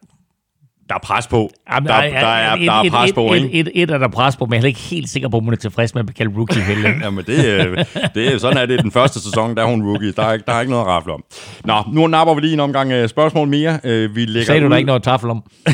der 0.90 0.96
er 0.96 1.00
pres 1.00 1.28
på. 1.28 1.50
Jamen, 1.72 1.88
der, 1.88 2.02
der, 2.02 2.10
der, 2.10 2.18
er, 2.18 2.54
et, 2.54 2.68
der 2.68 2.74
er 2.74 2.90
pres 2.90 3.10
et, 3.10 3.16
på, 3.16 3.34
ikke? 3.34 3.52
Et, 3.52 3.68
et, 3.68 3.72
et 3.84 3.92
er 3.92 3.98
der 3.98 4.08
pres 4.08 4.36
på, 4.36 4.46
men 4.46 4.54
jeg 4.54 4.64
er 4.64 4.68
ikke 4.68 4.80
helt 4.80 5.10
sikker 5.10 5.30
på, 5.30 5.38
at 5.38 5.44
hun 5.44 5.54
er 5.54 5.58
tilfreds 5.58 5.94
med 5.96 6.00
at 6.00 6.06
blive 6.06 6.16
kaldt 6.16 6.38
rookie 6.38 6.62
heller. 6.62 6.90
Jamen, 7.04 7.26
det, 7.26 7.88
det, 8.16 8.42
sådan 8.42 8.58
er 8.58 8.66
det 8.66 8.84
den 8.84 8.92
første 8.92 9.20
sæson, 9.20 9.56
der 9.56 9.64
er 9.64 9.68
hun 9.68 9.84
rookie. 9.84 10.12
Der 10.12 10.24
er, 10.24 10.38
der 10.38 10.54
er 10.54 10.62
ikke 10.62 10.72
noget 10.72 10.86
at 10.86 10.92
rafle 10.92 11.14
om. 11.14 11.24
Nå, 11.66 11.84
nu 11.94 12.08
napper 12.08 12.34
vi 12.34 12.42
lige 12.42 12.54
en 12.54 12.60
omgang 12.60 12.92
øh, 12.92 13.10
spørgsmål 13.10 13.48
mere. 13.48 13.80
Øh, 13.84 14.16
vi 14.16 14.26
lægger 14.26 14.46
Sagde 14.46 14.62
du 14.62 14.66
ud... 14.66 14.72
der 14.72 14.78
ikke 14.78 14.88
noget 14.88 15.04
tafel 15.04 15.30
om? 15.30 15.44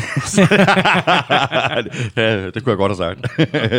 ja, 2.16 2.46
det 2.46 2.64
kunne 2.64 2.70
jeg 2.70 2.76
godt 2.76 2.92
have 2.92 3.16
sagt. 3.16 3.38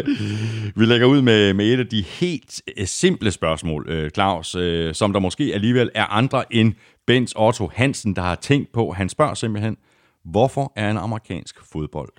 vi 0.80 0.86
lægger 0.86 1.08
ud 1.08 1.21
med, 1.21 1.54
med 1.54 1.65
et 1.65 1.80
af 1.80 1.88
de 1.88 2.04
helt 2.19 2.62
øh, 2.78 2.88
simple 2.88 3.32
spørgsmål, 3.32 4.10
Claus, 4.13 4.58
som 4.97 5.13
der 5.13 5.19
måske 5.19 5.52
alligevel 5.54 5.89
er 5.95 6.06
andre 6.06 6.43
end 6.54 6.74
Bens 7.08 7.34
Otto 7.38 7.70
Hansen, 7.74 8.16
der 8.16 8.22
har 8.22 8.36
tænkt 8.36 8.72
på. 8.72 8.92
Han 8.92 9.10
spørger 9.10 9.34
simpelthen, 9.34 9.78
Hvorfor 10.24 10.74
er 10.76 10.92
en 10.92 10.98
amerikansk 10.98 11.56
fodbold 11.72 12.10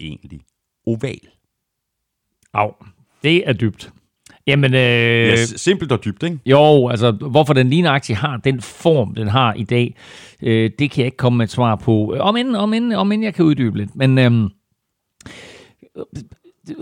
egentlig 0.00 0.40
oval? 0.86 1.20
Au, 2.54 2.72
det 3.22 3.48
er 3.48 3.52
dybt. 3.52 3.92
Jamen, 4.46 4.74
øh, 4.74 4.80
ja, 4.80 5.36
simpelt 5.44 5.92
og 5.92 6.04
dybt, 6.04 6.22
ikke? 6.22 6.38
Jo, 6.46 6.88
altså, 6.88 7.10
hvorfor 7.10 7.52
den 7.52 7.70
ligneragtigt 7.70 8.18
har 8.18 8.36
den 8.36 8.60
form, 8.60 9.14
den 9.14 9.28
har 9.28 9.54
i 9.54 9.64
dag, 9.64 9.96
øh, 10.42 10.70
det 10.78 10.90
kan 10.90 11.00
jeg 11.00 11.06
ikke 11.06 11.16
komme 11.16 11.36
med 11.36 11.44
et 11.44 11.50
svar 11.50 11.76
på. 11.76 12.16
Om 12.20 12.36
end, 12.36 12.56
om 12.56 12.74
end, 12.74 12.92
om 12.92 13.12
end 13.12 13.22
jeg 13.22 13.34
kan 13.34 13.44
uddybe 13.44 13.78
lidt. 13.78 13.96
Men 13.96 14.18
øh, 14.18 14.50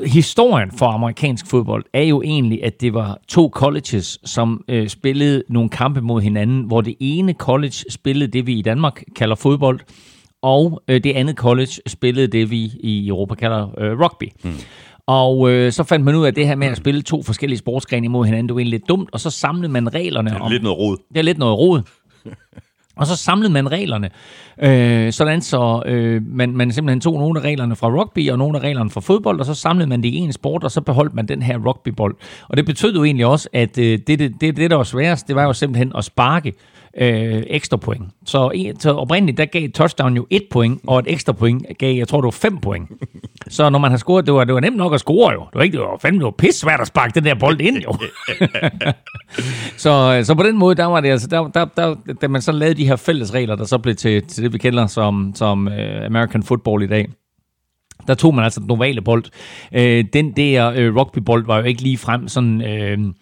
historien 0.07 0.71
for 0.71 0.87
amerikansk 0.87 1.47
fodbold 1.47 1.85
er 1.93 2.03
jo 2.03 2.23
egentlig, 2.23 2.64
at 2.64 2.81
det 2.81 2.95
var 2.95 3.19
to 3.29 3.51
colleges, 3.55 4.19
som 4.25 4.64
øh, 4.69 4.88
spillede 4.88 5.43
nogle 5.49 5.71
kampe 5.71 6.01
mod 6.01 6.23
hinanden, 6.23 6.62
hvor 6.62 6.81
det 6.81 6.95
ene 7.01 7.33
college 7.33 7.85
spillede 7.91 8.33
det, 8.33 8.47
vi 8.47 8.55
i 8.59 8.62
Danmark 8.62 9.03
kalder 9.17 9.35
fodbold, 9.35 9.81
og 10.43 10.83
øh, 10.88 11.05
det 11.05 11.12
andet 11.12 11.37
college 11.37 11.73
spillede 11.87 12.27
det, 12.27 12.51
vi 12.51 12.71
i 12.81 13.09
Europa 13.09 13.35
kalder 13.35 13.81
øh, 13.81 14.01
rugby. 14.01 14.25
Mm. 14.45 14.53
Og 15.07 15.51
øh, 15.51 15.73
så 15.73 15.85
fandt 15.85 16.05
man 16.05 16.14
ud 16.14 16.25
af, 16.25 16.29
at 16.29 16.37
det 16.37 16.47
her 16.47 16.57
med 16.57 16.67
at 16.67 16.77
spille 16.77 17.03
to 17.03 17.23
forskellige 17.23 17.59
sportsgrene 17.59 18.05
imod 18.05 18.25
hinanden, 18.25 18.49
det 18.49 18.55
var 18.55 18.61
egentlig 18.61 18.79
lidt 18.79 18.88
dumt, 18.88 19.09
og 19.12 19.21
så 19.21 19.31
samlede 19.31 19.73
man 19.73 19.95
reglerne. 19.95 20.31
Det 20.31 20.37
er 20.37 20.41
om, 20.41 20.51
lidt 20.51 20.62
noget 20.62 20.79
rod. 20.79 20.97
Det 21.09 21.19
er 21.19 21.23
lidt 21.23 21.38
noget 21.38 21.59
rod. 21.59 21.83
Og 22.98 23.06
så 23.06 23.16
samlede 23.16 23.52
man 23.52 23.72
reglerne, 23.72 24.11
øh, 24.62 25.12
sådan 25.12 25.40
så 25.40 25.82
øh, 25.87 26.22
man, 26.26 26.56
man 26.56 26.72
simpelthen 26.72 27.00
tog 27.00 27.18
nogle 27.18 27.40
af 27.40 27.44
reglerne 27.44 27.76
fra 27.76 27.88
rugby 27.88 28.30
og 28.30 28.38
nogle 28.38 28.58
af 28.58 28.62
reglerne 28.62 28.90
fra 28.90 29.00
fodbold, 29.00 29.40
og 29.40 29.46
så 29.46 29.54
samlede 29.54 29.88
man 29.88 30.02
det 30.02 30.08
i 30.08 30.16
en 30.16 30.32
sport, 30.32 30.64
og 30.64 30.70
så 30.70 30.80
beholdt 30.80 31.14
man 31.14 31.26
den 31.26 31.42
her 31.42 31.58
rugbybold. 31.58 32.16
Og 32.48 32.56
det 32.56 32.66
betød 32.66 32.94
jo 32.94 33.04
egentlig 33.04 33.26
også, 33.26 33.48
at 33.52 33.78
øh, 33.78 33.98
det, 34.06 34.18
det, 34.18 34.40
det, 34.40 34.56
det, 34.56 34.70
der 34.70 34.76
var 34.76 34.84
sværest, 34.84 35.28
det 35.28 35.37
var 35.37 35.44
jo 35.44 35.52
simpelthen 35.52 35.92
at 35.96 36.04
sparke 36.04 36.52
øh, 36.96 37.42
ekstra 37.46 37.77
point. 37.77 38.05
Så, 38.27 38.72
så 38.79 38.90
oprindeligt, 38.90 39.38
der 39.38 39.44
gav 39.44 39.68
touchdown 39.68 40.16
jo 40.16 40.27
et 40.31 40.42
point, 40.51 40.81
og 40.87 40.98
et 40.98 41.05
ekstra 41.09 41.33
point 41.33 41.66
gav, 41.79 41.96
jeg 41.96 42.09
tror, 42.09 42.20
det 42.20 42.24
var 42.24 42.31
fem 42.31 42.59
point. 42.59 42.88
Så 43.48 43.70
når 43.70 43.79
man 43.79 43.90
har 43.90 43.98
scoret, 43.98 44.27
det 44.27 44.35
var, 44.35 44.44
det 44.44 44.55
var 44.55 44.61
nemt 44.61 44.77
nok 44.77 44.94
at 44.94 45.01
score 45.01 45.33
jo. 45.33 45.40
Det 45.40 45.55
var 45.55 45.62
ikke, 45.62 45.79
det 45.79 45.81
var 45.81 45.98
fandme, 46.03 46.18
det 46.18 46.24
var 46.24 46.31
pisse 46.31 46.61
svært 46.61 46.81
at 46.81 46.87
sparke 46.87 47.14
den 47.14 47.24
der 47.24 47.35
bold 47.35 47.61
ind 47.61 47.77
jo. 47.77 47.96
så, 49.85 50.20
så 50.24 50.35
på 50.35 50.42
den 50.42 50.59
måde, 50.59 50.74
der 50.74 50.85
var 50.85 51.01
det 51.01 51.09
altså, 51.09 51.29
der, 51.29 51.48
der, 51.48 51.64
der, 51.77 51.94
da 52.20 52.29
man 52.29 52.42
så 52.42 52.53
lavede 52.53 52.74
de 52.74 52.87
her 52.87 52.96
fælles 52.96 53.35
regler, 53.35 53.57
der 53.57 53.64
så 53.64 53.79
blev 53.79 53.94
til, 53.94 54.27
til 54.27 54.44
det, 54.44 54.53
vi 54.53 54.59
kender 54.59 54.87
som, 54.87 55.33
som 55.35 55.66
uh, 55.66 56.05
American 56.07 56.42
Football 56.42 56.83
i 56.83 56.87
dag, 56.87 57.09
der 58.07 58.14
tog 58.14 58.35
man 58.35 58.44
altså 58.44 58.61
den 58.61 58.70
ovale 58.70 59.03
bold. 59.03 59.24
Uh, 59.72 60.05
den 60.12 60.33
der 60.37 60.70
uh, 60.70 60.96
rugbybold 60.96 61.46
var 61.46 61.59
jo 61.59 61.64
ikke 61.64 61.83
lige 61.83 61.98
frem 61.98 62.29
sådan... 62.29 62.62
Uh, 62.98 63.12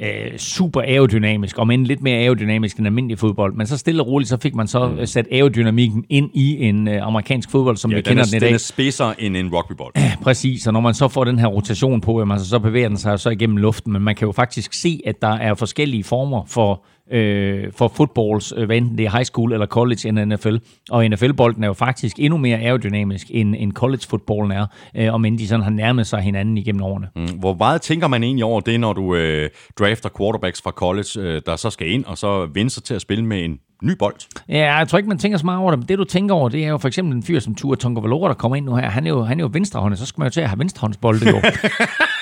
øh, 0.00 0.38
super 0.38 0.80
aerodynamisk, 0.80 1.58
om 1.58 1.70
end 1.70 1.86
lidt 1.86 2.02
mere 2.02 2.16
aerodynamisk 2.16 2.76
end 2.76 2.86
almindelig 2.86 3.18
fodbold. 3.18 3.54
Men 3.54 3.66
så 3.66 3.78
stille 3.78 4.02
og 4.02 4.06
roligt, 4.06 4.28
så 4.28 4.36
fik 4.36 4.54
man 4.54 4.66
så 4.66 4.88
mm. 4.88 5.06
sat 5.06 5.26
aerodynamikken 5.32 6.04
ind 6.08 6.30
i 6.34 6.64
en 6.64 6.88
øh, 6.88 7.06
amerikansk 7.06 7.50
fodbold, 7.50 7.76
som 7.76 7.90
ja, 7.90 7.96
vi 7.96 8.02
kender 8.02 8.22
er, 8.22 8.26
den 8.26 8.36
i 8.36 8.38
dag. 8.38 8.46
den 8.46 8.54
er 8.54 8.58
spidser 8.58 9.12
end 9.18 9.36
en 9.36 9.50
rugbybold. 9.54 9.92
Ja, 9.96 10.12
præcis, 10.22 10.66
og 10.66 10.72
når 10.72 10.80
man 10.80 10.94
så 10.94 11.08
får 11.08 11.24
den 11.24 11.38
her 11.38 11.46
rotation 11.46 12.00
på, 12.00 12.18
jamen, 12.18 12.40
så 12.40 12.58
bevæger 12.58 12.88
den 12.88 12.96
sig 12.96 13.20
så 13.20 13.30
igennem 13.30 13.56
luften, 13.56 13.92
men 13.92 14.02
man 14.02 14.14
kan 14.14 14.26
jo 14.26 14.32
faktisk 14.32 14.72
se, 14.72 15.00
at 15.06 15.22
der 15.22 15.32
er 15.36 15.54
forskellige 15.54 16.04
former 16.04 16.44
for 16.46 16.84
øh, 17.12 17.72
for 17.72 17.88
footballs, 17.88 18.52
øh, 18.56 18.66
hvad 18.66 18.76
enten 18.76 18.98
det 18.98 19.06
er 19.06 19.10
high 19.10 19.24
school 19.24 19.52
eller 19.52 19.66
college 19.66 20.08
end 20.08 20.24
NFL. 20.24 20.56
Og 20.90 21.08
NFL-bolden 21.08 21.62
er 21.64 21.66
jo 21.66 21.72
faktisk 21.72 22.16
endnu 22.18 22.36
mere 22.36 22.58
aerodynamisk, 22.58 23.26
end, 23.30 23.54
end 23.58 23.72
college-fodbolden 23.72 24.52
er, 24.52 24.66
øh, 24.96 25.14
om 25.14 25.24
end 25.24 25.38
de 25.38 25.48
sådan 25.48 25.62
har 25.62 25.70
nærmet 25.70 26.06
sig 26.06 26.20
hinanden 26.20 26.58
igennem 26.58 26.82
årene. 26.82 27.08
Mm. 27.16 27.38
Hvor 27.38 27.54
meget 27.54 27.82
tænker 27.82 28.08
man 28.08 28.22
egentlig 28.22 28.44
over 28.44 28.60
det, 28.60 28.80
når 28.80 28.92
du 28.92 29.14
øh, 29.14 29.50
drafter 29.78 30.08
quarterbacks 30.18 30.62
fra 30.62 30.70
college, 30.70 31.20
øh, 31.20 31.42
der 31.46 31.56
så 31.56 31.70
skal 31.70 31.90
ind 31.90 32.04
og 32.04 32.18
så 32.18 32.46
vende 32.54 32.70
sig 32.70 32.84
til 32.84 32.94
at 32.94 33.00
spille 33.00 33.24
med 33.24 33.44
en 33.44 33.58
ny 33.82 33.90
bold. 33.98 34.14
Ja, 34.48 34.76
jeg 34.76 34.88
tror 34.88 34.98
ikke, 34.98 35.08
man 35.08 35.18
tænker 35.18 35.38
så 35.38 35.44
meget 35.44 35.60
over 35.60 35.70
det. 35.70 35.78
Men 35.78 35.88
det, 35.88 35.98
du 35.98 36.04
tænker 36.04 36.34
over, 36.34 36.48
det 36.48 36.64
er 36.64 36.68
jo 36.68 36.78
for 36.78 36.88
eksempel 36.88 37.16
en 37.16 37.22
fyr 37.22 37.40
som 37.40 37.54
Tua 37.54 37.76
Tonga 37.76 38.00
Valora, 38.00 38.28
der 38.28 38.34
kommer 38.34 38.56
ind 38.56 38.64
nu 38.64 38.76
her. 38.76 38.90
Han 38.90 39.06
er 39.06 39.10
jo, 39.10 39.22
han 39.22 39.40
er 39.40 39.44
jo 39.44 39.50
venstrehåndet, 39.52 39.98
så 39.98 40.06
skal 40.06 40.20
man 40.20 40.26
jo 40.26 40.30
til 40.30 40.40
at 40.40 40.48
have 40.48 40.58
venstrehåndsbolde 40.58 41.30
jo. 41.30 41.40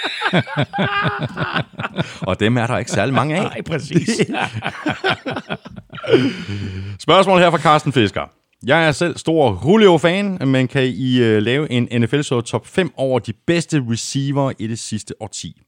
og 2.28 2.40
dem 2.40 2.56
er 2.56 2.66
der 2.66 2.78
ikke 2.78 2.90
særlig 2.90 3.14
mange 3.14 3.36
af. 3.36 3.42
Nej, 3.42 3.62
præcis. 3.62 4.10
Spørgsmål 7.06 7.38
her 7.38 7.50
fra 7.50 7.58
Carsten 7.58 7.92
Fisker. 7.92 8.22
Jeg 8.66 8.86
er 8.86 8.92
selv 8.92 9.18
stor 9.18 9.62
Julio-fan, 9.68 10.38
men 10.48 10.68
kan 10.68 10.82
I 10.84 11.20
uh, 11.20 11.42
lave 11.42 11.72
en 11.72 11.88
NFL-show 12.00 12.40
top 12.40 12.66
5 12.66 12.92
over 12.96 13.18
de 13.18 13.32
bedste 13.46 13.84
receiver 13.90 14.52
i 14.58 14.66
det 14.66 14.78
sidste 14.78 15.14
årti? 15.20 15.62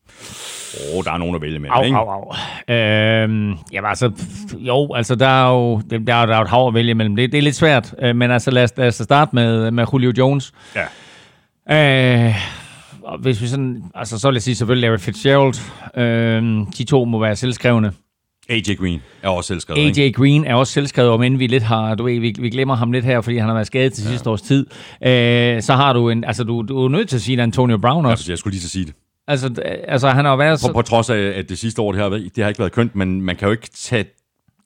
Åh, 0.74 0.98
oh, 0.98 1.04
der 1.04 1.12
er 1.12 1.18
nogen 1.18 1.34
at 1.34 1.42
vælge 1.42 1.58
med, 1.58 1.70
Au, 1.72 1.82
ikke? 1.82 1.96
au, 1.96 2.08
au. 2.08 2.32
Øhm, 2.74 3.58
jamen 3.72 3.88
altså, 3.88 4.12
jo, 4.58 4.94
altså 4.94 5.14
der 5.14 5.26
er 5.26 5.50
jo, 5.50 5.80
der 5.90 6.14
er, 6.14 6.26
der 6.26 6.36
er 6.36 6.40
et 6.40 6.48
hav 6.48 6.68
at 6.68 6.74
vælge 6.74 6.94
mellem. 6.94 7.16
Det, 7.16 7.32
det 7.32 7.38
er 7.38 7.42
lidt 7.42 7.56
svært, 7.56 7.94
øh, 8.02 8.16
men 8.16 8.30
altså 8.30 8.50
lad 8.50 8.64
os, 8.64 8.72
lad 8.76 8.88
os 8.88 8.94
starte 8.94 9.30
med, 9.34 9.70
med 9.70 9.86
Julio 9.92 10.12
Jones. 10.18 10.52
Ja. 11.68 12.26
Øh, 12.26 12.34
og 13.04 13.18
hvis 13.18 13.42
vi 13.42 13.46
sådan, 13.46 13.82
altså 13.94 14.18
så 14.18 14.28
vil 14.28 14.34
jeg 14.34 14.42
sige 14.42 14.54
selvfølgelig 14.54 14.88
Larry 14.90 14.98
Fitzgerald. 14.98 15.54
Øh, 15.96 16.66
de 16.78 16.84
to 16.84 17.04
må 17.04 17.18
være 17.20 17.36
selvskrevne. 17.36 17.92
AJ 18.48 18.74
Green 18.78 19.00
er 19.22 19.28
også 19.28 19.48
selvskrevet, 19.48 19.80
ikke? 19.80 20.02
AJ 20.02 20.10
Green 20.10 20.44
er 20.44 20.54
også 20.54 20.72
selvskrevet, 20.72 21.10
om 21.10 21.22
end 21.22 21.36
vi 21.38 21.46
lidt 21.46 21.62
har, 21.62 21.94
du 21.94 22.04
ved, 22.04 22.20
vi, 22.20 22.34
vi 22.40 22.50
glemmer 22.50 22.74
ham 22.74 22.92
lidt 22.92 23.04
her, 23.04 23.20
fordi 23.20 23.36
han 23.38 23.46
har 23.46 23.54
været 23.54 23.66
skadet 23.66 23.92
til 23.92 24.04
ja. 24.04 24.10
sidste 24.10 24.30
års 24.30 24.42
tid. 24.42 24.66
Øh, 25.06 25.62
så 25.62 25.72
har 25.74 25.92
du 25.92 26.08
en, 26.10 26.24
altså 26.24 26.44
du, 26.44 26.62
du 26.62 26.84
er 26.84 26.88
nødt 26.88 27.08
til 27.08 27.16
at 27.16 27.22
sige 27.22 27.42
Antonio 27.42 27.78
Brown 27.78 28.06
også. 28.06 28.12
Altså, 28.12 28.32
jeg 28.32 28.38
skulle 28.38 28.52
lige 28.52 28.62
så 28.62 28.68
sige 28.68 28.84
det. 28.84 28.94
Altså, 29.28 29.62
altså 29.88 30.08
han 30.08 30.24
har 30.24 30.36
været 30.36 30.60
På, 30.60 30.66
så... 30.66 30.72
på 30.72 30.82
trods 30.82 31.10
af, 31.10 31.18
at 31.18 31.48
det 31.48 31.58
sidste 31.58 31.82
år, 31.82 31.92
det 31.92 32.00
har, 32.00 32.08
været- 32.08 32.30
det 32.36 32.44
har 32.44 32.48
ikke 32.48 32.58
været 32.60 32.72
kønt, 32.72 32.96
men 32.96 33.22
man 33.22 33.36
kan 33.36 33.46
jo 33.48 33.52
ikke 33.52 33.68
tage 33.76 34.04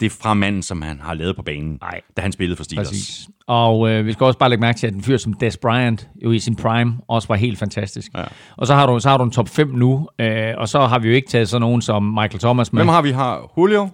det 0.01 0.13
fra 0.13 0.35
manden, 0.35 0.63
som 0.63 0.83
han 0.83 1.01
har 1.03 1.15
lavet 1.15 1.37
på 1.37 1.43
banen, 1.43 1.79
Nej. 1.81 2.01
da 2.17 2.23
han 2.23 2.33
spillede 2.33 2.57
for 2.57 2.65
Steelers. 2.65 2.89
Præcis. 2.89 3.29
Og 3.47 3.91
øh, 3.91 4.07
vi 4.07 4.13
skal 4.13 4.25
også 4.25 4.39
bare 4.39 4.49
lægge 4.49 4.61
mærke 4.61 4.79
til, 4.79 4.87
at 4.87 4.93
en 4.95 5.03
fyr 5.03 5.17
som 5.17 5.33
Des 5.33 5.57
Bryant 5.57 6.09
jo 6.25 6.33
i 6.33 6.39
sin 6.39 6.57
prime 6.57 6.97
også 7.09 7.29
var 7.29 7.35
helt 7.37 7.59
fantastisk. 7.59 8.13
Ja. 8.17 8.25
Og 8.57 8.67
så 8.67 8.75
har, 8.75 8.87
du, 8.87 9.01
så 9.01 9.09
har 9.09 9.17
du 9.17 9.25
en 9.25 9.31
top 9.31 9.49
5 9.49 9.69
nu, 9.69 10.09
øh, 10.19 10.55
og 10.59 10.69
så 10.69 10.81
har 10.81 10.99
vi 10.99 11.09
jo 11.09 11.15
ikke 11.15 11.29
taget 11.29 11.49
sådan 11.49 11.61
nogen 11.61 11.83
som 11.83 12.03
Michael 12.03 12.39
Thomas 12.39 12.73
med. 12.73 12.79
Hvem 12.81 12.89
har 12.89 13.03
vi 13.03 13.13
her? 13.13 13.51
Julio? 13.59 13.89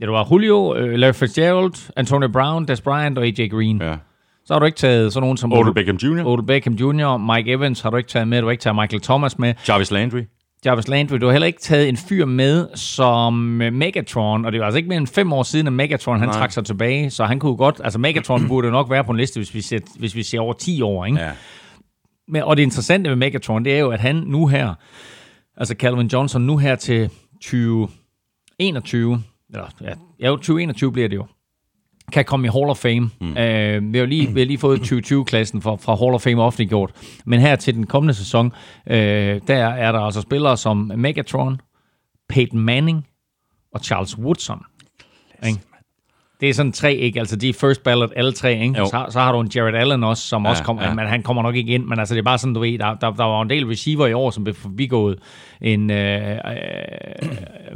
Ja, 0.00 0.06
du 0.06 0.12
har 0.14 0.28
Julio, 0.30 0.76
øh, 0.76 0.94
Larry 0.94 1.12
Fitzgerald, 1.12 1.92
Antonio 1.96 2.28
Brown, 2.28 2.68
Des 2.68 2.80
Bryant 2.80 3.18
og 3.18 3.24
AJ 3.24 3.48
Green. 3.48 3.82
Ja. 3.82 3.96
Så 4.44 4.54
har 4.54 4.58
du 4.58 4.66
ikke 4.66 4.78
taget 4.78 5.12
sådan 5.12 5.22
nogen 5.22 5.36
som 5.36 5.52
Odell 5.52 5.74
Beckham 5.74 5.96
Jr.? 5.96 6.26
Odell 6.26 6.46
Beckham 6.46 6.74
Jr., 6.74 7.16
Mike 7.16 7.52
Evans 7.52 7.80
har 7.80 7.90
du 7.90 7.96
ikke 7.96 8.08
taget 8.08 8.28
med, 8.28 8.40
du 8.40 8.46
har 8.46 8.50
ikke 8.50 8.62
taget 8.62 8.76
Michael 8.76 9.02
Thomas 9.02 9.38
med. 9.38 9.54
Jarvis 9.68 9.90
Landry? 9.90 10.22
Jarvis 10.64 10.88
Landry, 10.88 11.16
du 11.16 11.26
har 11.26 11.32
heller 11.32 11.46
ikke 11.46 11.60
taget 11.60 11.88
en 11.88 11.96
fyr 11.96 12.24
med 12.24 12.68
som 12.74 13.62
øh, 13.62 13.72
Megatron, 13.72 14.44
og 14.44 14.52
det 14.52 14.60
var 14.60 14.66
altså 14.66 14.76
ikke 14.76 14.88
mere 14.88 14.98
end 14.98 15.06
fem 15.06 15.32
år 15.32 15.42
siden, 15.42 15.66
at 15.66 15.72
Megatron 15.72 16.18
han 16.18 16.28
Nej. 16.28 16.38
trak 16.38 16.52
sig 16.52 16.64
tilbage, 16.64 17.10
så 17.10 17.24
han 17.24 17.38
kunne 17.38 17.56
godt, 17.56 17.80
altså 17.84 17.98
Megatron 17.98 18.46
burde 18.48 18.70
nok 18.70 18.90
være 18.90 19.04
på 19.04 19.10
en 19.10 19.16
liste, 19.16 19.38
hvis 19.38 19.54
vi 19.54 19.60
ser, 19.60 19.78
hvis 19.98 20.14
vi 20.14 20.22
ser 20.22 20.40
over 20.40 20.52
10 20.52 20.82
år, 20.82 21.04
ikke? 21.04 21.20
Ja. 21.20 21.30
Men, 22.28 22.42
og 22.42 22.56
det 22.56 22.62
interessante 22.62 23.10
med 23.10 23.16
Megatron, 23.16 23.64
det 23.64 23.74
er 23.74 23.78
jo, 23.78 23.90
at 23.90 24.00
han 24.00 24.16
nu 24.16 24.46
her, 24.46 24.74
altså 25.56 25.74
Calvin 25.78 26.06
Johnson 26.06 26.42
nu 26.42 26.56
her 26.56 26.76
til 26.76 27.10
2021, 27.34 29.22
eller 29.50 29.66
ja, 29.80 29.92
ja, 30.20 30.26
jo, 30.28 30.36
2021 30.36 30.92
bliver 30.92 31.08
det 31.08 31.16
jo, 31.16 31.26
kan 32.12 32.24
komme 32.24 32.46
i 32.46 32.50
Hall 32.50 32.70
of 32.70 32.76
Fame. 32.76 33.10
Mm. 33.20 33.36
Øh, 33.36 33.92
vi, 33.92 33.98
har 33.98 34.04
jo 34.04 34.06
lige, 34.06 34.34
vi 34.34 34.40
har 34.40 34.46
lige 34.46 34.58
fået 34.58 34.80
2020-klassen 34.92 35.62
fra, 35.62 35.76
fra 35.76 35.94
Hall 35.94 36.14
of 36.14 36.22
Fame 36.22 36.42
offentliggjort. 36.42 36.90
Men 37.24 37.40
her 37.40 37.56
til 37.56 37.74
den 37.74 37.86
kommende 37.86 38.14
sæson, 38.14 38.52
øh, 38.86 39.40
der 39.48 39.66
er 39.66 39.92
der 39.92 40.00
altså 40.00 40.20
spillere 40.20 40.56
som 40.56 40.92
Megatron, 40.96 41.60
Peyton 42.28 42.60
Manning 42.60 43.06
og 43.74 43.80
Charles 43.80 44.18
Woodson. 44.18 44.62
Ikke? 45.46 45.58
Det 46.40 46.48
er 46.48 46.54
sådan 46.54 46.72
tre, 46.72 46.94
ikke? 46.94 47.18
Altså, 47.18 47.36
de 47.36 47.48
er 47.48 47.52
first 47.52 47.82
ballot, 47.82 48.10
alle 48.16 48.32
tre, 48.32 48.52
ikke? 48.52 48.78
Jo. 48.78 48.86
Så, 48.86 49.06
så 49.10 49.18
har 49.18 49.32
du 49.32 49.40
en 49.40 49.50
Jared 49.54 49.74
Allen 49.74 50.04
også, 50.04 50.22
som 50.22 50.44
Ja, 50.44 50.50
også 50.50 50.62
kommer, 50.62 50.82
ja. 50.82 50.94
men 50.94 51.06
han 51.06 51.22
kommer 51.22 51.42
nok 51.42 51.56
ikke 51.56 51.72
ind, 51.72 51.84
men 51.84 51.98
altså, 51.98 52.14
det 52.14 52.20
er 52.20 52.24
bare 52.24 52.38
sådan, 52.38 52.54
du 52.54 52.60
ved, 52.60 52.78
der, 52.78 52.94
der, 52.94 53.10
der 53.10 53.24
var 53.24 53.42
en 53.42 53.50
del 53.50 53.66
receiver 53.66 54.06
i 54.06 54.12
år, 54.12 54.30
som 54.30 54.44
blev 54.44 54.54
forbigået. 54.54 55.18
En, 55.60 55.90
øh, 55.90 56.30
øh, 56.30 56.38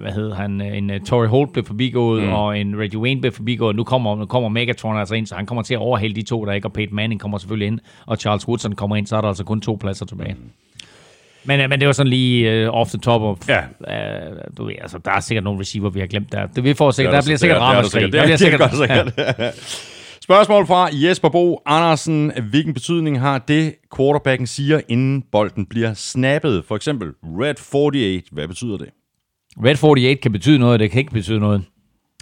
hvad 0.01 0.13
hedder 0.13 0.35
han, 0.35 0.61
en 0.61 0.91
uh, 0.91 0.97
Torrey 1.07 1.29
Holt 1.29 1.53
blev 1.53 1.65
forbigået, 1.65 2.23
mm. 2.23 2.33
og 2.33 2.59
en 2.59 2.79
Reggie 2.79 2.99
Wayne 2.99 3.21
blev 3.21 3.33
forbigået. 3.33 3.77
Nu 3.77 3.85
kommer, 3.85 4.17
nu 4.17 4.27
kommer 4.27 4.49
Megatron 4.49 4.99
altså 4.99 5.15
ind, 5.15 5.27
så 5.27 5.35
han 5.35 5.47
kommer 5.47 5.63
til 5.63 5.75
at 5.75 5.81
overhale 5.81 6.15
de 6.15 6.23
to, 6.23 6.45
der 6.45 6.53
ikke, 6.53 6.69
og 6.69 6.73
Peyton 6.73 6.97
Manning 6.97 7.21
kommer 7.21 7.39
selvfølgelig 7.39 7.67
ind, 7.67 7.79
og 8.07 8.17
Charles 8.17 8.49
Woodson 8.49 8.73
kommer 8.73 8.97
ind, 8.97 9.07
så 9.07 9.17
er 9.17 9.21
der 9.21 9.29
altså 9.29 9.45
kun 9.45 9.61
to 9.61 9.79
pladser 9.81 10.07
tilbage. 10.07 10.35
Mm. 10.35 10.51
Men, 11.45 11.61
øh, 11.61 11.69
men 11.71 11.81
det 11.81 11.87
var 11.87 11.93
sådan 11.93 12.11
lige 12.11 12.69
uh, 12.69 12.75
off 12.75 12.91
the 12.91 12.99
top 12.99 13.23
of, 13.23 13.49
Ja. 13.49 13.59
uh, 14.31 14.37
du 14.59 14.65
ved, 14.65 14.75
altså, 14.83 14.99
der 15.05 15.11
er 15.11 15.21
sikkert 15.21 15.45
nogle 15.45 15.61
receiver, 15.61 15.91
vi 15.91 16.01
har 16.01 16.07
glemt 16.07 16.33
der. 16.33 16.47
Det 16.47 16.65
vi 16.65 16.75
får 16.75 16.87
Det 16.87 16.95
sikkert, 16.95 17.15
er 17.15 17.21
der 17.21 17.25
bliver 17.27 17.39
sikkert 17.39 17.57
det 17.57 17.63
er 17.63 17.69
der 17.69 17.77
ramaskrig. 17.77 18.03
sikkert. 18.03 18.13
Der 18.13 18.19
Det 18.19 18.39
bliver 18.41 18.69
er 18.69 18.71
sikkert, 18.77 19.15
sikkert, 19.17 19.37
sikkert. 19.37 19.89
Spørgsmål 20.25 20.67
fra 20.67 20.89
Jesper 20.93 21.29
Bo 21.29 21.63
Andersen. 21.67 22.33
Hvilken 22.51 22.75
betydning 22.75 23.21
har 23.21 23.39
det, 23.39 23.75
quarterbacken 23.97 24.47
siger, 24.47 24.81
inden 24.89 25.23
bolden 25.33 25.67
bliver 25.67 25.95
snappet? 25.95 26.65
For 26.69 26.77
eksempel 26.77 27.09
Red 27.25 27.55
48. 27.75 28.23
Hvad 28.33 28.49
betyder 28.49 28.77
det? 28.77 28.89
Red 29.65 29.85
48 29.85 30.15
kan 30.17 30.33
betyde 30.33 30.59
noget, 30.59 30.73
og 30.73 30.79
det 30.79 30.91
kan 30.91 30.99
ikke 30.99 31.13
betyde 31.13 31.41
noget. 31.41 31.63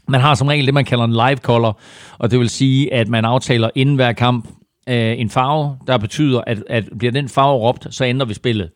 Man 0.08 0.20
har 0.20 0.34
som 0.34 0.48
regel 0.48 0.66
det, 0.66 0.74
man 0.74 0.84
kalder 0.84 1.04
en 1.04 1.12
live 1.12 1.36
color, 1.36 1.80
og 2.18 2.30
det 2.30 2.38
vil 2.38 2.48
sige, 2.50 2.94
at 2.94 3.08
man 3.08 3.24
aftaler 3.24 3.70
inden 3.74 3.94
hver 3.94 4.12
kamp 4.12 4.48
øh, 4.88 5.20
en 5.20 5.30
farve, 5.30 5.76
der 5.86 5.98
betyder, 5.98 6.40
at, 6.46 6.58
at 6.70 6.84
bliver 6.98 7.12
den 7.12 7.28
farve 7.28 7.58
råbt, 7.58 7.86
så 7.90 8.04
ændrer 8.04 8.26
vi 8.26 8.34
spillet. 8.34 8.70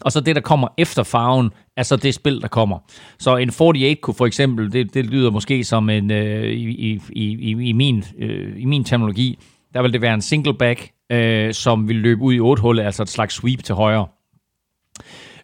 Og 0.00 0.12
så 0.12 0.20
det, 0.20 0.36
der 0.36 0.42
kommer 0.42 0.68
efter 0.78 1.02
farven, 1.02 1.50
er 1.76 1.82
så 1.82 1.96
det 1.96 2.14
spil, 2.14 2.40
der 2.40 2.48
kommer. 2.48 2.78
Så 3.18 3.36
en 3.36 3.48
48 3.60 3.94
kunne 3.94 4.14
for 4.14 4.26
eksempel, 4.26 4.72
det, 4.72 4.94
det 4.94 5.06
lyder 5.06 5.30
måske 5.30 5.64
som 5.64 5.90
en, 5.90 6.10
øh, 6.10 6.44
i, 6.44 6.92
i, 6.92 7.00
i, 7.12 7.68
i, 7.68 7.72
min, 7.72 8.04
øh, 8.18 8.52
i 8.56 8.64
min 8.64 8.84
terminologi, 8.84 9.38
der 9.74 9.82
vil 9.82 9.92
det 9.92 10.00
være 10.00 10.14
en 10.14 10.22
single 10.22 10.54
back, 10.54 10.90
øh, 11.12 11.54
som 11.54 11.88
vil 11.88 11.96
løbe 11.96 12.22
ud 12.22 12.34
i 12.34 12.40
8 12.40 12.62
hullet, 12.62 12.82
altså 12.82 13.02
et 13.02 13.08
slags 13.08 13.34
sweep 13.34 13.62
til 13.62 13.74
højre. 13.74 14.06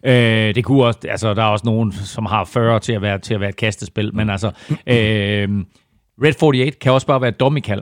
Øh, 0.03 0.55
det 0.55 0.65
kunne 0.65 0.85
også, 0.85 0.99
altså 1.09 1.33
der 1.33 1.43
er 1.43 1.47
også 1.47 1.65
nogen, 1.65 1.91
som 1.91 2.25
har 2.25 2.45
40 2.45 2.79
til 2.79 2.93
at 2.93 3.01
være, 3.01 3.19
til 3.19 3.33
at 3.33 3.39
være 3.39 3.49
et 3.49 3.55
kastespil, 3.55 4.15
men 4.15 4.29
altså, 4.29 4.51
øh, 4.87 5.49
Red 6.23 6.33
48 6.43 6.71
kan 6.71 6.91
også 6.91 7.07
bare 7.07 7.21
være 7.21 7.29
et 7.29 7.39
dommikald. 7.39 7.81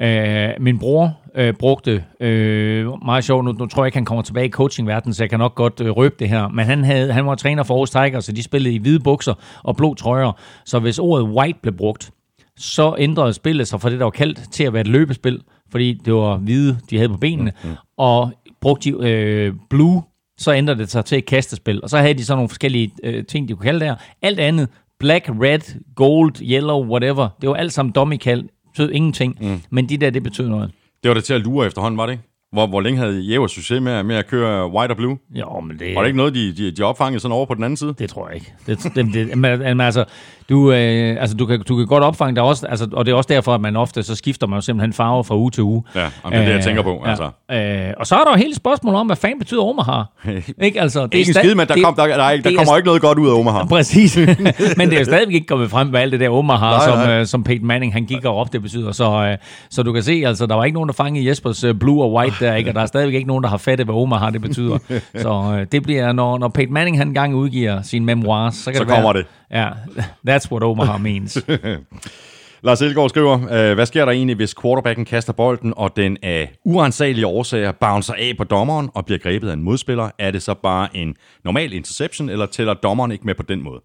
Øh, 0.00 0.50
min 0.60 0.78
bror 0.78 1.18
øh, 1.34 1.54
brugte, 1.54 2.04
øh, 2.20 2.86
meget 3.04 3.24
sjovt, 3.24 3.44
nu, 3.44 3.52
nu 3.52 3.66
tror 3.66 3.84
jeg 3.84 3.88
ikke, 3.88 3.96
han 3.96 4.04
kommer 4.04 4.22
tilbage 4.22 4.46
i 4.46 4.50
coachingverdenen, 4.50 5.14
så 5.14 5.22
jeg 5.22 5.30
kan 5.30 5.38
nok 5.38 5.54
godt 5.54 5.80
øh, 5.80 5.90
røbe 5.90 6.14
det 6.18 6.28
her, 6.28 6.48
men 6.48 6.64
han, 6.64 6.84
havde, 6.84 7.12
han 7.12 7.26
var 7.26 7.34
træner 7.34 7.62
for 7.62 7.74
Aarhus 7.74 7.90
Tigers, 7.90 8.24
så 8.24 8.32
de 8.32 8.42
spillede 8.42 8.74
i 8.74 8.78
hvide 8.78 9.00
bukser 9.00 9.34
og 9.62 9.76
blå 9.76 9.94
trøjer, 9.94 10.32
så 10.66 10.78
hvis 10.78 10.98
ordet 10.98 11.26
white 11.26 11.58
blev 11.62 11.76
brugt, 11.76 12.10
så 12.56 12.96
ændrede 12.98 13.32
spillet 13.32 13.68
sig 13.68 13.80
fra 13.80 13.90
det, 13.90 13.98
der 13.98 14.04
var 14.04 14.10
kaldt, 14.10 14.52
til 14.52 14.64
at 14.64 14.72
være 14.72 14.80
et 14.80 14.86
løbespil, 14.86 15.42
fordi 15.70 16.00
det 16.04 16.14
var 16.14 16.36
hvide, 16.36 16.78
de 16.90 16.96
havde 16.96 17.08
på 17.08 17.16
benene, 17.16 17.52
mm-hmm. 17.62 17.76
og 17.96 18.32
brugte 18.60 18.90
de 18.90 19.08
øh, 19.08 19.54
blue, 19.70 20.02
så 20.38 20.52
ændrede 20.52 20.78
det 20.78 20.90
sig 20.90 21.04
til 21.04 21.18
et 21.18 21.26
kastespil, 21.26 21.82
og 21.82 21.90
så 21.90 21.98
havde 21.98 22.14
de 22.14 22.24
sådan 22.24 22.36
nogle 22.36 22.48
forskellige 22.48 22.90
øh, 23.04 23.24
ting, 23.24 23.48
de 23.48 23.54
kunne 23.54 23.64
kalde 23.64 23.84
der. 23.84 23.94
Alt 24.22 24.40
andet, 24.40 24.68
black, 25.02 25.28
red, 25.28 25.60
gold, 25.96 26.34
yellow, 26.42 26.84
whatever, 26.84 27.28
det 27.40 27.48
var 27.48 27.54
alt 27.54 27.72
sammen 27.72 27.92
dummy 27.92 28.16
kald, 28.16 28.44
betød 28.72 28.90
ingenting, 28.90 29.36
mm. 29.40 29.60
men 29.70 29.88
de 29.88 29.96
der, 29.96 30.10
det 30.10 30.22
betød 30.22 30.48
noget. 30.48 30.70
Det 31.02 31.08
var 31.08 31.14
det 31.14 31.24
til 31.24 31.34
at 31.34 31.40
lure 31.40 31.66
efterhånden, 31.66 31.98
var 31.98 32.06
det 32.06 32.12
ikke? 32.12 32.24
Hvor, 32.52 32.66
hvor 32.66 32.80
længe 32.80 32.98
havde 32.98 33.20
Jæver 33.20 33.46
succes 33.46 33.80
med, 33.82 34.02
med 34.02 34.16
at 34.16 34.26
køre 34.26 34.70
white 34.72 34.92
og 34.92 34.96
blue? 34.96 35.18
Jo, 35.34 35.60
men 35.60 35.78
det, 35.78 35.94
Var 35.94 36.00
det 36.00 36.08
ikke 36.08 36.16
noget, 36.16 36.34
de, 36.34 36.52
de, 36.56 36.70
de 36.70 36.82
opfangede 36.82 37.20
sådan 37.20 37.32
over 37.32 37.46
på 37.46 37.54
den 37.54 37.64
anden 37.64 37.76
side? 37.76 37.94
Det 37.98 38.10
tror 38.10 38.26
jeg 38.28 38.34
ikke. 38.34 38.52
Det, 38.66 38.78
det, 38.94 39.06
det, 39.14 39.38
men, 39.38 39.80
altså, 39.80 40.04
du, 40.48 40.72
øh, 40.72 41.16
altså, 41.20 41.36
du, 41.36 41.46
kan, 41.46 41.62
du 41.68 41.76
kan 41.76 41.86
godt 41.86 42.04
opfange 42.04 42.34
det 42.34 42.42
også, 42.42 42.66
altså, 42.66 42.88
og 42.92 43.06
det 43.06 43.12
er 43.12 43.16
også 43.16 43.28
derfor, 43.28 43.54
at 43.54 43.60
man 43.60 43.76
ofte, 43.76 44.02
så 44.02 44.14
skifter 44.14 44.46
man 44.46 44.56
jo 44.56 44.60
simpelthen 44.60 44.92
farve 44.92 45.24
fra 45.24 45.36
uge 45.36 45.50
til 45.50 45.62
uge. 45.62 45.82
Ja, 45.94 46.00
jamen, 46.00 46.12
det 46.24 46.34
er 46.38 46.44
det, 46.44 46.52
jeg 46.54 46.64
tænker 46.64 46.82
på, 46.82 47.02
altså. 47.06 47.30
Ja. 47.50 47.88
Øh, 47.88 47.94
og 47.96 48.06
så 48.06 48.14
er 48.14 48.24
der 48.24 48.30
jo 48.32 48.36
hele 48.36 48.54
spørgsmålet 48.54 49.00
om, 49.00 49.06
hvad 49.06 49.16
fanden 49.16 49.38
betyder 49.38 49.62
Omaha? 49.62 50.02
ikke, 50.66 50.80
altså, 50.80 51.06
det 51.06 51.14
Ikke 51.14 51.28
en 51.30 51.36
sta- 51.36 51.38
skid, 51.40 51.54
men 51.54 51.68
der, 51.68 51.74
det- 51.74 51.84
kom, 51.84 51.94
der, 51.94 52.06
der, 52.06 52.14
er, 52.24 52.30
ikke- 52.30 52.42
der 52.44 52.50
det 52.50 52.56
er 52.56 52.64
kommer 52.64 52.76
ikke 52.76 52.86
noget 52.86 53.02
godt 53.02 53.18
ud 53.18 53.28
af 53.28 53.34
Omaha. 53.38 53.64
Præcis. 53.76 54.16
Men 54.78 54.88
det 54.90 54.94
er 54.94 54.98
jo 54.98 55.04
stadigvæk 55.04 55.34
ikke 55.34 55.46
kommet 55.46 55.70
frem 55.70 55.86
med 55.86 56.00
alt 56.00 56.12
det 56.12 56.20
der 56.20 56.28
Omaha, 56.30 56.66
Nej, 56.70 56.84
som, 56.88 56.98
nej. 56.98 57.20
øh, 57.20 57.26
som 57.26 57.44
Peyton 57.44 57.66
Manning 57.66 57.92
han 57.92 58.04
gik 58.04 58.24
og 58.24 58.36
råbte, 58.36 58.52
det 58.52 58.62
betyder. 58.62 58.92
Så, 58.92 59.10
øh, 59.10 59.36
så 59.70 59.82
du 59.82 59.92
kan 59.92 60.02
se, 60.02 60.22
altså, 60.26 60.46
der 60.46 60.54
var 60.54 60.64
ikke 60.64 60.74
nogen, 60.74 60.88
der 60.88 60.92
fangede 60.94 61.28
Jespers 61.28 61.64
øh, 61.64 61.74
blue 61.74 62.02
og 62.02 62.12
white 62.12 62.41
der, 62.42 62.54
ikke? 62.54 62.70
og 62.70 62.74
der 62.74 62.80
er 62.80 62.86
stadigvæk 62.86 63.14
ikke 63.14 63.28
nogen, 63.28 63.44
der 63.44 63.50
har 63.50 63.56
fattet, 63.56 63.86
hvad 63.86 63.94
Omaha 63.94 64.30
det 64.30 64.40
betyder. 64.40 64.78
så 65.14 65.56
øh, 65.60 65.66
det 65.72 65.82
bliver, 65.82 66.12
når, 66.12 66.38
når 66.38 66.48
Peyton 66.48 66.74
Manning 66.74 66.98
han 66.98 67.08
engang 67.08 67.34
udgiver 67.34 67.82
sine 67.82 68.04
memoirs, 68.04 68.54
så 68.54 68.70
kan 68.70 68.78
Så 68.78 68.84
det 68.84 68.92
kommer 68.92 69.12
være, 69.12 69.22
det. 69.22 69.28
Ja, 69.50 69.68
that's 70.30 70.52
what 70.52 70.62
Omaha 70.62 70.98
means. 70.98 71.38
Lars 72.64 72.82
Elgaard 72.82 73.08
skriver, 73.08 73.34
øh, 73.34 73.74
hvad 73.74 73.86
sker 73.86 74.04
der 74.04 74.12
egentlig, 74.12 74.36
hvis 74.36 74.54
quarterbacken 74.62 75.04
kaster 75.04 75.32
bolden, 75.32 75.74
og 75.76 75.96
den 75.96 76.16
af 76.22 76.52
uansagelige 76.64 77.26
årsager 77.26 77.72
bouncer 77.72 78.14
af 78.14 78.34
på 78.38 78.44
dommeren 78.44 78.90
og 78.94 79.06
bliver 79.06 79.18
grebet 79.18 79.48
af 79.48 79.52
en 79.52 79.62
modspiller? 79.62 80.10
Er 80.18 80.30
det 80.30 80.42
så 80.42 80.54
bare 80.54 80.96
en 80.96 81.14
normal 81.44 81.72
interception, 81.72 82.28
eller 82.28 82.46
tæller 82.46 82.74
dommeren 82.74 83.12
ikke 83.12 83.24
med 83.26 83.34
på 83.34 83.42
den 83.42 83.62
måde? 83.62 83.80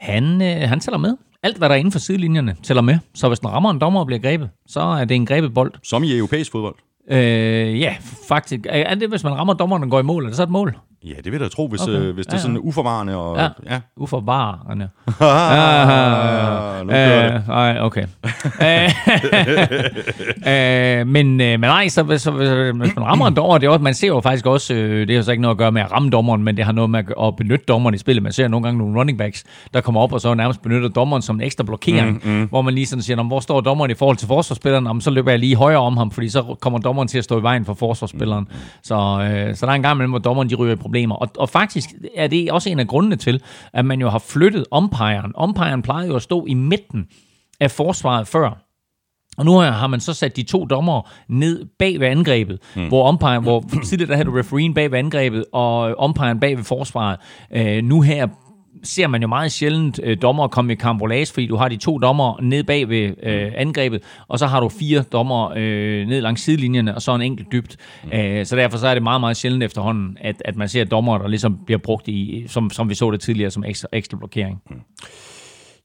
Han, 0.00 0.42
øh, 0.42 0.68
han 0.68 0.80
tæller 0.80 0.98
med. 0.98 1.16
Alt, 1.42 1.58
hvad 1.58 1.68
der 1.68 1.74
er 1.74 1.78
inden 1.78 1.92
for 1.92 1.98
sidelinjerne, 1.98 2.56
tæller 2.62 2.82
med. 2.82 2.98
Så 3.14 3.28
hvis 3.28 3.38
den 3.38 3.48
rammer 3.48 3.70
en 3.70 3.78
dommer 3.80 4.00
og 4.00 4.06
bliver 4.06 4.18
grebet, 4.18 4.50
så 4.66 4.80
er 4.80 5.04
det 5.04 5.14
en 5.14 5.26
grebet 5.26 5.54
bold. 5.54 5.72
Som 5.82 6.04
i 6.04 6.16
europæisk 6.16 6.52
fodbold. 6.52 6.74
Øh, 7.10 7.80
ja, 7.80 7.96
faktisk. 8.28 8.60
Er 8.68 8.94
det, 8.94 9.08
hvis 9.08 9.24
man 9.24 9.32
rammer 9.32 9.54
dommeren 9.54 9.82
og 9.82 9.90
går 9.90 10.00
i 10.00 10.02
mål, 10.02 10.24
er 10.24 10.28
det 10.28 10.36
så 10.36 10.42
et 10.42 10.50
mål? 10.50 10.78
Ja, 11.04 11.14
det 11.16 11.24
vil 11.24 11.32
jeg 11.32 11.40
da 11.40 11.48
tro, 11.48 11.68
hvis, 11.68 11.80
Okay. 11.82 11.92
øh, 11.92 12.14
hvis 12.14 12.26
det 12.26 12.32
er 12.32 12.36
Ja, 12.36 12.38
ja. 12.38 12.42
sådan 12.42 12.58
uforvarende. 12.60 13.16
Og, 13.16 13.36
Ja. 13.38 13.48
ja. 13.74 13.80
Uforvarende. 13.96 14.88
Ah, 15.20 16.86
nu 16.86 16.92
kører 16.92 17.32
det. 17.32 17.34
Øh, 17.34 17.48
Nej, 17.48 17.78
okay. 17.80 18.02
Øh, 18.62 18.90
øh, 21.00 21.06
men, 21.06 21.40
øh, 21.40 21.50
men 21.50 21.60
nej, 21.60 21.88
så, 21.88 22.18
så, 22.18 22.30
hvis, 22.30 22.48
man 22.74 22.92
rammer 23.04 23.26
en 23.26 23.36
dommer, 23.36 23.58
det 23.58 23.66
er 23.66 23.70
også, 23.70 23.82
man 23.82 23.94
ser 23.94 24.06
jo 24.08 24.20
faktisk 24.20 24.46
også, 24.46 24.74
øh, 24.74 25.08
det 25.08 25.16
har 25.16 25.22
så 25.22 25.30
ikke 25.30 25.42
noget 25.42 25.54
at 25.54 25.58
gøre 25.58 25.72
med 25.72 25.82
at 25.82 25.92
ramme 25.92 26.10
dommeren, 26.10 26.42
men 26.44 26.56
det 26.56 26.64
har 26.64 26.72
noget 26.72 26.90
med 26.90 26.98
at, 26.98 27.14
at 27.22 27.36
benytte 27.36 27.64
dommeren 27.68 27.94
i 27.94 27.98
spillet. 27.98 28.22
Man 28.22 28.32
ser 28.32 28.48
nogle 28.48 28.64
gange 28.64 28.78
nogle 28.78 28.98
running 28.98 29.18
backs, 29.18 29.44
der 29.74 29.80
kommer 29.80 30.00
op 30.00 30.12
og 30.12 30.20
så 30.20 30.34
nærmest 30.34 30.62
benytter 30.62 30.88
dommeren 30.88 31.22
som 31.22 31.36
en 31.36 31.42
ekstra 31.42 31.64
blokering, 31.64 32.20
mm, 32.24 32.30
mm. 32.30 32.46
hvor 32.48 32.62
man 32.62 32.74
lige 32.74 32.86
sådan 32.86 33.02
siger, 33.02 33.16
"Nå, 33.16 33.22
hvor 33.22 33.40
står 33.40 33.60
dommeren 33.60 33.90
i 33.90 33.94
forhold 33.94 34.16
til 34.16 34.28
forsvarsspilleren? 34.28 34.86
Jamen, 34.86 35.00
så 35.00 35.10
løber 35.10 35.30
jeg 35.30 35.38
lige 35.38 35.56
højere 35.56 35.80
om 35.80 35.96
ham, 35.96 36.10
fordi 36.10 36.28
så 36.28 36.56
kommer 36.60 36.78
dommeren 36.78 37.08
til 37.08 37.18
at 37.18 37.24
stå 37.24 37.38
i 37.40 37.42
vejen 37.42 37.64
for 37.64 37.74
forsvarsspilleren. 37.74 38.48
Så, 38.82 38.94
øh, 38.94 39.54
så 39.56 39.66
der 39.66 39.72
er 39.72 39.76
en 39.76 39.82
gang 39.82 39.94
imellem, 39.96 40.10
hvor 40.10 40.18
dommeren 40.18 40.50
de 40.50 40.54
ryger 40.54 40.74
i 40.74 40.78
problemer. 40.94 41.14
Og, 41.14 41.28
og 41.38 41.48
faktisk 41.48 41.90
er 42.14 42.26
det 42.26 42.52
også 42.52 42.70
en 42.70 42.80
af 42.80 42.86
grundene 42.86 43.16
til, 43.16 43.42
at 43.72 43.84
man 43.84 44.00
jo 44.00 44.08
har 44.08 44.18
flyttet 44.18 44.64
umpiren. 44.72 45.32
Umpiren 45.42 45.82
plejede 45.82 46.08
jo 46.08 46.16
at 46.16 46.22
stå 46.22 46.46
i 46.46 46.54
midten 46.54 47.06
af 47.60 47.70
forsvaret 47.70 48.28
før. 48.28 48.60
Og 49.36 49.44
nu 49.44 49.58
har 49.58 49.86
man 49.86 50.00
så 50.00 50.14
sat 50.14 50.36
de 50.36 50.42
to 50.42 50.64
dommere 50.64 51.02
ned 51.28 51.64
bag 51.78 52.00
ved 52.00 52.06
angrebet, 52.06 52.58
mm. 52.76 52.88
hvor 52.88 53.08
umpire, 53.08 53.40
hvor 53.40 53.64
tidligere 53.86 54.08
der 54.08 54.16
havde 54.16 54.26
du 54.26 54.38
refereen 54.38 54.74
bag 54.74 54.90
ved 54.90 54.98
angrebet, 54.98 55.44
og 55.52 55.94
umpiren 56.04 56.40
bag 56.40 56.56
ved 56.56 56.64
forsvaret. 56.64 57.18
Øh, 57.52 57.84
nu 57.84 58.00
her 58.00 58.28
ser 58.84 59.06
man 59.06 59.22
jo 59.22 59.28
meget 59.28 59.52
sjældent 59.52 60.00
øh, 60.02 60.16
dommer 60.22 60.48
komme 60.48 60.72
i 60.72 60.76
karambolage, 60.76 61.32
fordi 61.32 61.46
du 61.46 61.56
har 61.56 61.68
de 61.68 61.76
to 61.76 61.98
dommer 61.98 62.40
ned 62.42 62.64
bag 62.64 62.88
ved 62.88 63.14
øh, 63.22 63.52
angrebet, 63.56 64.02
og 64.28 64.38
så 64.38 64.46
har 64.46 64.60
du 64.60 64.68
fire 64.68 65.02
dommer 65.02 65.52
øh, 65.56 66.06
ned 66.06 66.20
langs 66.20 66.42
sidelinjerne, 66.42 66.94
og 66.94 67.02
så 67.02 67.14
en 67.14 67.22
enkelt 67.22 67.52
dybt. 67.52 67.76
Mm. 68.04 68.12
Øh, 68.12 68.46
så 68.46 68.56
derfor 68.56 68.78
så 68.78 68.88
er 68.88 68.94
det 68.94 69.02
meget, 69.02 69.20
meget 69.20 69.36
sjældent 69.36 69.62
efterhånden, 69.62 70.16
at, 70.20 70.42
at 70.44 70.56
man 70.56 70.68
ser 70.68 70.84
dommer, 70.84 71.18
der 71.18 71.28
ligesom 71.28 71.58
bliver 71.66 71.78
brugt 71.78 72.08
i, 72.08 72.44
som, 72.48 72.70
som 72.70 72.88
vi 72.88 72.94
så 72.94 73.10
det 73.10 73.20
tidligere, 73.20 73.50
som 73.50 73.64
ekstra, 73.64 73.88
ekstra 73.92 74.16
blokering. 74.16 74.62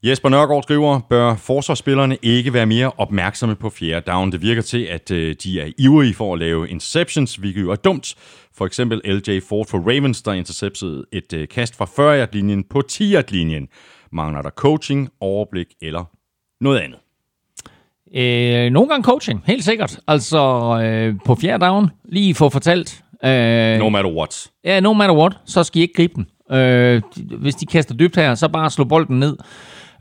Jesper 0.03 0.29
Nørgaard 0.29 0.63
skriver, 0.63 0.99
bør 1.09 1.35
forsvarsspillerne 1.35 2.17
ikke 2.21 2.53
være 2.53 2.65
mere 2.65 2.91
opmærksomme 2.97 3.55
på 3.55 3.69
fjerde 3.69 4.11
down? 4.11 4.31
Det 4.31 4.41
virker 4.41 4.61
til, 4.61 4.83
at 4.83 5.11
øh, 5.11 5.35
de 5.43 5.61
er 5.61 5.71
ivrige 5.77 6.13
for 6.13 6.33
at 6.33 6.39
lave 6.39 6.69
interceptions, 6.69 7.35
hvilket 7.35 7.61
jo 7.61 7.71
er 7.71 7.75
dumt. 7.75 8.15
For 8.59 8.65
eksempel 8.65 9.01
LJ 9.05 9.39
Ford 9.49 9.67
for 9.67 9.77
Ravens, 9.77 10.21
der 10.21 10.33
interceptede 10.33 11.05
et 11.11 11.33
øh, 11.33 11.47
kast 11.47 11.75
fra 11.75 11.85
40-yard-linjen 11.85 12.63
på 12.69 12.81
10-yard-linjen. 12.91 13.67
Mangler 14.11 14.41
der 14.41 14.49
coaching, 14.49 15.09
overblik 15.19 15.67
eller 15.81 16.03
noget 16.61 16.79
andet? 16.79 16.99
Øh, 18.15 18.71
nogle 18.71 18.89
gange 18.89 19.03
coaching, 19.03 19.43
helt 19.45 19.63
sikkert. 19.63 19.99
Altså 20.07 20.39
øh, 20.83 21.15
på 21.25 21.35
fjerde 21.35 21.65
down, 21.65 21.89
lige 22.05 22.35
få 22.35 22.49
fortalt. 22.49 23.03
Øh, 23.23 23.77
No 23.79 23.89
matter 23.89 24.11
what. 24.11 24.51
Ja, 24.63 24.79
no 24.79 24.93
matter 24.93 25.15
what, 25.15 25.37
så 25.45 25.63
skal 25.63 25.79
I 25.79 25.81
ikke 25.81 25.93
gribe 25.93 26.13
den. 26.15 26.57
Øh, 26.57 27.01
hvis 27.39 27.55
de 27.55 27.65
kaster 27.65 27.95
dybt 27.95 28.15
her, 28.15 28.35
så 28.35 28.47
bare 28.47 28.69
slå 28.69 28.83
bolden 28.85 29.19
ned. 29.19 29.37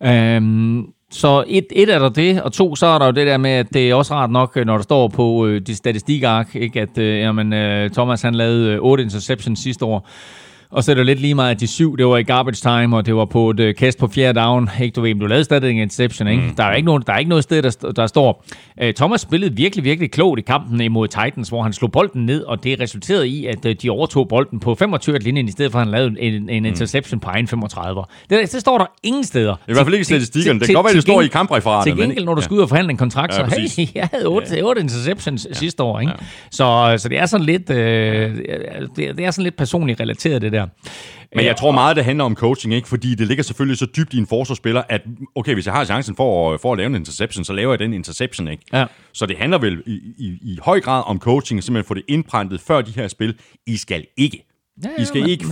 Øh, 0.02 0.82
så 1.10 1.44
et, 1.46 1.66
et 1.70 1.90
er 1.90 1.98
der 1.98 2.08
det, 2.08 2.42
og 2.42 2.52
to, 2.52 2.76
så 2.76 2.86
er 2.86 2.98
der 2.98 3.06
jo 3.06 3.12
det 3.12 3.26
der 3.26 3.36
med, 3.36 3.50
at 3.50 3.66
det 3.72 3.90
er 3.90 3.94
også 3.94 4.14
rart 4.14 4.30
nok, 4.30 4.56
øh, 4.56 4.66
når 4.66 4.76
der 4.76 4.82
står 4.82 5.08
på 5.08 5.46
øh, 5.46 5.60
de 5.60 5.76
statistikark, 5.76 6.56
ikke, 6.56 6.80
at 6.80 6.98
øh, 6.98 7.18
jamen, 7.18 7.52
øh, 7.52 7.90
Thomas 7.90 8.22
han 8.22 8.34
lavede 8.34 8.72
øh, 8.72 8.78
8 8.80 9.04
interceptions 9.04 9.60
sidste 9.60 9.84
år. 9.84 10.08
Og 10.70 10.84
så 10.84 10.90
er 10.90 10.94
det 10.94 11.00
jo 11.00 11.04
lidt 11.04 11.20
lige 11.20 11.34
meget, 11.34 11.50
at 11.54 11.60
de 11.60 11.66
syv, 11.66 11.96
det 11.96 12.06
var 12.06 12.16
i 12.16 12.22
garbage 12.22 12.54
time, 12.54 12.96
og 12.96 13.06
det 13.06 13.14
var 13.16 13.24
på 13.24 13.50
et 13.50 13.60
øh, 13.60 13.74
kast 13.74 13.98
på 13.98 14.06
fjerde 14.08 14.40
down. 14.40 14.70
Ikke, 14.80 14.94
du 14.94 15.00
ved, 15.00 15.14
men 15.14 15.20
du 15.20 15.26
lavede 15.26 15.44
stadig 15.44 15.70
en 15.70 15.76
interception, 15.76 16.28
ikke? 16.28 16.42
Mm. 16.42 16.54
Der, 16.54 16.64
er 16.64 16.74
ikke 16.74 16.86
nogen, 16.86 17.02
der 17.06 17.12
er 17.12 17.18
ikke 17.18 17.28
noget 17.28 17.44
sted, 17.44 17.62
der, 17.62 17.92
der 17.96 18.06
står. 18.06 18.44
Øh, 18.82 18.94
Thomas 18.94 19.20
spillede 19.20 19.54
virkelig, 19.56 19.84
virkelig 19.84 20.10
klogt 20.10 20.38
i 20.38 20.42
kampen 20.42 20.80
imod 20.80 21.08
Titans, 21.08 21.48
hvor 21.48 21.62
han 21.62 21.72
slog 21.72 21.92
bolden 21.92 22.26
ned, 22.26 22.42
og 22.44 22.64
det 22.64 22.80
resulterede 22.80 23.28
i, 23.28 23.46
at 23.46 23.64
øh, 23.66 23.74
de 23.82 23.90
overtog 23.90 24.28
bolden 24.28 24.60
på 24.60 24.74
25 24.74 25.18
linjen 25.18 25.48
i 25.48 25.50
stedet 25.50 25.72
for 25.72 25.78
at 25.78 25.84
han 25.84 25.92
lavede 25.92 26.20
en, 26.20 26.48
en 26.50 26.64
interception 26.64 27.20
på 27.20 27.30
egen 27.30 27.48
35. 27.48 28.02
Det, 28.30 28.52
det 28.52 28.60
står 28.60 28.78
der 28.78 28.86
ingen 29.02 29.24
steder. 29.24 29.54
I 29.68 29.72
hvert 29.72 29.84
fald 29.86 29.94
ikke 29.94 30.00
i 30.02 30.04
statistikkerne. 30.04 30.60
Det 30.60 30.66
kan 30.68 30.74
godt 30.74 30.84
være, 30.84 30.94
det 30.94 31.02
står 31.02 31.20
i 31.22 31.26
kampreferatet. 31.26 31.92
Til 31.96 32.02
gengæld, 32.02 32.24
når 32.24 32.34
du 32.34 32.40
skal 32.42 32.54
ud 32.54 32.60
og 32.60 32.68
forhandle 32.68 32.90
en 32.90 32.96
kontrakt, 32.96 33.32
Ja, 33.38 33.48
så 33.48 33.60
hey, 33.76 33.88
jeg 33.94 34.08
havde 34.12 34.26
8, 34.26 34.56
ja. 34.56 34.62
8 34.62 34.80
interceptions 34.80 35.46
ja. 35.50 35.54
sidste 35.54 35.82
år. 35.82 36.00
Ikke? 36.00 36.12
Ja. 36.20 36.26
Så, 36.50 36.94
så 37.02 37.08
det 37.08 37.18
er 37.18 37.26
sådan 37.26 37.46
lidt, 37.46 37.70
øh, 37.70 37.76
det, 37.76 39.08
er- 39.08 39.12
det 39.12 39.24
er 39.24 39.30
sådan 39.30 39.44
lidt 39.44 39.56
personligt 39.56 40.00
relateret, 40.00 40.42
det 40.42 40.52
der. 40.52 40.57
Men 41.34 41.44
jeg 41.44 41.56
tror 41.56 41.72
meget, 41.72 41.96
det 41.96 42.04
handler 42.04 42.24
om 42.24 42.34
coaching, 42.34 42.74
ikke? 42.74 42.88
fordi 42.88 43.14
det 43.14 43.26
ligger 43.28 43.44
selvfølgelig 43.44 43.78
så 43.78 43.86
dybt 43.96 44.14
i 44.14 44.18
en 44.18 44.26
forsvarsspiller, 44.26 44.82
at 44.88 45.00
okay, 45.34 45.54
hvis 45.54 45.66
jeg 45.66 45.74
har 45.74 45.84
chancen 45.84 46.16
for, 46.16 46.54
at- 46.54 46.60
for 46.60 46.72
at 46.72 46.78
lave 46.78 46.86
en 46.86 46.94
interception, 46.94 47.44
så 47.44 47.52
laver 47.52 47.72
jeg 47.72 47.78
den 47.78 47.92
interception. 47.92 48.48
Ikke? 48.48 48.62
Ja. 48.72 48.84
Så 49.12 49.26
det 49.26 49.36
handler 49.38 49.58
vel 49.58 49.82
i, 49.86 49.92
i, 50.18 50.38
i 50.42 50.58
høj 50.62 50.80
grad 50.80 51.02
om 51.06 51.18
coaching, 51.18 51.62
simpelthen 51.64 51.88
få 51.88 51.94
det 51.94 52.02
indprintet 52.08 52.60
før 52.60 52.80
de 52.80 52.90
her 52.90 53.08
spil. 53.08 53.34
I 53.66 53.76
skal 53.76 54.04
ikke. 54.16 54.44
Ja, 54.84 55.02
I 55.02 55.04
skal 55.04 55.20
men- 55.20 55.30
ikke 55.30 55.44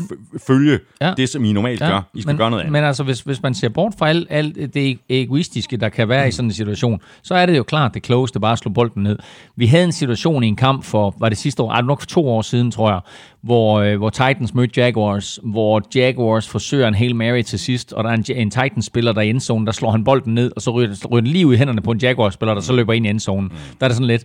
følge 0.46 0.78
Ja. 1.00 1.14
det, 1.16 1.28
som 1.28 1.44
I 1.44 1.52
normalt 1.52 1.80
gør. 1.80 2.02
I 2.14 2.20
skal 2.20 2.30
men, 2.30 2.36
gøre 2.36 2.50
noget 2.50 2.60
andet. 2.62 2.72
Men 2.72 2.84
altså, 2.84 3.02
hvis, 3.02 3.20
hvis 3.20 3.42
man 3.42 3.54
ser 3.54 3.68
bort 3.68 3.92
fra 3.98 4.08
alt, 4.08 4.26
alt 4.30 4.74
det 4.74 4.98
egoistiske, 5.08 5.76
der 5.76 5.88
kan 5.88 6.08
være 6.08 6.24
mm. 6.24 6.28
i 6.28 6.32
sådan 6.32 6.48
en 6.48 6.52
situation, 6.52 7.00
så 7.22 7.34
er 7.34 7.46
det 7.46 7.56
jo 7.56 7.62
klart 7.62 7.94
det 7.94 8.02
klogeste 8.02 8.40
bare 8.40 8.52
at 8.52 8.58
slå 8.58 8.72
bolden 8.72 9.02
ned. 9.02 9.18
Vi 9.56 9.66
havde 9.66 9.84
en 9.84 9.92
situation 9.92 10.42
i 10.44 10.46
en 10.46 10.56
kamp 10.56 10.84
for, 10.84 11.14
var 11.18 11.28
det 11.28 11.38
sidste 11.38 11.62
år, 11.62 11.70
ej, 11.70 11.80
nok 11.82 12.00
for 12.00 12.06
to 12.06 12.28
år 12.28 12.42
siden, 12.42 12.70
tror 12.70 12.90
jeg, 12.90 13.00
hvor, 13.46 13.80
øh, 13.80 13.96
hvor 13.96 14.10
Titans 14.10 14.54
mødte 14.54 14.80
Jaguars, 14.80 15.38
hvor 15.42 15.82
Jaguars 15.94 16.48
forsøger 16.48 16.88
en 16.88 16.94
Hail 16.94 17.16
Mary 17.16 17.42
til 17.42 17.58
sidst, 17.58 17.92
og 17.92 18.04
der 18.04 18.10
er 18.10 18.14
en, 18.14 18.24
en 18.36 18.50
Titans-spiller, 18.50 19.12
der 19.12 19.20
er 19.20 19.24
i 19.24 19.30
endzone, 19.30 19.66
der 19.66 19.72
slår 19.72 19.90
han 19.90 20.04
bolden 20.04 20.34
ned, 20.34 20.52
og 20.56 20.62
så 20.62 20.70
ryger, 20.70 21.06
ryger 21.10 21.20
den 21.20 21.30
lige 21.30 21.46
ud 21.46 21.54
i 21.54 21.56
hænderne 21.56 21.82
på 21.82 21.90
en 21.90 21.98
Jaguars-spiller, 21.98 22.54
der 22.54 22.60
så 22.60 22.72
løber 22.72 22.92
ind 22.92 23.06
i 23.06 23.08
endzonen. 23.10 23.50
Der 23.80 23.84
er 23.86 23.88
det 23.88 23.96
sådan 23.96 24.06
lidt, 24.06 24.24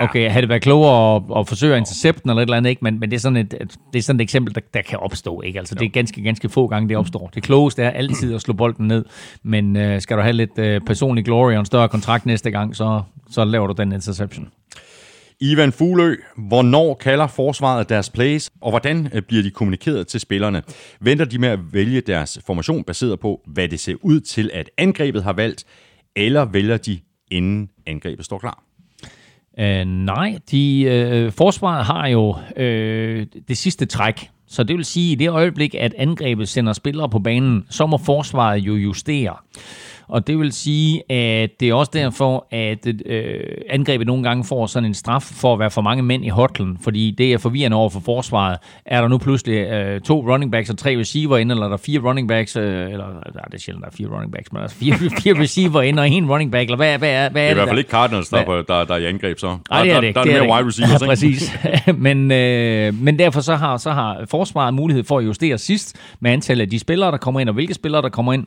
okay, 0.00 0.30
havde 0.30 0.42
det 0.42 0.48
været 0.48 0.62
klogere 0.62 1.16
at, 1.16 1.22
at 1.40 1.48
forsøge 1.48 1.72
at 1.74 1.78
intercepte 1.78 2.22
den 2.22 2.30
eller 2.30 2.42
et 2.42 2.46
eller 2.46 2.56
andet, 2.56 2.70
ikke? 2.70 2.84
Men, 2.84 3.00
men 3.00 3.10
det, 3.10 3.16
er 3.16 3.20
sådan 3.20 3.36
et, 3.36 3.54
et- 3.60 3.74
det 3.92 3.98
er 3.98 4.02
sådan 4.02 4.20
et 4.20 4.22
eksempel, 4.24 4.54
der, 4.54 4.60
der 4.74 4.82
kan 4.82 4.98
opstå. 4.98 5.40
Ikke? 5.42 5.58
Altså, 5.58 5.74
det 5.74 5.84
er 5.84 5.88
ganske, 5.88 6.22
ganske 6.22 6.48
få 6.48 6.66
gange, 6.66 6.88
det 6.88 6.96
opstår. 6.96 7.30
Det 7.34 7.42
klogeste 7.42 7.82
er 7.82 7.90
altid 7.90 8.34
at 8.34 8.40
slå 8.40 8.54
bolden 8.54 8.88
ned, 8.88 9.04
men 9.42 9.76
øh, 9.76 10.00
skal 10.00 10.16
du 10.16 10.22
have 10.22 10.32
lidt 10.32 10.58
øh, 10.58 10.80
personlig 10.86 11.24
glory 11.24 11.52
og 11.52 11.58
en 11.60 11.64
større 11.66 11.88
kontrakt 11.88 12.26
næste 12.26 12.50
gang, 12.50 12.76
så, 12.76 13.02
så 13.30 13.44
laver 13.44 13.66
du 13.66 13.74
den 13.82 13.92
interception. 13.92 14.48
Ivan 15.40 15.72
Fuglø, 15.72 16.16
hvornår 16.36 16.94
kalder 16.94 17.26
forsvaret 17.26 17.88
deres 17.88 18.10
plays, 18.10 18.50
og 18.60 18.70
hvordan 18.70 19.08
øh, 19.14 19.22
bliver 19.22 19.42
de 19.42 19.50
kommunikeret 19.50 20.06
til 20.06 20.20
spillerne? 20.20 20.62
Venter 21.00 21.24
de 21.24 21.38
med 21.38 21.48
at 21.48 21.58
vælge 21.72 22.00
deres 22.00 22.38
formation 22.46 22.84
baseret 22.84 23.20
på, 23.20 23.40
hvad 23.46 23.68
det 23.68 23.80
ser 23.80 23.94
ud 24.02 24.20
til, 24.20 24.50
at 24.54 24.70
angrebet 24.78 25.22
har 25.22 25.32
valgt, 25.32 25.64
eller 26.16 26.44
vælger 26.44 26.76
de, 26.76 27.00
inden 27.30 27.70
angrebet 27.86 28.24
står 28.24 28.38
klar? 28.38 28.62
Øh, 29.58 29.84
nej, 29.84 30.38
de, 30.50 30.82
øh, 30.82 31.32
forsvaret 31.32 31.84
har 31.84 32.06
jo 32.06 32.36
øh, 32.56 33.26
det 33.48 33.58
sidste 33.58 33.86
træk. 33.86 34.30
Så 34.48 34.62
det 34.62 34.76
vil 34.76 34.84
sige, 34.84 35.12
at 35.12 35.12
i 35.12 35.24
det 35.24 35.30
øjeblik, 35.30 35.74
at 35.74 35.94
angrebet 35.98 36.48
sender 36.48 36.72
spillere 36.72 37.08
på 37.08 37.18
banen, 37.18 37.66
så 37.70 37.86
må 37.86 37.98
forsvaret 37.98 38.58
jo 38.58 38.74
justere. 38.74 39.36
Og 40.12 40.26
det 40.26 40.38
vil 40.38 40.52
sige, 40.52 41.12
at 41.12 41.50
det 41.60 41.68
er 41.68 41.74
også 41.74 41.90
derfor, 41.94 42.46
at 42.50 42.86
øh, 43.06 43.40
angrebet 43.70 44.06
nogle 44.06 44.22
gange 44.22 44.44
får 44.44 44.66
sådan 44.66 44.86
en 44.86 44.94
straf 44.94 45.22
for 45.22 45.52
at 45.52 45.58
være 45.58 45.70
for 45.70 45.82
mange 45.82 46.02
mænd 46.02 46.24
i 46.24 46.28
hotlen, 46.28 46.78
fordi 46.82 47.10
det 47.10 47.32
er 47.32 47.38
forvirrende 47.38 47.76
over 47.76 47.90
for 47.90 48.00
forsvaret. 48.00 48.58
Er 48.86 49.00
der 49.00 49.08
nu 49.08 49.18
pludselig 49.18 49.54
øh, 49.54 50.00
to 50.00 50.32
running 50.32 50.52
backs 50.52 50.70
og 50.70 50.78
tre 50.78 50.98
receiver 50.98 51.36
inde, 51.36 51.52
eller 51.52 51.66
er 51.66 51.70
der 51.70 51.76
fire 51.76 52.00
running 52.00 52.28
backs, 52.28 52.56
øh, 52.56 52.64
eller 52.64 53.06
nej, 53.34 53.44
det 53.44 53.54
er 53.54 53.58
sjældent, 53.58 53.84
der 53.84 53.90
er 53.90 53.94
fire 53.96 54.08
running 54.08 54.32
backs, 54.32 54.52
men 54.52 54.58
der 54.58 54.64
er 54.64 54.68
fire, 54.68 54.94
fire 55.22 55.40
receiver 55.42 55.82
inde 55.82 56.00
og 56.02 56.08
en 56.08 56.30
running 56.30 56.52
back, 56.52 56.66
eller 56.66 56.76
hvad, 56.76 56.98
hvad, 56.98 57.10
er, 57.10 57.28
hvad 57.28 57.42
er 57.42 57.48
Det 57.48 57.48
er 57.48 57.50
i 57.50 57.54
hvert 57.54 57.66
der? 57.66 57.70
fald 57.70 57.78
ikke 57.78 57.90
Cardinals, 57.90 58.28
der, 58.28 58.36
er 58.36 58.44
Hvad? 58.44 58.64
der, 58.64 58.84
der 58.84 58.94
er 58.94 58.98
i 58.98 59.06
angreb 59.06 59.38
så. 59.38 59.58
Nej, 59.70 59.82
det 59.82 59.90
er 59.90 59.94
der, 59.94 60.00
det 60.00 60.06
ikke. 60.08 60.18
Der, 60.18 60.24
der 60.24 60.32
er 60.32 60.38
det 60.38 60.48
mere 60.48 60.56
wide 60.56 60.68
receivers, 60.68 61.02
ja, 61.02 61.06
præcis. 61.06 61.58
men, 62.06 62.32
øh, 62.32 62.94
men 62.94 63.18
derfor 63.18 63.40
så 63.40 63.56
har, 63.56 63.76
så 63.76 63.90
har 63.90 64.24
forsvaret 64.30 64.74
mulighed 64.74 65.04
for 65.04 65.18
at 65.18 65.24
justere 65.24 65.58
sidst 65.58 65.96
med 66.20 66.30
antallet 66.30 66.62
af 66.64 66.70
de 66.70 66.78
spillere, 66.78 67.10
der 67.10 67.16
kommer 67.18 67.40
ind, 67.40 67.48
og 67.48 67.54
hvilke 67.54 67.74
spillere, 67.74 68.02
der 68.02 68.08
kommer 68.08 68.32
ind. 68.32 68.46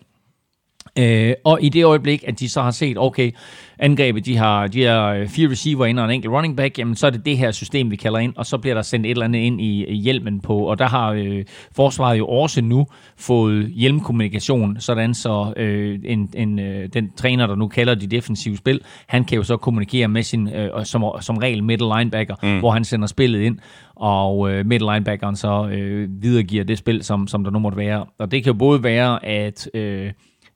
Øh, 1.00 1.34
og 1.43 1.60
i 1.62 1.70
det 1.70 1.84
øjeblik, 1.84 2.24
at 2.28 2.39
de 2.39 2.50
så 2.50 2.62
har 2.62 2.72
set, 2.72 2.98
okay, 2.98 3.32
angrebet, 3.80 4.26
de 4.26 4.38
har, 4.38 4.68
de 4.68 4.84
har 4.84 5.14
øh, 5.14 5.28
fire 5.28 5.50
receiver 5.50 5.86
ind 5.86 6.00
og 6.00 6.06
en 6.06 6.12
enkelt 6.12 6.34
running 6.34 6.58
back, 6.58 6.80
jamen 6.80 6.96
så 6.96 7.08
er 7.08 7.12
det 7.12 7.26
det 7.26 7.38
her 7.38 7.52
system, 7.52 7.91
vi 7.91 7.96
kalder 7.96 8.20
ind, 8.20 8.34
og 8.36 8.46
så 8.46 8.58
bliver 8.58 8.74
der 8.74 8.82
sendt 8.82 9.06
et 9.06 9.10
eller 9.10 9.26
andet 9.26 9.39
ind 9.39 9.62
i, 9.62 9.86
i 9.86 9.96
hjelmen 9.96 10.39
på, 10.39 10.58
og 10.58 10.80
der 10.80 10.88
har 10.88 11.12
øh, 11.12 11.46
forsvaret 11.76 12.18
jo 12.18 12.28
også 12.28 12.62
nu 12.62 12.88
fået 13.18 13.68
hjelmkommunikation, 13.68 14.80
sådan 14.80 15.14
så 15.14 15.54
øh, 15.58 16.00
en, 16.06 16.30
en, 16.36 16.60
øh, 16.60 16.89
den 16.93 17.12
træner, 17.18 17.48
der 17.48 17.56
nu 17.56 17.68
kalder 17.68 17.96
de 17.96 18.08
defensive 18.08 18.58
spil, 18.58 18.82
han 19.08 19.24
kan 19.24 19.36
jo 19.36 19.43
så 19.43 19.58
kommunikere 19.58 20.08
med 20.08 20.24
sin, 20.24 20.50
øh, 20.50 20.70
som, 20.86 21.04
som 21.22 21.38
regel 21.38 21.64
middle 21.64 21.88
linebacker, 21.98 22.36
mm. 22.43 22.60
hvor 22.60 22.72
han 22.72 22.84
sender 22.84 23.08
spillet 23.08 23.41
ind, 23.41 23.58
og 23.96 24.52
øh, 24.52 24.66
middle 24.66 24.93
linebackeren 24.93 25.36
så 25.36 25.68
øh, 25.68 26.10
videregiver 26.22 26.64
det 26.64 26.78
spil, 26.78 27.04
som, 27.04 27.28
som 27.28 27.43
der 27.43 27.52
nu 27.52 27.60
måtte 27.60 27.78
være. 27.78 28.06
Og 28.20 28.32
det 28.32 28.43
kan 28.43 28.54
jo 28.54 28.58
både 28.58 28.84
være, 28.84 29.26
at... 29.26 29.70
Øh, 29.74 30.12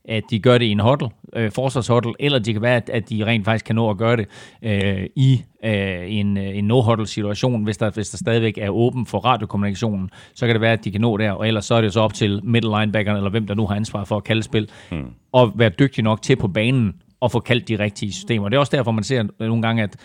at 0.09 0.23
de 0.29 0.39
gør 0.39 0.57
det 0.57 0.65
i 0.65 0.71
en 0.71 0.79
huddle, 0.79 1.09
øh, 1.35 1.51
forsvarshuddle, 1.51 2.13
eller 2.19 2.39
det 2.39 2.53
kan 2.53 2.61
være, 2.61 2.75
at, 2.75 2.89
at 2.89 3.09
de 3.09 3.25
rent 3.25 3.45
faktisk 3.45 3.65
kan 3.65 3.75
nå 3.75 3.89
at 3.89 3.97
gøre 3.97 4.17
det 4.17 4.27
øh, 4.63 5.05
i 5.15 5.43
øh, 5.65 6.13
en, 6.13 6.37
øh, 6.37 6.57
en 6.57 6.71
no-huddle 6.71 7.05
situation, 7.05 7.63
hvis 7.63 7.77
der, 7.77 7.89
hvis 7.89 8.09
der 8.09 8.17
stadigvæk 8.17 8.57
er 8.57 8.69
åben 8.69 9.05
for 9.05 9.19
radiokommunikationen, 9.19 10.09
så 10.35 10.45
kan 10.45 10.55
det 10.55 10.61
være, 10.61 10.73
at 10.73 10.85
de 10.85 10.91
kan 10.91 11.01
nå 11.01 11.17
der, 11.17 11.31
og 11.31 11.47
ellers 11.47 11.65
så 11.65 11.75
er 11.75 11.81
det 11.81 11.93
så 11.93 11.99
op 11.99 12.13
til 12.13 12.41
middle 12.43 12.79
linebackeren, 12.79 13.17
eller 13.17 13.29
hvem 13.29 13.47
der 13.47 13.55
nu 13.55 13.67
har 13.67 13.75
ansvar 13.75 14.03
for 14.03 14.17
at 14.17 14.23
kalde 14.23 14.43
spil, 14.43 14.69
hmm. 14.91 15.05
og 15.31 15.51
være 15.55 15.69
dygtig 15.69 16.03
nok 16.03 16.21
til 16.21 16.35
på 16.35 16.47
banen 16.47 16.93
og 17.21 17.31
få 17.31 17.39
kaldt 17.39 17.67
de 17.67 17.79
rigtige 17.79 18.11
systemer. 18.13 18.49
Det 18.49 18.55
er 18.55 18.59
også 18.59 18.77
derfor, 18.77 18.91
man 18.91 19.03
ser 19.03 19.23
nogle 19.39 19.61
gange, 19.61 19.83
at 19.83 19.95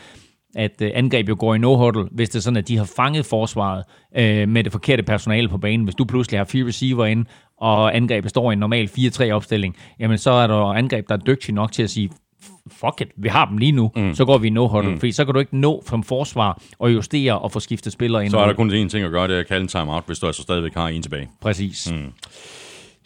at 0.56 0.82
øh, 0.82 0.90
angreb 0.94 1.28
jo 1.28 1.36
går 1.38 1.54
i 1.54 1.58
no-huddle, 1.58 2.08
hvis 2.10 2.28
det 2.28 2.38
er 2.38 2.42
sådan, 2.42 2.56
at 2.56 2.68
de 2.68 2.76
har 2.76 2.92
fanget 2.96 3.26
forsvaret 3.26 3.84
øh, 4.16 4.48
med 4.48 4.64
det 4.64 4.72
forkerte 4.72 5.02
personale 5.02 5.48
på 5.48 5.58
banen. 5.58 5.84
Hvis 5.84 5.94
du 5.94 6.04
pludselig 6.04 6.40
har 6.40 6.44
fire 6.44 6.66
receiver 6.66 7.06
ind, 7.06 7.26
og 7.60 7.96
angrebet 7.96 8.30
står 8.30 8.50
i 8.50 8.52
en 8.52 8.58
normal 8.58 8.90
4-3 8.98 9.30
opstilling, 9.30 9.76
jamen 10.00 10.18
så 10.18 10.30
er 10.30 10.46
der 10.46 10.56
angreb, 10.56 11.08
der 11.08 11.14
er 11.14 11.18
dygtige 11.18 11.54
nok 11.54 11.72
til 11.72 11.82
at 11.82 11.90
sige, 11.90 12.10
fuck 12.72 13.00
it, 13.00 13.08
vi 13.16 13.28
har 13.28 13.46
dem 13.46 13.58
lige 13.58 13.72
nu, 13.72 13.90
mm. 13.96 14.14
så 14.14 14.24
går 14.24 14.38
vi 14.38 14.46
i 14.46 14.50
no-huddle, 14.50 14.90
mm. 14.90 14.98
fordi 14.98 15.12
så 15.12 15.24
kan 15.24 15.34
du 15.34 15.40
ikke 15.40 15.56
nå 15.56 15.82
som 15.86 16.02
forsvar 16.02 16.62
og 16.78 16.94
justere 16.94 17.38
og 17.38 17.52
få 17.52 17.60
skiftet 17.60 17.92
spillere 17.92 18.22
ind. 18.22 18.30
Så 18.30 18.38
er 18.38 18.46
der 18.46 18.54
kun 18.54 18.70
én 18.70 18.88
ting 18.88 19.04
at 19.04 19.10
gøre, 19.10 19.28
det 19.28 19.36
er 19.36 19.40
at 19.40 19.46
kalde 19.46 19.62
en 19.62 19.68
timeout, 19.68 20.02
hvis 20.06 20.18
du 20.18 20.26
altså 20.26 20.42
stadigvæk 20.42 20.74
har 20.74 20.88
en 20.88 21.02
tilbage. 21.02 21.28
Præcis. 21.40 21.92
Mm. 21.92 22.12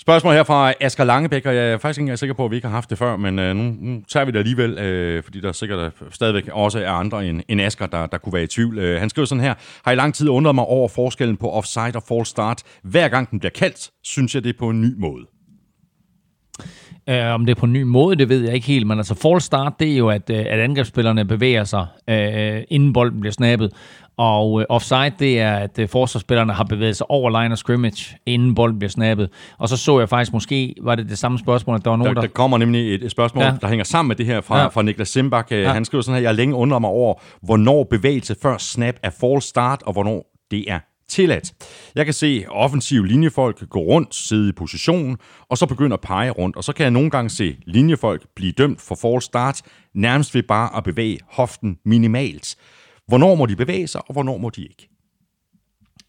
Spørgsmål 0.08 0.34
her 0.34 0.42
fra 0.42 0.72
Asger 0.80 1.04
Langebæk, 1.04 1.46
og 1.46 1.56
jeg 1.56 1.72
er 1.72 1.78
faktisk 1.78 2.00
ikke 2.00 2.16
sikker 2.16 2.34
på, 2.34 2.44
at 2.44 2.50
vi 2.50 2.56
ikke 2.56 2.68
har 2.68 2.74
haft 2.74 2.90
det 2.90 2.98
før, 2.98 3.16
men 3.16 3.38
øh, 3.38 3.56
nu, 3.56 3.76
nu 3.80 4.02
tager 4.12 4.24
vi 4.24 4.32
det 4.32 4.38
alligevel, 4.38 4.78
øh, 4.78 5.22
fordi 5.22 5.40
der 5.40 5.52
sikkert 5.52 5.92
stadigvæk 6.10 6.48
også 6.52 6.78
er 6.78 6.90
andre 6.90 7.26
end, 7.26 7.42
end 7.48 7.60
Asger, 7.60 7.86
der, 7.86 8.06
der 8.06 8.18
kunne 8.18 8.32
være 8.32 8.42
i 8.42 8.46
tvivl. 8.46 8.78
Øh, 8.78 9.00
han 9.00 9.10
skriver 9.10 9.26
sådan 9.26 9.44
her, 9.44 9.54
har 9.84 9.92
i 9.92 9.94
lang 9.94 10.14
tid 10.14 10.28
undret 10.28 10.54
mig 10.54 10.64
over 10.64 10.88
forskellen 10.88 11.36
på 11.36 11.50
offside 11.50 11.92
og 11.94 12.02
false 12.02 12.30
start. 12.30 12.62
Hver 12.82 13.08
gang 13.08 13.30
den 13.30 13.38
bliver 13.38 13.50
kaldt, 13.50 13.90
synes 14.02 14.34
jeg 14.34 14.44
det 14.44 14.50
er 14.54 14.58
på 14.58 14.68
en 14.68 14.80
ny 14.80 14.94
måde. 14.98 15.37
Uh, 17.08 17.34
om 17.34 17.46
det 17.46 17.56
er 17.56 17.60
på 17.60 17.66
en 17.66 17.72
ny 17.72 17.82
måde, 17.82 18.16
det 18.16 18.28
ved 18.28 18.44
jeg 18.44 18.54
ikke 18.54 18.66
helt, 18.66 18.86
men 18.86 18.98
altså 18.98 19.14
false 19.14 19.46
start, 19.46 19.72
det 19.80 19.92
er 19.92 19.96
jo, 19.96 20.08
at, 20.08 20.30
uh, 20.30 20.36
at 20.38 20.60
angrebsspillerne 20.60 21.24
bevæger 21.24 21.64
sig, 21.64 21.86
uh, 22.10 22.62
inden 22.68 22.92
bolden 22.92 23.20
bliver 23.20 23.32
snappet. 23.32 23.72
Og 24.16 24.52
uh, 24.52 24.62
offside, 24.68 25.12
det 25.18 25.40
er, 25.40 25.54
at 25.54 25.78
uh, 25.78 25.88
forsvarsspillerne 25.88 26.52
har 26.52 26.64
bevæget 26.64 26.96
sig 26.96 27.10
over 27.10 27.42
line 27.42 27.52
of 27.52 27.58
scrimmage, 27.58 28.16
inden 28.26 28.54
bolden 28.54 28.78
bliver 28.78 28.90
snappet. 28.90 29.30
Og 29.58 29.68
så 29.68 29.76
så 29.76 29.98
jeg 29.98 30.08
faktisk 30.08 30.32
måske, 30.32 30.74
var 30.82 30.94
det 30.94 31.08
det 31.08 31.18
samme 31.18 31.38
spørgsmål, 31.38 31.76
at 31.76 31.84
der 31.84 31.90
var 31.90 31.96
nogen, 31.96 32.14
der... 32.14 32.20
Der, 32.20 32.28
der 32.28 32.34
kommer 32.34 32.58
nemlig 32.58 32.94
et, 32.94 33.02
et 33.02 33.10
spørgsmål, 33.10 33.44
ja. 33.44 33.54
der 33.60 33.68
hænger 33.68 33.84
sammen 33.84 34.08
med 34.08 34.16
det 34.16 34.26
her 34.26 34.40
fra, 34.40 34.60
ja. 34.60 34.66
fra 34.66 34.82
Niklas 34.82 35.08
Simbak. 35.08 35.50
Ja. 35.50 35.72
Han 35.72 35.84
skriver 35.84 36.02
sådan 36.02 36.20
her, 36.20 36.28
jeg 36.28 36.34
længe 36.34 36.54
undret 36.54 36.80
mig 36.80 36.90
over, 36.90 37.14
hvornår 37.42 37.84
bevægelse 37.90 38.36
før 38.42 38.58
snap 38.58 38.94
er 39.02 39.10
false 39.10 39.48
start, 39.48 39.82
og 39.86 39.92
hvornår 39.92 40.24
det 40.50 40.64
er 40.70 40.78
tilladt. 41.08 41.52
Jeg 41.94 42.04
kan 42.04 42.14
se 42.14 42.44
offensive 42.48 43.06
linjefolk 43.06 43.68
gå 43.68 43.78
rundt, 43.78 44.14
sidde 44.14 44.48
i 44.48 44.52
position, 44.52 45.16
og 45.48 45.58
så 45.58 45.66
begynde 45.66 45.94
at 45.94 46.00
pege 46.00 46.30
rundt. 46.30 46.56
Og 46.56 46.64
så 46.64 46.72
kan 46.72 46.84
jeg 46.84 46.90
nogle 46.90 47.10
gange 47.10 47.30
se 47.30 47.56
linjefolk 47.66 48.26
blive 48.36 48.52
dømt 48.52 48.80
for 48.80 48.94
false 48.94 49.26
start, 49.26 49.62
nærmest 49.94 50.34
ved 50.34 50.42
bare 50.42 50.76
at 50.76 50.84
bevæge 50.84 51.18
hoften 51.30 51.78
minimalt. 51.84 52.56
Hvornår 53.08 53.34
må 53.34 53.46
de 53.46 53.56
bevæge 53.56 53.86
sig, 53.86 54.00
og 54.08 54.12
hvornår 54.12 54.38
må 54.38 54.50
de 54.50 54.62
ikke? 54.62 54.88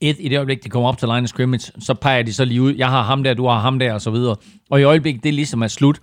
Et, 0.02 0.16
i 0.20 0.30
det 0.30 0.38
øjeblik, 0.38 0.64
de 0.64 0.70
kommer 0.70 0.90
op 0.90 0.98
til 0.98 1.08
line 1.08 1.24
of 1.24 1.28
scrimmage, 1.28 1.72
så 1.80 1.94
peger 1.94 2.24
de 2.24 2.34
så 2.34 2.46
lige 2.46 2.62
ud, 2.62 2.76
jeg 2.76 2.90
har 2.90 3.04
ham 3.04 3.24
der, 3.24 3.34
du 3.34 3.48
har 3.48 3.60
ham 3.60 3.80
der, 3.80 3.94
og 3.94 4.02
så 4.02 4.12
videre. 4.12 4.36
Og 4.70 4.80
i 4.80 4.84
øjeblik, 4.84 5.24
det 5.24 5.34
ligesom 5.34 5.62
er 5.62 5.68
slut, 5.68 6.00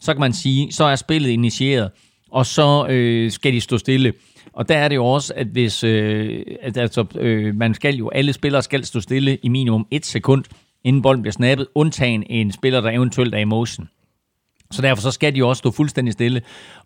så 0.00 0.14
kan 0.14 0.20
man 0.20 0.32
sige, 0.32 0.72
så 0.72 0.84
er 0.84 0.96
spillet 0.96 1.30
initieret, 1.30 1.90
og 2.30 2.46
så 2.46 2.86
øh, 2.86 3.30
skal 3.30 3.52
de 3.52 3.60
stå 3.60 3.78
stille. 3.78 4.12
Og 4.52 4.68
der 4.68 4.76
er 4.76 4.88
det 4.88 4.96
jo 4.96 5.06
også, 5.06 5.32
at 5.36 5.46
hvis 5.46 5.84
øh, 5.84 6.42
at, 6.62 6.76
altså, 6.76 7.04
øh, 7.18 7.54
man 7.54 7.74
skal 7.74 7.94
jo, 7.94 8.08
alle 8.08 8.32
spillere 8.32 8.62
skal 8.62 8.84
stå 8.84 9.00
stille 9.00 9.36
i 9.42 9.48
minimum 9.48 9.86
et 9.90 10.06
sekund, 10.06 10.44
inden 10.84 11.02
bolden 11.02 11.22
bliver 11.22 11.32
snappet, 11.32 11.66
undtagen 11.74 12.24
en 12.30 12.52
spiller, 12.52 12.80
der 12.80 12.90
eventuelt 12.90 13.34
er 13.34 13.38
i 13.38 13.44
motion. 13.44 13.88
Så 14.72 14.82
derfor 14.82 15.02
så 15.02 15.10
skal 15.10 15.34
de 15.34 15.38
jo 15.38 15.48
også 15.48 15.58
stå 15.58 15.70
fuldstændig 15.70 16.12
stille. 16.12 16.42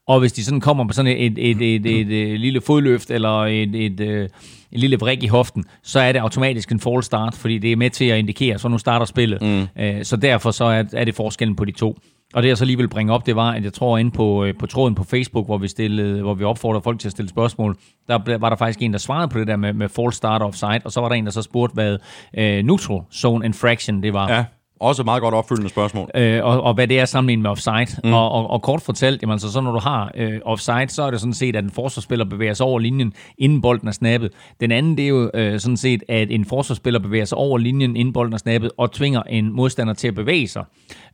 Og 0.09 0.21
hvis 0.21 0.33
de 0.33 0.45
sådan 0.45 0.61
kommer 0.61 0.87
på 0.87 0.93
sådan 0.93 1.17
et, 1.17 1.39
et, 1.39 1.39
et, 1.39 1.77
et, 1.77 1.87
et, 1.87 2.33
et 2.33 2.41
lille 2.41 2.61
fodløft 2.61 3.11
eller 3.11 3.45
et, 3.45 3.75
et, 3.75 4.01
et, 4.01 4.31
et 4.73 4.81
lille 4.81 4.99
vrik 4.99 5.23
i 5.23 5.27
hoften, 5.27 5.65
så 5.83 6.01
er 6.01 6.13
det 6.13 6.19
automatisk 6.19 6.73
en 6.73 6.81
fall 6.81 7.03
start, 7.03 7.35
fordi 7.35 7.59
det 7.59 7.73
er 7.73 7.77
med 7.77 7.91
til 7.91 8.05
at 8.05 8.19
indikere, 8.19 8.59
så 8.59 8.69
nu 8.69 8.79
starter 8.79 9.07
spillet. 9.07 9.43
Mm. 9.43 10.05
Så 10.05 10.17
derfor 10.17 10.51
så 10.51 10.65
er, 10.65 10.85
er 10.93 11.05
det 11.05 11.15
forskellen 11.15 11.57
på 11.57 11.65
de 11.65 11.73
to. 11.73 11.99
Og 12.35 12.43
det 12.43 12.49
jeg 12.49 12.59
så 12.59 12.65
lige 12.65 12.77
vil 12.77 12.89
bringe 12.89 13.13
op, 13.13 13.27
det 13.27 13.37
var, 13.37 13.51
at 13.51 13.65
jeg 13.65 13.73
tror 13.73 13.99
inde 13.99 14.11
på, 14.11 14.45
øh, 14.45 14.55
på 14.59 14.67
tråden 14.67 14.95
på 14.95 15.05
Facebook, 15.05 15.47
hvor 15.47 15.59
vi, 15.59 15.69
stillede, 15.69 16.23
hvor 16.23 16.35
vi 16.35 16.45
opfordrede 16.45 16.83
folk 16.83 17.01
til 17.01 17.09
at 17.09 17.13
stille 17.13 17.29
spørgsmål, 17.29 17.77
der 18.09 18.39
var 18.39 18.49
der 18.49 18.57
faktisk 18.57 18.83
en, 18.83 18.93
der 18.93 18.99
svarede 18.99 19.29
på 19.29 19.39
det 19.39 19.47
der 19.47 19.57
med, 19.57 19.73
med 19.73 19.89
false 19.89 20.17
start 20.17 20.43
offside, 20.43 20.81
og 20.85 20.93
så 20.93 21.01
var 21.01 21.09
der 21.09 21.17
en, 21.17 21.25
der 21.25 21.31
så 21.31 21.43
spurgte, 21.43 21.75
hvad 21.75 21.99
uh, 22.39 22.67
neutral 22.67 23.01
zone 23.15 23.47
infraction 23.47 24.03
det 24.03 24.13
var. 24.13 24.33
Ja. 24.33 24.45
Også 24.81 25.03
meget 25.03 25.23
godt 25.23 25.35
opfølgende 25.35 25.71
spørgsmål. 25.71 26.11
Øh, 26.15 26.45
og, 26.45 26.61
og 26.63 26.75
hvad 26.75 26.89
det 26.89 27.01
er 27.01 27.05
sammenlignet 27.05 27.43
med 27.43 27.51
offside. 27.51 28.01
Mm. 28.05 28.13
Og, 28.13 28.33
og, 28.33 28.51
og 28.51 28.63
kort 28.63 28.83
fortalt, 28.83 29.23
jamen, 29.23 29.39
så, 29.39 29.53
så 29.53 29.61
når 29.61 29.73
du 29.73 29.79
har 29.79 30.13
øh, 30.15 30.41
offside, 30.45 30.89
så 30.89 31.03
er 31.03 31.11
det 31.11 31.21
sådan 31.21 31.35
set, 31.35 31.57
at 31.57 31.65
en 31.65 31.71
forsvarsspiller 31.71 32.25
bevæger 32.25 32.55
sig 32.55 32.67
over 32.67 32.79
linjen, 32.79 33.13
inden 33.39 33.61
bolden 33.63 33.89
er 33.89 33.93
snappet. 33.93 34.33
Den 34.61 34.73
anden, 34.73 34.97
det 34.97 35.05
er 35.05 35.09
jo 35.09 35.31
øh, 35.35 35.61
sådan 35.61 35.77
set, 35.77 36.03
at 36.09 36.31
en 36.31 36.45
forsvarsspiller 36.45 37.01
bevæger 37.01 37.25
sig 37.25 37.39
over 37.39 37.59
linjen, 37.59 37.97
inden 37.97 38.13
bolden 38.13 38.33
er 38.33 38.39
snappet, 38.39 38.71
og 38.77 38.93
tvinger 38.93 39.23
en 39.23 39.53
modstander 39.53 39.95
til 39.95 40.09
at 40.09 40.15
bevæge 40.15 40.49
sig. 40.49 40.65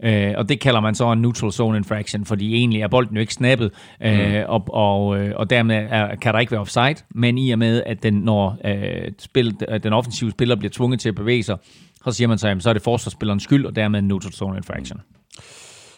Øh, 0.05 0.35
og 0.37 0.49
det 0.49 0.61
kalder 0.61 0.81
man 0.81 0.95
så 0.95 1.13
en 1.13 1.23
neutral 1.23 1.53
zone 1.53 1.77
infraction, 1.77 2.25
fordi 2.25 2.55
egentlig 2.55 2.81
er 2.81 2.89
bolden 2.89 3.17
jo 3.17 3.21
ikke 3.21 3.35
snappet, 3.35 3.71
øh, 4.03 4.29
mm. 4.29 4.45
og, 4.49 4.65
og, 4.69 5.19
øh, 5.19 5.33
og 5.37 5.51
dermed 5.51 5.87
er, 5.91 6.17
kan 6.17 6.35
der 6.35 6.41
ikke 6.41 6.53
være 6.53 6.61
offside, 6.61 6.95
men 7.11 7.39
i 7.39 7.51
og 7.51 7.59
med, 7.59 7.83
at 7.87 8.03
den, 8.03 8.15
når 8.15 8.57
øh, 8.65 9.13
spil, 9.19 9.57
den 9.83 9.93
offensive 9.93 10.31
spiller 10.31 10.57
bliver 10.57 10.71
tvunget 10.71 11.01
til 11.01 11.09
at 11.09 11.15
bevæge 11.15 11.43
sig, 11.43 11.57
så 12.05 12.13
siger 12.13 12.29
man 12.29 12.39
så, 12.39 12.49
jamen, 12.49 12.61
så 12.61 12.69
er 12.69 12.73
det 12.73 12.83
forsvarsspillerens 12.83 13.43
skyld, 13.43 13.67
og 13.67 13.77
dermed 13.77 13.99
en 13.99 14.09
neutral 14.09 14.33
zone 14.33 14.57
infraction. 14.57 15.01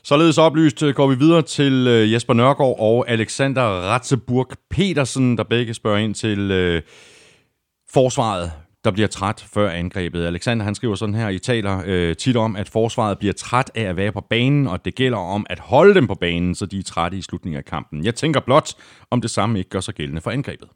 Således 0.03 0.39
oplyst 0.39 0.83
øh, 0.83 0.95
går 0.95 1.07
vi 1.07 1.15
videre 1.15 1.43
til 1.43 1.87
øh, 1.89 2.13
Jesper 2.13 2.35
Nørgaard 2.35 2.77
og 2.79 3.09
Alexander 3.09 3.63
Ratzeburg 3.63 4.49
Petersen, 4.71 5.39
der 5.39 5.45
begge 5.45 5.75
spørger 5.75 5.99
ind 5.99 6.15
til 6.15 6.51
øh, 6.51 6.83
forsvaret, 7.93 8.53
der 8.85 8.91
bliver 8.91 9.09
træt 9.09 9.47
før 9.55 9.71
angrebet. 9.71 10.27
Alexander 10.27 10.65
han 10.65 10.75
skriver 10.75 10.95
sådan 10.95 11.15
her, 11.15 11.29
I 11.29 11.39
taler 11.39 11.83
øh, 11.87 12.17
tit 12.17 12.37
om, 12.37 12.57
at 12.57 12.69
forsvaret 12.69 13.19
bliver 13.19 13.35
træt 13.35 13.71
af 13.75 13.83
at 13.83 13.97
være 13.97 14.13
på 14.13 14.21
banen, 14.31 14.67
og 14.67 14.85
det 14.85 14.95
gælder 14.95 15.19
om 15.19 15.47
at 15.51 15.59
holde 15.59 15.95
dem 15.95 16.07
på 16.07 16.15
banen, 16.15 16.55
så 16.55 16.67
de 16.67 16.79
er 16.79 16.83
trætte 16.83 17.19
i 17.19 17.23
slutningen 17.23 17.59
af 17.59 17.65
kampen. 17.65 18.05
Jeg 18.05 18.15
tænker 18.15 18.41
blot, 18.41 18.69
om 19.11 19.21
det 19.21 19.31
samme 19.31 19.59
ikke 19.59 19.71
gør 19.71 19.81
sig 19.81 19.95
gældende 19.95 20.21
for 20.21 20.31
angrebet. 20.31 20.69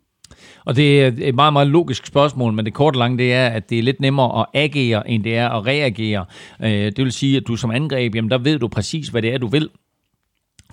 Og 0.64 0.76
det 0.76 1.02
er 1.02 1.12
et 1.18 1.34
meget, 1.34 1.52
meget 1.52 1.68
logisk 1.68 2.06
spørgsmål, 2.06 2.52
men 2.52 2.64
det 2.64 2.74
korte 2.74 2.98
lange, 2.98 3.18
det 3.18 3.32
er, 3.32 3.46
at 3.46 3.70
det 3.70 3.78
er 3.78 3.82
lidt 3.82 4.00
nemmere 4.00 4.40
at 4.40 4.46
agere, 4.54 5.11
end 5.11 5.24
det 5.24 5.36
er 5.36 5.48
at 5.48 5.66
reagere. 5.66 6.24
Øh, 6.62 6.70
det 6.70 6.98
vil 6.98 7.12
sige, 7.12 7.36
at 7.36 7.42
du 7.48 7.56
som 7.56 7.70
angreb, 7.70 8.14
jamen 8.14 8.30
der 8.30 8.38
ved 8.38 8.59
du 8.59 8.68
præcis, 8.68 9.09
hvad 9.09 9.22
det 9.22 9.34
er, 9.34 9.38
du 9.38 9.46
vil. 9.46 9.70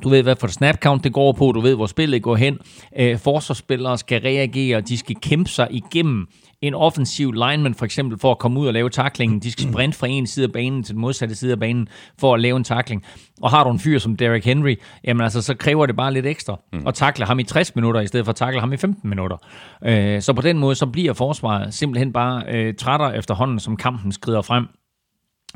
Du 0.03 0.09
ved, 0.09 0.23
hvad 0.23 0.35
for 0.35 0.47
snap 0.47 0.75
count 0.81 1.03
det 1.03 1.13
går 1.13 1.31
på. 1.31 1.51
Du 1.51 1.59
ved, 1.59 1.75
hvor 1.75 1.85
spillet 1.85 2.23
går 2.23 2.35
hen. 2.35 2.59
Øh, 2.99 3.19
forsvarsspillere 3.19 3.97
skal 3.97 4.21
reagere. 4.21 4.81
De 4.81 4.97
skal 4.97 5.15
kæmpe 5.21 5.49
sig 5.49 5.67
igennem 5.71 6.27
en 6.61 6.73
offensiv 6.73 7.31
lineman 7.31 7.73
for 7.73 7.85
eksempel 7.85 8.19
for 8.19 8.31
at 8.31 8.39
komme 8.39 8.59
ud 8.59 8.67
og 8.67 8.73
lave 8.73 8.89
taklingen. 8.89 9.39
De 9.39 9.51
skal 9.51 9.71
sprinte 9.71 9.97
fra 9.97 10.07
en 10.07 10.27
side 10.27 10.45
af 10.45 10.51
banen 10.51 10.83
til 10.83 10.93
den 10.93 11.01
modsatte 11.01 11.35
side 11.35 11.51
af 11.51 11.59
banen 11.59 11.87
for 12.19 12.33
at 12.33 12.39
lave 12.39 12.57
en 12.57 12.63
takling. 12.63 13.03
Og 13.41 13.49
har 13.49 13.63
du 13.63 13.69
en 13.69 13.79
fyr 13.79 13.99
som 13.99 14.15
Derrick 14.15 14.45
Henry, 14.45 14.75
jamen 15.03 15.23
altså, 15.23 15.41
så 15.41 15.55
kræver 15.55 15.85
det 15.85 15.95
bare 15.95 16.13
lidt 16.13 16.25
ekstra 16.25 16.59
mm. 16.73 16.87
at 16.87 16.93
takle 16.93 17.25
ham 17.25 17.39
i 17.39 17.43
60 17.43 17.75
minutter, 17.75 18.01
i 18.01 18.07
stedet 18.07 18.25
for 18.25 18.29
at 18.29 18.35
takle 18.35 18.59
ham 18.59 18.73
i 18.73 18.77
15 18.77 19.09
minutter. 19.09 19.37
Øh, 19.85 20.21
så 20.21 20.33
på 20.33 20.41
den 20.41 20.57
måde, 20.57 20.75
så 20.75 20.85
bliver 20.85 21.13
forsvaret 21.13 21.73
simpelthen 21.73 22.13
bare 22.13 22.43
øh, 22.47 22.73
trætter 22.73 23.11
efterhånden, 23.11 23.59
som 23.59 23.77
kampen 23.77 24.11
skrider 24.11 24.41
frem. 24.41 24.67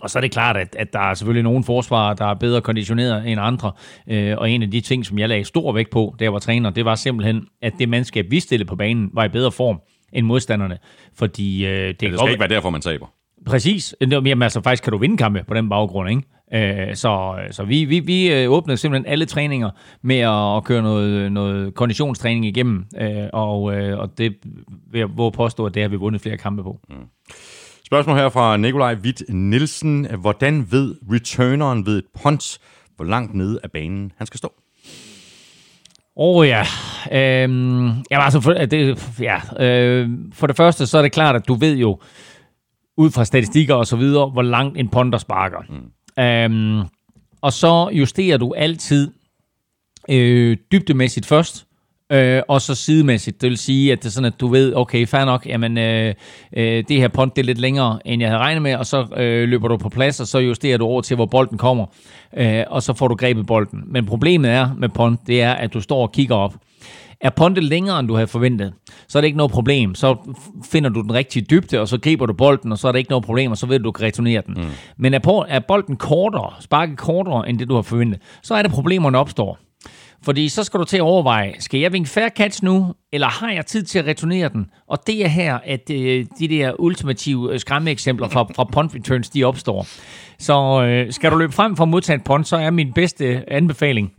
Og 0.01 0.09
så 0.09 0.19
er 0.19 0.21
det 0.21 0.31
klart, 0.31 0.57
at, 0.57 0.75
at 0.79 0.93
der 0.93 0.99
er 0.99 1.13
selvfølgelig 1.13 1.43
nogle 1.43 1.63
forsvarer, 1.63 2.13
der 2.13 2.25
er 2.25 2.33
bedre 2.33 2.61
konditioneret 2.61 3.31
end 3.31 3.41
andre. 3.41 3.71
Øh, 4.07 4.37
og 4.37 4.51
en 4.51 4.63
af 4.63 4.71
de 4.71 4.81
ting, 4.81 5.05
som 5.05 5.19
jeg 5.19 5.29
lagde 5.29 5.43
stor 5.43 5.73
vægt 5.73 5.89
på, 5.89 6.15
da 6.19 6.23
jeg 6.23 6.33
var 6.33 6.39
træner, 6.39 6.69
det 6.69 6.85
var 6.85 6.95
simpelthen, 6.95 7.45
at 7.61 7.73
det 7.79 7.89
mandskab, 7.89 8.25
vi 8.29 8.39
stillede 8.39 8.67
på 8.67 8.75
banen, 8.75 9.09
var 9.13 9.25
i 9.25 9.29
bedre 9.29 9.51
form 9.51 9.81
end 10.13 10.25
modstanderne. 10.25 10.77
Fordi 11.15 11.65
øh, 11.65 11.71
det, 11.71 11.77
ja, 11.77 11.87
det 12.07 12.19
skal 12.19 12.29
ikke 12.29 12.39
være 12.39 12.49
derfor, 12.49 12.69
man 12.69 12.81
taber. 12.81 13.05
Præcis. 13.45 13.95
Jamen 14.01 14.41
altså, 14.41 14.61
faktisk 14.61 14.83
kan 14.83 14.91
du 14.91 14.97
vinde 14.97 15.17
kampe 15.17 15.43
på 15.47 15.53
den 15.53 15.69
baggrund, 15.69 16.09
ikke? 16.09 16.23
Øh, 16.53 16.95
så 16.95 17.35
så 17.51 17.63
vi, 17.63 17.85
vi, 17.85 17.99
vi 17.99 18.31
øh, 18.33 18.51
åbnede 18.51 18.77
simpelthen 18.77 19.11
alle 19.11 19.25
træninger 19.25 19.69
med 20.01 20.19
at, 20.19 20.57
at 20.57 20.63
køre 20.63 20.81
noget, 20.81 21.31
noget 21.31 21.75
konditionstræning 21.75 22.45
igennem, 22.45 22.85
øh, 23.01 23.27
og, 23.33 23.61
og 23.63 24.17
det 24.17 24.35
vil 24.91 24.99
jeg 24.99 25.17
våge 25.17 25.31
påstå, 25.31 25.65
at 25.65 25.73
det 25.73 25.81
har 25.81 25.89
vi 25.89 25.95
vundet 25.95 26.21
flere 26.21 26.37
kampe 26.37 26.63
på. 26.63 26.79
Mm. 26.89 26.95
Spørgsmål 27.85 28.17
her 28.17 28.29
fra 28.29 28.57
Nikolaj 28.57 28.95
Witt 29.03 29.23
Nielsen. 29.29 30.07
Hvordan 30.19 30.67
ved 30.71 30.95
returneren 31.11 31.85
ved 31.85 31.97
et 31.97 32.05
punt, 32.23 32.59
hvor 32.95 33.05
langt 33.05 33.33
nede 33.33 33.59
af 33.63 33.71
banen 33.71 34.11
han 34.17 34.27
skal 34.27 34.37
stå? 34.37 34.53
Oh, 36.21 36.47
ja. 36.47 36.63
Øhm, 37.11 37.85
jamen, 37.85 38.03
altså, 38.11 38.41
for, 38.41 38.53
det, 38.53 39.09
ja. 39.19 39.63
Øh, 39.65 40.09
for 40.33 40.47
det 40.47 40.57
første, 40.57 40.87
så 40.87 40.97
er 40.97 41.01
det 41.01 41.11
klart, 41.11 41.35
at 41.35 41.47
du 41.47 41.53
ved 41.53 41.77
jo, 41.77 41.99
ud 42.97 43.11
fra 43.11 43.25
statistikker 43.25 43.75
og 43.75 43.87
så 43.87 43.95
videre, 43.95 44.29
hvor 44.29 44.41
langt 44.41 44.77
en 44.77 44.89
ponder 44.89 45.17
sparker. 45.17 45.59
Mm. 45.69 46.23
Øhm, 46.23 46.87
og 47.41 47.53
så 47.53 47.89
justerer 47.91 48.37
du 48.37 48.53
altid 48.57 49.11
øh, 50.09 50.57
dybdemæssigt 50.71 51.25
først, 51.25 51.65
øh, 52.11 52.41
og 52.47 52.61
så 52.61 52.75
sidemæssigt. 52.75 53.41
Det 53.41 53.49
vil 53.49 53.57
sige, 53.57 53.91
at 53.91 53.97
det 53.97 54.05
er 54.05 54.11
sådan, 54.11 54.33
at 54.33 54.39
du 54.39 54.47
ved, 54.47 54.73
okay, 54.75 55.07
fair 55.07 55.25
nok, 55.25 55.45
jamen, 55.45 55.77
øh, 55.77 56.13
øh, 56.57 56.83
det 56.87 56.97
her 56.97 57.07
punt 57.07 57.35
det 57.35 57.41
er 57.41 57.45
lidt 57.45 57.59
længere, 57.59 57.99
end 58.05 58.21
jeg 58.21 58.29
havde 58.29 58.41
regnet 58.41 58.61
med, 58.61 58.75
og 58.75 58.85
så 58.85 59.07
øh, 59.17 59.49
løber 59.49 59.67
du 59.67 59.77
på 59.77 59.89
plads, 59.89 60.19
og 60.19 60.27
så 60.27 60.39
justerer 60.39 60.77
du 60.77 60.85
over 60.85 61.01
til, 61.01 61.15
hvor 61.15 61.25
bolden 61.25 61.57
kommer, 61.57 61.85
øh, 62.37 62.63
og 62.67 62.83
så 62.83 62.93
får 62.93 63.07
du 63.07 63.15
grebet 63.15 63.45
bolden. 63.45 63.83
Men 63.87 64.05
problemet 64.05 64.51
er 64.51 64.69
med 64.77 64.89
punt, 64.89 65.19
det 65.27 65.41
er, 65.41 65.51
at 65.51 65.73
du 65.73 65.81
står 65.81 66.01
og 66.01 66.11
kigger 66.11 66.35
op. 66.35 66.55
Er 67.21 67.29
puntet 67.29 67.63
længere, 67.63 67.99
end 67.99 68.07
du 68.07 68.13
havde 68.13 68.27
forventet, 68.27 68.73
så 69.07 69.19
er 69.19 69.21
det 69.21 69.25
ikke 69.25 69.37
noget 69.37 69.51
problem. 69.51 69.95
Så 69.95 70.15
finder 70.71 70.89
du 70.89 71.01
den 71.01 71.13
rigtige 71.13 71.45
dybde, 71.49 71.81
og 71.81 71.87
så 71.87 71.97
griber 71.97 72.25
du 72.25 72.33
bolden, 72.33 72.71
og 72.71 72.77
så 72.77 72.87
er 72.87 72.91
det 72.91 72.99
ikke 72.99 73.09
noget 73.09 73.25
problem, 73.25 73.51
og 73.51 73.57
så 73.57 73.65
ved 73.65 73.79
du, 73.79 73.83
du 73.83 73.91
kan 73.91 74.05
returnere 74.05 74.41
den. 74.45 74.53
Mm. 74.53 74.69
Men 74.97 75.13
er, 75.13 75.45
er 75.47 75.59
bolden 75.59 75.95
kortere, 75.95 76.53
sparket 76.59 76.97
kortere, 76.97 77.49
end 77.49 77.59
det 77.59 77.69
du 77.69 77.75
har 77.75 77.81
forventet, 77.81 78.19
så 78.43 78.55
er 78.55 78.61
det 78.61 78.71
problemerne 78.71 79.17
opstår. 79.17 79.59
Fordi 80.23 80.49
så 80.49 80.63
skal 80.63 80.79
du 80.79 80.85
til 80.85 80.97
at 80.97 81.01
overveje, 81.01 81.53
skal 81.59 81.79
jeg 81.79 81.93
vinke 81.93 82.09
fair 82.09 82.29
catch 82.29 82.63
nu, 82.63 82.93
eller 83.13 83.27
har 83.27 83.51
jeg 83.51 83.65
tid 83.65 83.83
til 83.83 83.99
at 83.99 84.05
returnere 84.05 84.49
den? 84.49 84.65
Og 84.87 84.97
det 85.07 85.23
er 85.25 85.27
her, 85.27 85.59
at 85.63 85.89
øh, 85.91 86.25
de 86.39 86.47
der 86.47 86.81
ultimative 86.81 87.53
øh, 87.53 87.59
skræmmeeksempler 87.59 88.27
fra, 88.29 88.43
fra 88.55 88.63
punt 88.63 88.95
returns, 88.95 89.29
de 89.29 89.43
opstår. 89.43 89.87
Så 90.39 90.83
øh, 90.83 91.13
skal 91.13 91.31
du 91.31 91.37
løbe 91.37 91.53
frem 91.53 91.75
for 91.75 91.83
at 91.83 91.89
modtage 91.89 92.15
en 92.15 92.21
punt, 92.21 92.47
så 92.47 92.57
er 92.57 92.69
min 92.69 92.93
bedste 92.93 93.43
anbefaling, 93.47 94.11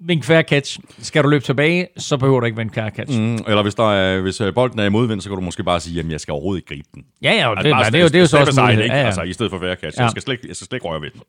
vink 0.00 0.24
fair 0.24 0.42
catch. 0.42 0.78
Skal 0.98 1.24
du 1.24 1.28
løbe 1.28 1.44
tilbage, 1.44 1.86
så 1.96 2.16
behøver 2.16 2.40
du 2.40 2.46
ikke 2.46 2.58
vink 2.58 2.74
fair 2.74 2.90
catch. 2.90 3.20
Mm, 3.20 3.34
eller 3.34 3.62
hvis, 3.62 3.74
der 3.74 3.92
er, 3.92 4.20
hvis 4.20 4.42
bolden 4.54 4.78
er 4.78 4.84
i 4.84 4.88
modvind, 4.88 5.20
så 5.20 5.28
kan 5.28 5.36
du 5.36 5.42
måske 5.42 5.64
bare 5.64 5.80
sige, 5.80 5.94
jamen 5.94 6.12
jeg 6.12 6.20
skal 6.20 6.32
overhovedet 6.32 6.58
ikke 6.58 6.68
gribe 6.68 6.88
den. 6.94 7.02
Ja, 7.22 7.32
ja, 7.32 7.50
Altså, 7.50 7.62
det, 7.62 7.72
bare 7.72 7.82
nej, 7.82 7.90
det, 7.90 7.98
er 7.98 8.02
jo, 8.02 8.08
det 8.08 8.16
er 8.16 8.20
jo 8.20 8.26
så 8.26 8.38
også 8.38 8.60
mulighed. 8.60 8.84
ikke? 8.84 8.94
Ja, 8.94 9.00
ja. 9.00 9.06
Altså, 9.06 9.22
i 9.22 9.32
stedet 9.32 9.52
for 9.52 9.58
fair 9.58 9.74
catch. 9.74 9.98
Ja. 9.98 10.02
Jeg, 10.02 10.10
skal 10.10 10.22
slet, 10.22 10.38
jeg 10.48 10.56
skal 10.56 10.66
slet 10.66 10.76
ikke 10.76 10.86
røre 10.88 11.00
ved 11.00 11.10
den. 11.10 11.20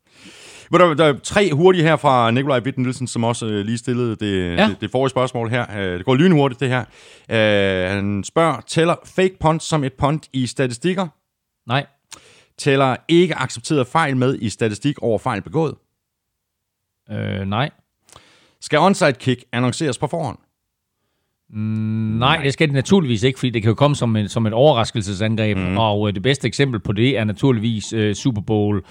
Der, 0.71 0.93
der 0.93 1.05
er 1.05 1.13
tre 1.23 1.53
hurtige 1.53 1.83
her 1.83 1.95
fra 1.95 2.31
Nikolaj 2.31 2.59
Bitten 2.59 2.83
Nielsen, 2.83 3.07
som 3.07 3.23
også 3.23 3.45
øh, 3.45 3.65
lige 3.65 3.77
stillede 3.77 4.15
det, 4.15 4.57
Ja. 4.57 4.67
det, 4.67 4.81
det 4.81 4.91
forrige 4.91 5.09
spørgsmål 5.09 5.49
her. 5.49 5.65
Øh, 5.77 5.97
det 5.97 6.05
går 6.05 6.15
lynhurtigt, 6.15 6.59
det 6.59 6.69
her. 6.69 6.79
Øh, 7.29 7.89
han 7.95 8.23
spørger, 8.23 8.61
tæller 8.61 8.95
fake 9.05 9.37
punt 9.39 9.63
som 9.63 9.83
et 9.83 9.93
punt 9.93 10.27
i 10.33 10.47
statistikker? 10.47 11.07
Nej. 11.67 11.85
Tæller 12.57 12.95
ikke 13.07 13.35
accepteret 13.35 13.87
fejl 13.87 14.17
med 14.17 14.37
i 14.41 14.49
statistik 14.49 14.99
over 15.01 15.17
fejl 15.19 15.41
begået? 15.41 15.75
Øh, 17.11 17.45
nej. 17.45 17.69
Skal 18.61 18.79
onside 18.79 19.13
kick 19.13 19.43
annonceres 19.51 19.97
på 19.97 20.07
forhånd? 20.07 20.37
Nej, 21.49 22.41
det 22.43 22.53
skal 22.53 22.67
det 22.67 22.73
naturligvis 22.73 23.23
ikke, 23.23 23.39
fordi 23.39 23.49
det 23.49 23.61
kan 23.61 23.69
jo 23.69 23.75
komme 23.75 23.95
som, 23.95 24.15
en, 24.15 24.29
som 24.29 24.45
et 24.45 24.53
overraskelsesangreb, 24.53 25.57
mm. 25.57 25.77
og 25.77 26.07
øh, 26.07 26.13
det 26.13 26.23
bedste 26.23 26.47
eksempel 26.47 26.79
på 26.79 26.91
det 26.91 27.17
er 27.17 27.23
naturligvis 27.23 27.93
øh, 27.93 28.15
Super 28.15 28.41
Bowl, 28.41 28.83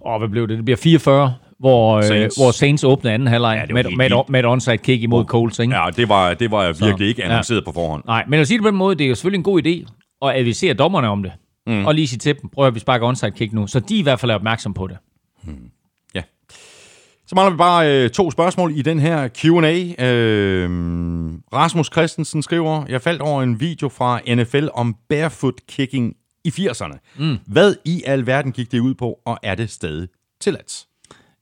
og 0.00 0.18
hvad 0.18 0.28
blev 0.28 0.48
det? 0.48 0.56
Det 0.56 0.64
bliver 0.64 0.76
44, 0.76 1.34
hvor 1.58 2.00
Saints, 2.00 2.08
Saints. 2.08 2.38
øh, 2.38 2.42
hvor 2.42 2.50
Saints 2.50 2.84
åbnede 2.84 3.14
anden 3.14 3.28
halvleg 3.28 3.66
var 3.68 3.74
med, 3.74 3.84
med, 3.96 4.22
med 4.28 4.40
et 4.40 4.46
onside 4.46 4.78
kick 4.78 5.02
imod 5.02 5.24
Colts, 5.24 5.58
ikke? 5.58 5.74
Ja, 5.74 5.90
det 5.96 6.08
var, 6.08 6.34
det 6.34 6.50
var 6.50 6.86
virkelig 6.86 7.08
ikke 7.08 7.22
ja. 7.22 7.28
annonceret 7.28 7.60
ja. 7.60 7.64
på 7.64 7.72
forhånd. 7.72 8.02
Nej, 8.06 8.24
men 8.28 8.40
at 8.40 8.48
sige 8.48 8.58
det 8.58 8.62
på 8.62 8.70
den 8.70 8.78
måde, 8.78 8.94
det 8.94 9.04
er 9.04 9.08
jo 9.08 9.14
selvfølgelig 9.14 9.38
en 9.38 9.44
god 9.44 9.66
idé 9.66 9.94
at 10.28 10.36
advisere 10.36 10.74
dommerne 10.74 11.08
om 11.08 11.22
det, 11.22 11.32
mm. 11.66 11.86
og 11.86 11.94
lige 11.94 12.08
sige 12.08 12.18
til 12.18 12.34
dem, 12.42 12.50
prøv 12.54 12.66
at 12.66 12.74
vi 12.74 12.80
sparker 12.80 13.06
onside 13.06 13.30
kick 13.30 13.52
nu, 13.52 13.66
så 13.66 13.80
de 13.80 13.98
i 13.98 14.02
hvert 14.02 14.20
fald 14.20 14.30
er 14.30 14.34
opmærksom 14.34 14.74
på 14.74 14.86
det. 14.86 14.96
Ja. 15.46 15.52
Så 17.32 17.36
mangler 17.36 17.50
vi 17.50 17.56
bare 17.56 18.04
øh, 18.04 18.10
to 18.10 18.30
spørgsmål 18.30 18.72
i 18.76 18.82
den 18.82 18.98
her 18.98 19.28
Q&A. 19.28 20.04
Øh, 20.04 20.70
Rasmus 21.54 21.86
Christensen 21.92 22.42
skriver, 22.42 22.84
jeg 22.88 23.02
faldt 23.02 23.22
over 23.22 23.42
en 23.42 23.60
video 23.60 23.88
fra 23.88 24.20
NFL 24.34 24.66
om 24.74 24.96
barefoot 25.08 25.54
kicking 25.68 26.14
i 26.44 26.48
80'erne. 26.48 26.98
Mm. 27.18 27.38
Hvad 27.46 27.74
i 27.84 28.02
alverden 28.06 28.52
gik 28.52 28.72
det 28.72 28.80
ud 28.80 28.94
på, 28.94 29.18
og 29.26 29.38
er 29.42 29.54
det 29.54 29.70
stadig 29.70 30.08
tilladt? 30.40 30.86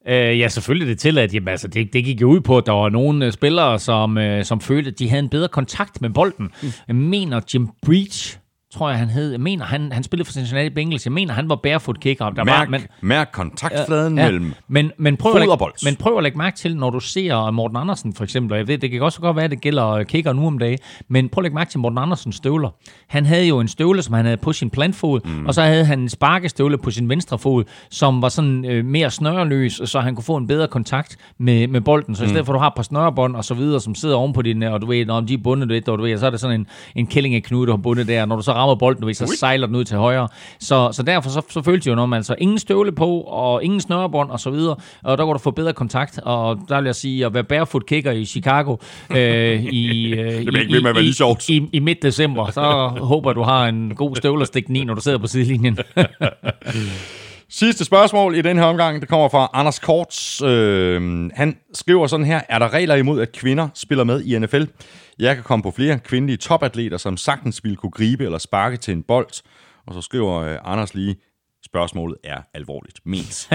Øh, 0.09 0.39
ja, 0.39 0.49
selvfølgelig 0.49 0.87
er 0.87 0.91
det 0.91 0.99
tilladt. 0.99 1.35
Jamen, 1.35 1.49
altså, 1.49 1.69
det, 1.69 1.93
det 1.93 2.05
gik 2.05 2.21
jo 2.21 2.29
ud 2.29 2.41
på, 2.41 2.59
at 2.59 2.67
der 2.67 2.73
var 2.73 2.89
nogle 2.89 3.27
øh, 3.27 3.33
spillere, 3.33 3.79
som, 3.79 4.19
øh, 4.19 4.45
som 4.45 4.61
følte, 4.61 4.91
at 4.91 4.99
de 4.99 5.09
havde 5.09 5.23
en 5.23 5.29
bedre 5.29 5.49
kontakt 5.49 6.01
med 6.01 6.11
bolden. 6.11 6.51
Mm. 6.63 6.69
Jeg 6.89 6.97
mener, 6.97 7.41
Jim 7.55 7.69
Breach, 7.87 8.39
tror 8.75 8.91
jeg, 8.91 8.99
han 8.99 9.09
hed. 9.09 9.31
Jeg 9.31 9.41
mener, 9.41 9.65
han, 9.65 9.93
han 9.93 10.03
spillede 10.03 10.27
for 10.27 10.33
Cincinnati 10.33 10.71
Bengals. 10.71 11.07
Jeg 11.07 11.13
mener, 11.13 11.35
han 11.35 11.49
var 11.49 11.57
barefoot 11.57 12.01
kicker. 12.01 12.31
Der 12.31 12.45
Mærk, 12.45 12.71
var, 12.71 12.79
men, 12.79 12.87
mærk 13.01 13.31
kontaktfladen 13.33 14.19
ja, 14.19 14.25
mellem... 14.25 14.53
Men, 14.69 14.93
men, 14.99 15.17
prøv 15.17 15.33
at 15.33 15.41
lægge, 15.41 15.67
men 15.85 15.97
prøv 15.97 16.17
at 16.17 16.23
lægge 16.23 16.39
mærke 16.39 16.57
til, 16.57 16.77
når 16.77 16.91
du 16.91 17.01
ser 17.01 17.51
Morten 17.51 17.77
Andersen 17.77 18.15
for 18.15 18.25
eksempel, 18.25 18.53
og 18.53 18.59
jeg 18.59 18.69
ved, 18.69 18.79
det 18.79 18.91
kan 18.91 19.03
også 19.03 19.21
godt 19.21 19.37
være, 19.37 19.45
at 19.45 19.51
det 19.51 19.61
gælder 19.61 19.91
øh, 19.91 20.05
kicker 20.05 20.33
nu 20.33 20.47
om 20.47 20.59
dagen, 20.59 20.79
men 21.09 21.29
prøv 21.29 21.43
at 21.43 21.45
lægge 21.45 21.55
mærke 21.55 21.71
til 21.71 21.81
Morten 21.81 21.99
Andersens 21.99 22.37
støvler. 22.37 22.69
Han 23.07 23.27
havde 23.27 23.47
jo 23.47 23.61
en 23.61 23.69
støvle, 23.69 24.03
som 24.03 24.15
han 24.15 24.25
havde 24.25 24.37
på 24.37 24.53
sin 24.53 24.71
plantfod, 24.71 25.21
mm. 25.25 25.47
og 25.47 25.55
så 25.55 25.63
havde 25.63 25.85
han 25.85 26.01
en 26.01 26.09
sparkestøvle 26.09 26.79
på 26.79 26.91
sin 26.91 27.09
venstre 27.09 27.39
fod, 27.39 27.65
som 27.91 28.23
var 28.23 28.29
sådan 28.29 28.65
øh, 28.65 28.85
mere 28.85 29.11
snøreløs, 29.11 29.81
så 29.85 30.01
han 30.01 30.15
kunne 30.15 30.25
få 30.25 30.37
en 30.37 30.47
bedre 30.47 30.69
kontakt 30.69 31.17
med, 31.39 31.69
med 31.69 31.81
bolden. 31.81 32.15
Så 32.15 32.25
i 32.25 32.29
stedet 32.29 32.47
for, 32.47 32.53
at 32.53 32.55
du 32.55 32.61
har 32.61 32.69
et 32.69 32.75
par 32.77 32.83
snørebånd 32.83 33.37
og 33.37 33.45
så 33.45 33.55
videre, 33.55 33.81
som 33.81 33.95
sidder 33.95 34.17
oven 34.17 34.33
på 34.33 34.43
din, 34.43 34.63
og 34.63 34.81
du 34.81 34.87
ved, 34.87 35.07
når 35.07 35.21
de 35.21 35.35
er 35.35 35.39
bundet 35.39 35.69
lidt, 35.69 35.89
og 35.89 35.99
du 35.99 36.03
ved, 36.03 36.19
så 36.19 36.27
er 36.27 36.31
det 36.31 36.41
sådan 36.41 36.61
en, 36.61 36.67
en 36.95 37.07
kællingeknude, 37.07 37.67
du 37.67 37.73
har 37.73 37.77
bundet 37.77 38.09
der. 38.09 38.27
Når 38.27 38.37
du 38.37 38.43
så 38.43 38.53
rammer 38.61 38.75
bolden, 38.75 39.07
ved, 39.07 39.15
så 39.15 39.37
sejler 39.39 39.67
den 39.67 39.77
ud 39.77 39.85
til 39.85 39.97
højre. 39.97 40.29
Så, 40.59 40.89
så 40.93 41.03
derfor 41.03 41.31
så, 41.31 41.43
så 41.49 41.63
følte 41.63 41.89
jeg 41.89 41.91
jo 41.91 42.07
noget, 42.07 42.17
altså 42.17 42.35
ingen 42.39 42.59
støvle 42.59 42.93
på, 42.93 43.21
og 43.21 43.65
ingen 43.65 43.81
snørebånd 43.81 44.31
og 44.31 44.41
så 44.41 44.51
videre, 44.51 44.77
og 45.03 45.19
der 45.19 45.25
kunne 45.25 45.35
du 45.35 45.39
få 45.39 45.51
bedre 45.51 45.73
kontakt, 45.73 46.19
og 46.23 46.59
der 46.69 46.77
vil 46.77 46.85
jeg 46.85 46.95
sige, 46.95 47.27
at 47.27 47.35
være 47.35 47.45
barefoot 47.45 47.87
kicker 47.87 48.13
i 48.13 48.25
Chicago 48.25 48.77
øh, 49.17 49.65
i, 49.65 50.15
øh, 50.15 50.41
ikke 50.41 50.53
med 50.53 51.03
lige 51.03 51.15
sjovt. 51.15 51.49
i, 51.49 51.57
i, 51.57 51.69
i 51.73 51.79
midt 51.79 52.03
december, 52.03 52.51
så 52.51 52.91
håber 53.01 53.33
du 53.33 53.43
har 53.43 53.67
en 53.67 53.95
god 53.95 54.17
støvle 54.17 54.43
at 54.43 54.49
stikke 54.49 54.67
den 54.67 54.77
i, 54.77 54.85
når 54.85 54.95
du 54.95 55.01
sidder 55.01 55.19
på 55.19 55.27
sidelinjen. 55.27 55.79
Sidste 57.53 57.85
spørgsmål 57.85 58.35
i 58.35 58.43
den 58.43 58.57
her 58.57 58.65
omgang, 58.65 59.01
det 59.01 59.09
kommer 59.09 59.29
fra 59.29 59.51
Anders 59.53 59.79
Korts. 59.79 60.43
Øh, 60.43 61.31
han 61.35 61.57
skriver 61.75 62.07
sådan 62.07 62.27
her, 62.27 62.41
er 62.49 62.59
der 62.59 62.73
regler 62.73 62.95
imod, 62.95 63.21
at 63.21 63.33
kvinder 63.33 63.69
spiller 63.75 64.05
med 64.05 64.23
i 64.23 64.39
NFL? 64.39 64.63
Jeg 65.19 65.35
kan 65.35 65.45
komme 65.45 65.63
på 65.63 65.71
flere 65.71 65.99
kvindelige 65.99 66.37
topatleter, 66.37 66.97
som 66.97 67.17
sagtens 67.17 67.65
ville 67.65 67.77
kunne 67.77 67.91
gribe 67.91 68.25
eller 68.25 68.39
sparke 68.39 68.77
til 68.77 68.93
en 68.93 69.03
bold. 69.03 69.43
Og 69.87 69.95
så 69.95 70.01
skriver 70.01 70.41
øh, 70.41 70.59
Anders 70.65 70.95
lige, 70.95 71.17
spørgsmålet 71.73 72.17
er 72.25 72.37
alvorligt 72.55 73.01
ment. 73.05 73.51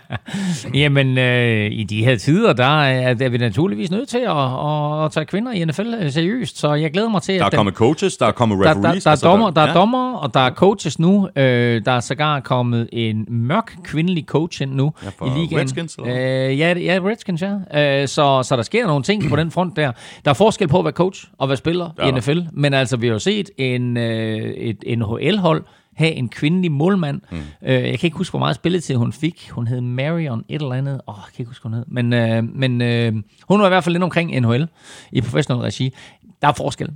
Jamen, 0.82 1.18
øh, 1.18 1.70
i 1.72 1.84
de 1.84 2.04
her 2.04 2.16
tider, 2.16 2.52
der 2.52 2.82
er, 2.82 3.14
er 3.20 3.28
vi 3.28 3.38
naturligvis 3.38 3.90
nødt 3.90 4.08
til 4.08 4.18
at, 4.18 5.04
at, 5.04 5.12
tage 5.12 5.26
kvinder 5.26 5.52
i 5.52 5.64
NFL 5.64 6.08
seriøst, 6.08 6.58
så 6.58 6.74
jeg 6.74 6.92
glæder 6.92 7.08
mig 7.08 7.22
til, 7.22 7.32
at 7.32 7.38
Der 7.40 7.46
er 7.46 7.50
kommet 7.50 7.74
coaches, 7.74 8.16
der 8.16 8.26
er 8.26 8.32
kommet 8.32 8.58
der, 8.58 8.64
der, 8.64 8.80
referees. 8.80 9.04
der, 9.04 9.10
er 9.10 9.12
altså, 9.12 9.28
dommer, 9.28 9.50
der 9.50 9.60
er 9.60 9.66
ja. 9.66 9.74
dommer, 9.74 10.14
og 10.14 10.34
der 10.34 10.40
er 10.40 10.50
coaches 10.50 10.98
nu. 10.98 11.28
Øh, 11.36 11.84
der 11.84 11.92
er 11.92 12.00
sågar 12.00 12.40
kommet 12.40 12.88
en 12.92 13.26
mørk 13.28 13.76
kvindelig 13.84 14.24
coach 14.24 14.62
ind 14.62 14.72
nu 14.74 14.92
Ja, 15.02 15.26
i 15.26 15.40
ligaen. 15.40 15.60
Redskins, 15.60 15.96
eller 15.96 16.48
øh, 16.48 16.58
ja, 16.58 16.78
ja, 16.78 16.98
Redskins, 17.04 17.42
ja. 17.42 18.00
Øh, 18.02 18.08
så, 18.08 18.42
så 18.42 18.56
der 18.56 18.62
sker 18.62 18.86
nogle 18.86 19.02
ting 19.02 19.28
på 19.30 19.36
den 19.36 19.50
front 19.50 19.76
der. 19.76 19.92
Der 20.24 20.30
er 20.30 20.34
forskel 20.34 20.68
på 20.68 20.78
at 20.78 20.84
være 20.84 20.92
coach 20.92 21.26
og 21.38 21.48
være 21.48 21.56
spiller 21.56 21.90
Ja, 21.98 22.08
i 22.08 22.10
der. 22.10 22.16
NFL, 22.18 22.38
men 22.52 22.74
altså, 22.74 22.96
vi 22.96 23.06
har 23.06 23.12
jo 23.12 23.18
set 23.18 23.50
en, 23.58 23.96
øh, 23.96 24.36
et 24.40 24.98
NHL-hold 24.98 25.64
have 25.96 26.12
en 26.12 26.28
kvindelig 26.28 26.72
målmand. 26.72 27.20
Mm. 27.30 27.38
Øh, 27.62 27.74
jeg 27.74 27.98
kan 27.98 28.06
ikke 28.06 28.16
huske, 28.16 28.32
hvor 28.32 28.38
meget 28.38 28.56
spilletid 28.56 28.96
hun 28.96 29.12
fik. 29.12 29.50
Hun 29.50 29.66
hed 29.66 29.80
Marion 29.80 30.44
et 30.48 30.62
eller 30.62 30.74
andet. 30.74 31.00
Åh, 31.08 31.14
oh, 31.14 31.20
jeg 31.26 31.32
kan 31.34 31.42
ikke 31.42 31.50
huske, 31.50 31.62
hun 31.62 31.74
hed. 31.74 31.84
Men, 31.86 32.12
øh, 32.12 32.44
men 32.54 32.82
øh, 32.82 33.12
hun 33.48 33.60
var 33.60 33.66
i 33.66 33.68
hvert 33.68 33.84
fald 33.84 33.92
lidt 33.92 34.04
omkring 34.04 34.40
NHL 34.40 34.68
i 35.12 35.20
professionel 35.20 35.62
regi. 35.62 35.94
Der 36.42 36.48
er 36.48 36.52
forskel. 36.52 36.88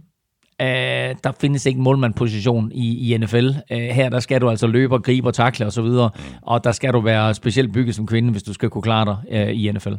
Uh, 0.62 0.66
der 1.24 1.32
findes 1.40 1.66
ikke 1.66 1.80
målmandposition 1.80 2.72
i, 2.72 3.14
i 3.14 3.18
NFL. 3.18 3.48
Uh, 3.48 3.76
her 3.76 4.08
der 4.08 4.20
skal 4.20 4.40
du 4.40 4.50
altså 4.50 4.66
løbe 4.66 4.94
og 4.94 5.02
gribe 5.02 5.28
og 5.28 5.34
takle 5.34 5.66
osv., 5.66 5.80
og, 5.80 6.10
mm. 6.16 6.22
og 6.42 6.64
der 6.64 6.72
skal 6.72 6.92
du 6.92 7.00
være 7.00 7.34
specielt 7.34 7.72
bygget 7.72 7.94
som 7.94 8.06
kvinde, 8.06 8.30
hvis 8.30 8.42
du 8.42 8.52
skal 8.52 8.70
kunne 8.70 8.82
klare 8.82 9.04
dig 9.04 9.48
uh, 9.48 9.54
i 9.54 9.72
NFL. 9.72 9.94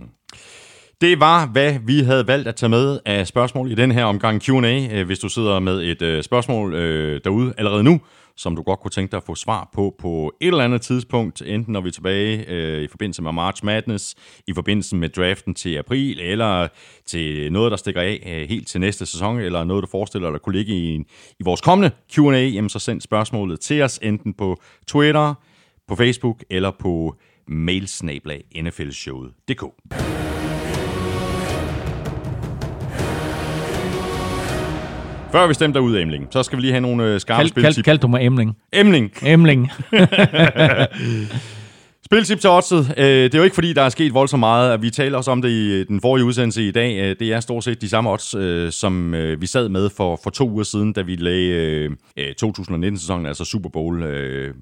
Det 1.01 1.19
var, 1.19 1.45
hvad 1.45 1.75
vi 1.85 1.99
havde 1.99 2.27
valgt 2.27 2.47
at 2.47 2.55
tage 2.55 2.69
med 2.69 2.99
af 3.05 3.27
spørgsmål 3.27 3.71
i 3.71 3.75
den 3.75 3.91
her 3.91 4.03
omgang 4.03 4.41
Q&A. 4.41 4.87
Øh, 4.91 5.05
Hvis 5.05 5.19
du 5.19 5.29
sidder 5.29 5.59
med 5.59 5.81
et 5.81 6.01
øh, 6.01 6.23
spørgsmål 6.23 6.73
øh, 6.73 7.21
derude 7.23 7.53
allerede 7.57 7.83
nu, 7.83 7.99
som 8.35 8.55
du 8.55 8.61
godt 8.61 8.79
kunne 8.79 8.91
tænke 8.91 9.11
dig 9.11 9.17
at 9.17 9.23
få 9.23 9.35
svar 9.35 9.69
på 9.73 9.95
på 9.99 10.33
et 10.41 10.47
eller 10.47 10.63
andet 10.63 10.81
tidspunkt, 10.81 11.41
enten 11.41 11.73
når 11.73 11.81
vi 11.81 11.87
er 11.87 11.91
tilbage 11.91 12.45
øh, 12.49 12.83
i 12.83 12.87
forbindelse 12.87 13.21
med 13.21 13.31
March 13.31 13.65
Madness, 13.65 14.15
i 14.47 14.53
forbindelse 14.53 14.95
med 14.95 15.09
draften 15.09 15.53
til 15.53 15.77
april, 15.77 16.19
eller 16.19 16.67
til 17.05 17.51
noget, 17.51 17.71
der 17.71 17.77
stikker 17.77 18.01
af 18.01 18.23
øh, 18.25 18.49
helt 18.49 18.67
til 18.67 18.79
næste 18.79 19.05
sæson, 19.05 19.39
eller 19.39 19.63
noget, 19.63 19.81
du 19.81 19.87
forestiller 19.87 20.31
dig 20.31 20.41
kunne 20.41 20.57
ligge 20.57 20.73
i, 20.73 20.95
en, 20.95 21.05
i 21.39 21.43
vores 21.43 21.61
kommende 21.61 21.91
Q&A, 22.13 22.47
jamen 22.47 22.69
så 22.69 22.79
send 22.79 23.01
spørgsmålet 23.01 23.59
til 23.59 23.81
os, 23.81 23.99
enten 24.01 24.33
på 24.33 24.61
Twitter, 24.87 25.33
på 25.87 25.95
Facebook, 25.95 26.43
eller 26.49 26.71
på 26.79 27.15
mailsnablag 27.47 28.43
nflshowet.dk. 28.55 29.63
Før 35.31 35.47
vi 35.47 35.53
stemmer 35.53 35.73
derud, 35.73 35.97
Emling, 35.97 36.27
så 36.31 36.43
skal 36.43 36.57
vi 36.57 36.61
lige 36.61 36.71
have 36.71 36.81
nogle 36.81 37.03
øh, 37.03 37.19
skarpe 37.19 37.37
Kald, 37.39 37.49
spiltip. 37.49 37.73
kald, 37.73 37.83
kald 37.83 37.99
du 37.99 38.07
mig 38.07 38.25
Emling. 38.25 38.57
Emling, 38.73 39.11
Emling. 39.25 39.71
spiltip 42.11 42.39
til 42.39 42.49
oddset. 42.49 42.93
Øh, 42.97 43.05
det 43.05 43.33
er 43.33 43.37
jo 43.37 43.43
ikke 43.43 43.53
fordi, 43.53 43.73
der 43.73 43.81
er 43.81 43.89
sket 43.89 44.13
voldsomt 44.13 44.39
meget. 44.39 44.81
Vi 44.81 44.89
taler 44.89 45.17
også 45.17 45.31
om 45.31 45.41
det 45.41 45.49
i 45.49 45.83
den 45.83 46.01
forrige 46.01 46.25
udsendelse 46.25 46.67
i 46.67 46.71
dag. 46.71 46.99
Øh, 47.01 47.15
Det 47.19 47.33
er 47.33 47.39
stort 47.39 47.63
set 47.63 47.81
de 47.81 47.89
samme 47.89 48.09
odds, 48.09 48.35
øh, 48.35 48.71
som 48.71 49.13
vi 49.13 49.45
sad 49.47 49.69
med 49.69 49.89
for, 49.97 50.19
for 50.23 50.29
to 50.29 50.49
uger 50.49 50.63
siden, 50.63 50.93
da 50.93 51.01
vi 51.01 51.15
lagde 51.15 51.47
øh, 51.47 51.91
øh, 52.17 52.25
2019-sæsonen, 52.43 53.25
altså 53.25 53.45
Super 53.45 53.69
Bowl, 53.69 54.03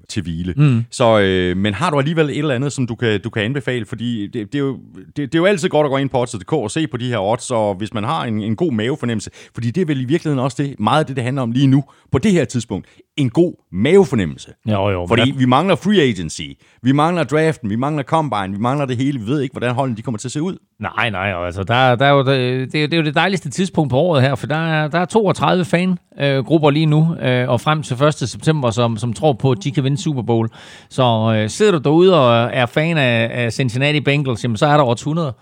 til 0.08 0.22
hvile. 0.22 0.54
Mm. 0.56 0.84
Så, 0.90 1.18
men 1.56 1.74
har 1.74 1.90
du 1.90 1.98
alligevel 1.98 2.30
et 2.30 2.38
eller 2.38 2.54
andet, 2.54 2.72
som 2.72 2.86
du 2.86 2.94
kan, 2.94 3.20
du 3.20 3.30
kan 3.30 3.42
anbefale? 3.42 3.86
Fordi 3.86 4.26
det, 4.26 4.52
det, 4.52 4.54
er 4.54 4.58
jo, 4.62 4.78
det, 5.06 5.16
det 5.16 5.34
er 5.34 5.38
jo 5.38 5.44
altid 5.46 5.68
godt 5.68 5.84
at 5.84 5.90
gå 5.90 5.96
ind 5.96 6.10
på 6.10 6.20
odds.dk 6.20 6.52
og 6.52 6.70
se 6.70 6.86
på 6.86 6.96
de 6.96 7.08
her 7.08 7.18
odds, 7.18 7.50
og 7.50 7.74
hvis 7.74 7.94
man 7.94 8.04
har 8.04 8.24
en, 8.24 8.42
en 8.42 8.56
god 8.56 8.72
mavefornemmelse, 8.72 9.30
fordi 9.54 9.70
det 9.70 9.80
er 9.80 9.86
vel 9.86 10.00
i 10.00 10.04
virkeligheden 10.04 10.44
også 10.44 10.62
det, 10.62 10.80
meget 10.80 11.00
af 11.00 11.06
det, 11.06 11.16
det 11.16 11.24
handler 11.24 11.42
om 11.42 11.52
lige 11.52 11.66
nu, 11.66 11.84
på 12.12 12.18
det 12.18 12.32
her 12.32 12.44
tidspunkt, 12.44 12.86
en 13.16 13.30
god 13.30 13.54
mavefornemmelse. 13.72 14.50
Jo, 14.68 14.90
jo. 14.90 15.06
Fordi 15.06 15.34
vi 15.36 15.44
mangler 15.44 15.74
free 15.74 16.00
agency, 16.02 16.42
vi 16.82 16.92
mangler 16.92 17.24
draften, 17.40 17.70
vi 17.70 17.76
mangler 17.76 18.02
combine, 18.02 18.52
vi 18.52 18.58
mangler 18.58 18.86
det 18.86 18.96
hele. 18.96 19.20
Vi 19.20 19.26
ved 19.26 19.40
ikke, 19.40 19.52
hvordan 19.52 19.74
holdene 19.74 19.96
de 19.96 20.02
kommer 20.02 20.18
til 20.18 20.28
at 20.28 20.32
se 20.32 20.42
ud. 20.42 20.56
Nej, 20.78 21.10
nej, 21.10 21.44
altså, 21.46 21.62
der, 21.62 21.94
der 21.94 22.06
er 22.06 22.10
jo, 22.10 22.24
det, 22.24 22.62
er 22.62 22.66
det 22.66 22.92
er 22.92 22.96
jo 22.96 23.04
det 23.04 23.14
dejligste 23.14 23.50
tidspunkt 23.50 23.90
på 23.90 23.96
året 23.96 24.22
her, 24.22 24.34
for 24.34 24.46
der 24.46 24.56
er, 24.56 24.88
der 24.88 24.98
er 24.98 25.04
32 25.04 25.64
fangrupper 25.64 26.70
lige 26.70 26.86
nu, 26.86 27.16
øh, 27.22 27.48
og 27.48 27.60
frem 27.60 27.82
til 27.82 28.02
1. 28.04 28.14
september, 28.14 28.70
som, 28.70 28.96
som 28.96 29.12
tror 29.12 29.32
på, 29.32 29.50
at 29.50 29.58
de 29.64 29.72
kan 29.72 29.84
vinde 29.84 30.02
Super 30.02 30.22
Bowl. 30.22 30.48
Så 30.88 31.34
øh, 31.36 31.50
sidder 31.50 31.72
du 31.72 31.78
derude 31.78 32.20
og 32.20 32.50
er 32.52 32.66
fan 32.66 32.98
af, 32.98 33.30
af 33.32 33.52
Cincinnati 33.52 34.00
Bengals, 34.00 34.44
jamen, 34.44 34.56
så 34.56 34.66
er 34.66 34.76
der 34.76 34.84
over 34.84 34.94
100 34.94 35.32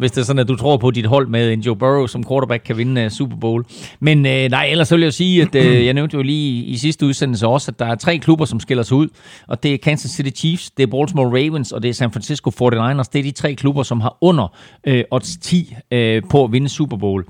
hvis 0.00 0.10
det 0.10 0.20
er 0.20 0.24
sådan, 0.24 0.40
at 0.40 0.48
du 0.48 0.56
tror 0.56 0.76
på, 0.76 0.88
at 0.88 0.94
dit 0.94 1.06
hold 1.06 1.28
med 1.28 1.52
en 1.52 1.60
Joe 1.60 1.76
Burrow 1.76 2.06
som 2.06 2.24
quarterback 2.24 2.62
kan 2.64 2.76
vinde 2.76 3.04
uh, 3.04 3.10
Super 3.10 3.36
Bowl. 3.36 3.64
Men 4.00 4.18
uh, 4.18 4.50
nej, 4.50 4.66
ellers 4.66 4.88
så 4.88 4.96
vil 4.96 5.02
jeg 5.02 5.14
sige, 5.14 5.42
at 5.42 5.54
uh, 5.54 5.86
jeg 5.86 5.94
nævnte 5.94 6.16
jo 6.16 6.22
lige 6.22 6.64
i 6.64 6.76
sidste 6.76 7.06
udsendelse 7.06 7.46
også, 7.46 7.70
at 7.70 7.78
der 7.78 7.86
er 7.86 7.94
tre 7.94 8.18
klubber, 8.18 8.44
som 8.44 8.60
skiller 8.60 8.82
sig 8.82 8.96
ud, 8.96 9.08
og 9.46 9.62
det 9.62 9.74
er 9.74 9.78
Kansas 9.78 10.10
City 10.10 10.40
Chiefs, 10.40 10.70
det 10.70 10.82
er 10.82 10.86
Baltimore 10.86 11.26
Ravens, 11.26 11.72
og 11.72 11.82
det 11.82 11.88
er 11.88 11.92
San 11.94 12.12
Francisco 12.12 12.50
49ers. 12.50 13.10
Det 13.12 13.18
er 13.18 13.22
de 13.22 13.30
tre 13.30 13.54
klubber, 13.54 13.82
som 13.82 14.00
har 14.00 14.16
under 14.20 14.56
uh, 14.88 14.94
odds 15.10 15.36
10 15.36 15.74
uh, 15.94 15.98
på 16.30 16.44
at 16.44 16.52
vinde 16.52 16.68
Super 16.68 16.96
Bowl. 16.96 17.24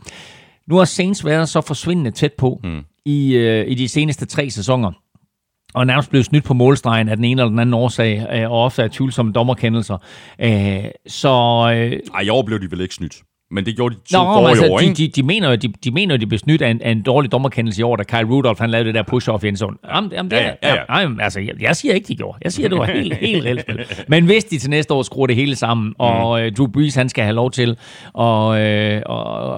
Nu 0.67 0.77
har 0.77 0.85
Saints 0.85 1.25
været 1.25 1.49
så 1.49 1.61
forsvindende 1.61 2.11
tæt 2.11 2.33
på 2.33 2.61
mm. 2.65 2.81
i, 3.05 3.37
uh, 3.37 3.71
i 3.71 3.75
de 3.75 3.89
seneste 3.89 4.27
tre 4.27 4.51
sæsoner 4.51 4.93
og 5.75 5.87
nærmest 5.87 6.11
blevet 6.11 6.27
snydt 6.27 6.45
på 6.45 6.55
målstregen 6.55 7.09
af 7.09 7.17
den 7.17 7.25
ene 7.25 7.43
eller 7.43 7.51
den 7.51 7.59
anden 7.59 7.75
årsag, 7.75 8.27
øh, 8.33 8.51
og 8.51 8.65
ofte 8.65 8.83
af 8.83 8.91
tvivlsomme 8.91 9.33
dommerkendelser. 9.33 9.99
Øh, 10.41 10.85
så... 11.07 11.29
Øh, 11.75 12.01
Ej, 12.15 12.21
i 12.21 12.29
år 12.29 12.43
blev 12.43 12.61
de 12.61 12.71
vel 12.71 12.81
ikke 12.81 12.95
snydt? 12.95 13.23
Men 13.53 13.67
det 13.67 13.77
gjorde 13.77 13.95
de 13.95 14.01
to 14.13 14.25
Nå, 14.25 14.47
altså, 14.47 14.67
år, 14.67 14.79
de, 14.79 14.95
de, 14.95 15.09
de, 15.09 15.23
mener, 15.23 15.57
de, 15.57 15.69
de 15.85 15.91
mener, 15.91 16.17
de 16.17 16.27
blev 16.27 16.39
snydt 16.39 16.63
af 16.63 16.71
en, 16.71 16.83
af 16.83 16.91
en 16.91 17.03
dårlig 17.03 17.33
dommerkendelse 17.33 17.81
i 17.81 17.83
år, 17.83 17.97
da 17.97 18.03
Kyle 18.03 18.25
Rudolph 18.31 18.61
han 18.61 18.71
lavede 18.71 18.87
det 18.87 18.95
der 18.95 19.03
push-off 19.13 19.45
i 19.45 19.49
en 19.49 19.57
zone. 19.57 19.77
Jamen, 19.95 20.13
jamen, 20.13 20.31
det, 20.31 20.37
ja, 20.37 20.51
ja, 20.63 20.75
ja. 20.75 21.01
Jamen, 21.01 21.21
altså, 21.21 21.41
jeg, 21.41 21.55
jeg, 21.61 21.77
siger 21.77 21.95
ikke, 21.95 22.09
de 22.09 22.17
gjorde. 22.17 22.39
Jeg 22.45 22.53
siger, 22.53 22.69
det 22.69 22.79
var 22.79 22.85
helt, 22.85 23.15
helt 23.15 23.45
reelt 23.45 23.61
spil. 23.61 23.87
Men 24.09 24.25
hvis 24.25 24.45
de 24.45 24.59
til 24.59 24.71
næste 24.71 24.95
år 24.95 25.03
skruer 25.03 25.27
det 25.27 25.37
hele 25.37 25.57
sammen, 25.57 25.95
og 25.99 26.41
mm. 26.41 26.47
uh, 26.47 26.53
Drew 26.53 26.67
Brees 26.67 26.95
han 26.95 27.09
skal 27.09 27.25
have 27.25 27.35
lov 27.35 27.51
til 27.51 27.71
at, 28.19 28.25
uh, 28.25 28.57
at, 28.57 29.03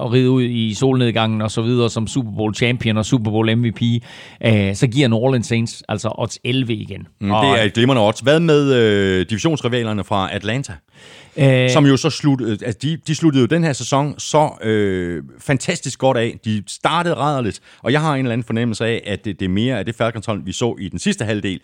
at 0.03 0.11
ride 0.13 0.29
ud 0.29 0.43
i 0.43 0.73
solnedgangen 0.73 1.41
og 1.41 1.51
så 1.51 1.61
videre 1.61 1.89
som 1.89 2.07
Super 2.07 2.31
Bowl 2.31 2.55
champion 2.55 2.97
og 2.97 3.05
Super 3.05 3.31
Bowl 3.31 3.55
MVP, 3.55 3.81
uh, 3.81 4.51
så 4.73 4.87
giver 4.93 5.07
New 5.07 5.19
Orleans 5.19 5.47
Saints 5.47 5.83
altså 5.89 6.09
odds 6.17 6.39
11 6.43 6.73
igen. 6.73 7.07
Mm, 7.21 7.31
og, 7.31 7.45
det 7.45 7.61
er 7.61 7.63
et 7.63 7.73
glimrende 7.73 8.01
odds. 8.01 8.19
Hvad 8.19 8.39
med 8.39 9.19
uh, 9.19 9.25
divisionsrivalerne 9.29 10.03
fra 10.03 10.29
Atlanta? 10.35 10.73
Æh, 11.37 11.69
som 11.69 11.85
jo 11.85 11.97
så 11.97 12.09
sluttede, 12.09 12.51
øh, 12.51 12.57
altså 12.65 12.79
de, 12.81 12.97
de 13.07 13.15
sluttede 13.15 13.41
jo 13.41 13.47
den 13.47 13.63
her 13.63 13.73
sæson 13.73 14.19
så 14.19 14.49
øh, 14.61 15.23
fantastisk 15.39 15.99
godt 15.99 16.17
af. 16.17 16.39
De 16.45 16.63
startede 16.67 17.15
rædderligt, 17.15 17.59
og 17.81 17.91
jeg 17.91 18.01
har 18.01 18.13
en 18.13 18.19
eller 18.19 18.33
anden 18.33 18.45
fornemmelse 18.45 18.85
af, 18.85 19.03
at 19.05 19.25
det, 19.25 19.39
det 19.39 19.45
er 19.45 19.49
mere 19.49 19.79
af 19.79 19.85
det 19.85 19.95
falcons 19.95 20.29
vi 20.45 20.51
så 20.51 20.75
i 20.79 20.89
den 20.89 20.99
sidste 20.99 21.25
halvdel, 21.25 21.61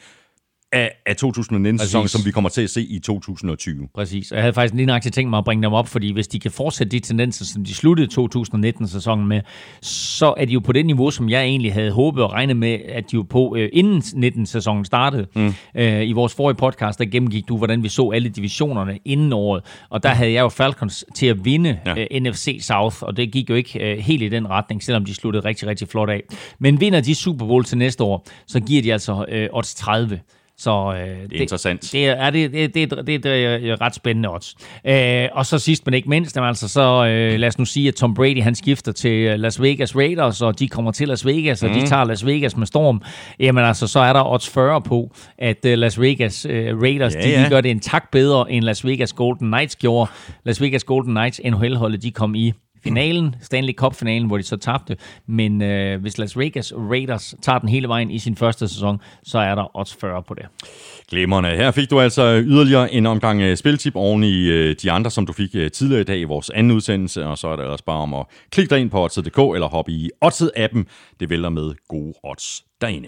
af, 0.72 0.92
af 1.06 1.16
2019-sæsonen, 1.24 2.08
som 2.08 2.26
vi 2.26 2.32
kommer 2.32 2.50
til 2.50 2.62
at 2.62 2.70
se 2.70 2.82
i 2.82 3.00
2020. 3.00 3.88
Præcis, 3.96 4.32
og 4.32 4.36
jeg 4.36 4.44
havde 4.44 4.54
faktisk 4.54 4.74
lige 4.74 4.86
nøjagtigt 4.86 5.16
tænkt 5.16 5.30
mig 5.30 5.38
at 5.38 5.46
bringe 5.46 5.64
dem 5.64 5.74
op, 5.74 5.88
fordi 5.88 6.14
hvis 6.14 6.28
de 6.28 6.40
kan 6.40 6.52
fortsætte 6.52 6.92
de 6.92 7.00
tendenser, 7.00 7.46
som 7.46 7.66
de 7.66 7.74
sluttede 7.76 8.22
2019-sæsonen 8.22 9.28
med, 9.28 9.42
så 9.82 10.34
er 10.38 10.46
de 10.46 10.54
jo 10.54 10.60
på 10.60 10.72
det 10.72 10.86
niveau, 10.86 11.12
som 11.12 11.30
jeg 11.30 11.44
egentlig 11.44 11.74
havde 11.74 11.92
håbet 11.92 12.24
og 12.24 12.34
regnet 12.34 12.58
med, 12.58 12.80
at 12.90 13.12
de 13.12 13.18
var 13.18 13.24
på, 13.24 13.56
øh, 13.58 13.70
inden 13.74 14.02
19-sæsonen 14.02 14.86
startede. 14.86 15.28
Mm. 15.36 15.54
Øh, 15.76 16.08
I 16.08 16.12
vores 16.12 16.36
forrige 16.36 16.56
podcast, 16.56 17.00
der 17.00 17.06
gennemgik 17.06 17.48
du, 17.48 17.58
hvordan 17.58 17.84
vi 17.84 17.90
så 17.90 18.10
alle 18.10 18.30
divisionerne 18.30 19.00
inden 19.06 19.34
året, 19.34 19.64
og 19.90 20.04
der 20.04 20.10
havde 20.10 20.32
jeg 20.32 20.42
jo 20.42 20.50
Falcons 20.50 21.06
til 21.16 21.26
at 21.26 21.46
vinde 21.46 21.80
ja. 21.86 22.06
øh, 22.12 22.22
NFC 22.22 22.60
South, 22.62 23.04
og 23.04 23.18
det 23.18 23.32
gik 23.32 23.50
jo 23.50 23.56
ikke 23.56 23.92
øh, 23.92 23.98
helt 23.98 24.22
i 24.22 24.30
den 24.30 24.50
retning, 24.50 24.84
selvom 24.84 25.06
de 25.06 25.16
sluttede 25.16 25.46
rigtig, 25.46 25.68
rigtig 25.68 25.88
flot 25.88 26.10
af. 26.10 26.22
Men 26.60 26.82
vinder 26.82 27.02
de 27.02 27.16
Super 27.16 27.46
Bowl 27.46 27.64
til 27.64 27.78
næste 27.78 28.04
år, 28.04 28.28
så 28.48 28.60
giver 28.60 28.82
de 28.82 28.94
altså 28.94 29.26
øh, 29.30 29.50
odds 29.52 29.76
30. 29.76 30.20
Så, 30.60 30.94
øh, 30.94 31.08
det 31.08 31.24
er 31.24 31.28
det, 31.28 31.36
interessant. 31.36 31.90
Det 31.92 32.08
er, 32.08 32.30
det, 32.30 32.54
det, 32.54 32.74
det, 32.74 32.92
det, 33.08 33.24
det 33.24 33.46
er 33.46 33.82
ret 33.82 33.96
spændende 33.96 34.30
odds. 34.30 34.56
Øh, 34.88 35.28
og 35.32 35.46
så 35.46 35.60
sidst, 35.60 35.86
men 35.86 35.94
ikke 35.94 36.10
mindst, 36.10 36.38
altså, 36.38 36.68
så 36.68 37.06
øh, 37.06 37.40
lad 37.40 37.48
os 37.48 37.60
nu 37.60 37.66
sige, 37.66 37.88
at 37.88 37.96
Tom 37.96 38.14
Brady 38.14 38.42
han 38.42 38.56
skifter 38.56 38.92
til 38.92 39.40
Las 39.40 39.62
Vegas 39.62 39.96
Raiders, 39.96 40.42
og 40.42 40.60
de 40.60 40.68
kommer 40.68 40.92
til 40.92 41.08
Las 41.08 41.26
Vegas, 41.26 41.64
og 41.64 41.70
mm. 41.70 41.76
de 41.76 41.88
tager 41.88 42.04
Las 42.04 42.26
Vegas 42.26 42.58
med 42.58 42.68
storm. 42.68 43.02
Jamen 43.40 43.64
altså, 43.64 43.88
så 43.88 44.00
er 44.00 44.14
der 44.14 44.32
odds 44.32 44.50
40 44.50 44.82
på, 44.82 45.12
at 45.38 45.58
uh, 45.66 45.72
Las 45.72 46.02
Vegas 46.02 46.46
uh, 46.46 46.52
Raiders, 46.52 47.16
ja, 47.16 47.22
de 47.22 47.30
ja. 47.30 47.50
gør 47.50 47.62
det 47.62 47.72
en 47.72 47.80
tak 47.80 48.12
bedre, 48.12 48.52
end 48.52 48.66
Las 48.66 48.86
Vegas 48.86 49.14
Golden 49.14 49.48
Knights 49.48 49.76
gjorde. 49.76 50.12
Las 50.46 50.62
Vegas 50.62 50.84
Golden 50.84 51.14
Knights, 51.14 51.42
NHL-holdet, 51.46 52.04
de 52.04 52.12
kom 52.12 52.36
i 52.36 52.54
finalen, 52.84 53.36
Stanley 53.42 53.74
Cup-finalen, 53.74 54.28
hvor 54.28 54.38
de 54.38 54.44
så 54.44 54.58
tabte. 54.58 54.98
Men 55.28 55.62
øh, 55.62 56.02
hvis 56.02 56.18
Las 56.18 56.38
Vegas 56.38 56.74
Raiders 56.76 57.36
tager 57.42 57.60
den 57.60 57.70
hele 57.70 57.88
vejen 57.88 58.12
i 58.12 58.20
sin 58.20 58.36
første 58.36 58.68
sæson, 58.68 59.02
så 59.24 59.40
er 59.40 59.56
der 59.56 59.78
odds 59.78 59.96
40 60.02 60.24
på 60.24 60.34
det. 60.34 60.46
Glemmerne. 61.10 61.48
Her 61.48 61.72
fik 61.72 61.90
du 61.90 62.00
altså 62.00 62.42
yderligere 62.46 62.94
en 62.94 63.06
omgang 63.06 63.42
øh, 63.42 63.58
spiltip 63.58 63.96
oven 63.96 64.24
i 64.24 64.48
øh, 64.48 64.76
de 64.82 64.92
andre, 64.92 65.12
som 65.12 65.26
du 65.26 65.34
fik 65.34 65.50
øh, 65.56 65.72
tidligere 65.72 66.02
i 66.02 66.04
dag 66.04 66.20
i 66.20 66.24
vores 66.24 66.50
anden 66.50 66.72
udsendelse, 66.72 67.26
og 67.26 67.38
så 67.38 67.48
er 67.48 67.56
det 67.56 67.66
også 67.66 67.86
bare 67.86 67.98
om 67.98 68.14
at 68.14 68.26
klikke 68.52 68.70
dig 68.70 68.82
ind 68.82 68.90
på 68.90 69.04
odds.dk 69.04 69.38
eller 69.38 69.68
hoppe 69.68 69.92
i 69.92 70.10
Odds-appen. 70.26 70.84
Det 71.20 71.30
vælter 71.30 71.50
med 71.50 71.74
gode 71.88 72.14
odds 72.24 72.64
derinde. 72.82 73.08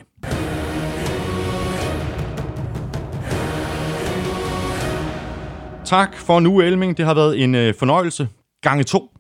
Tak 5.86 6.18
for 6.18 6.40
nu, 6.40 6.62
Elming. 6.62 6.98
Det 6.98 7.06
har 7.06 7.14
været 7.14 7.44
en 7.44 7.56
øh, 7.56 7.74
fornøjelse. 7.76 8.28
Gange 8.62 8.84
to. 8.84 9.11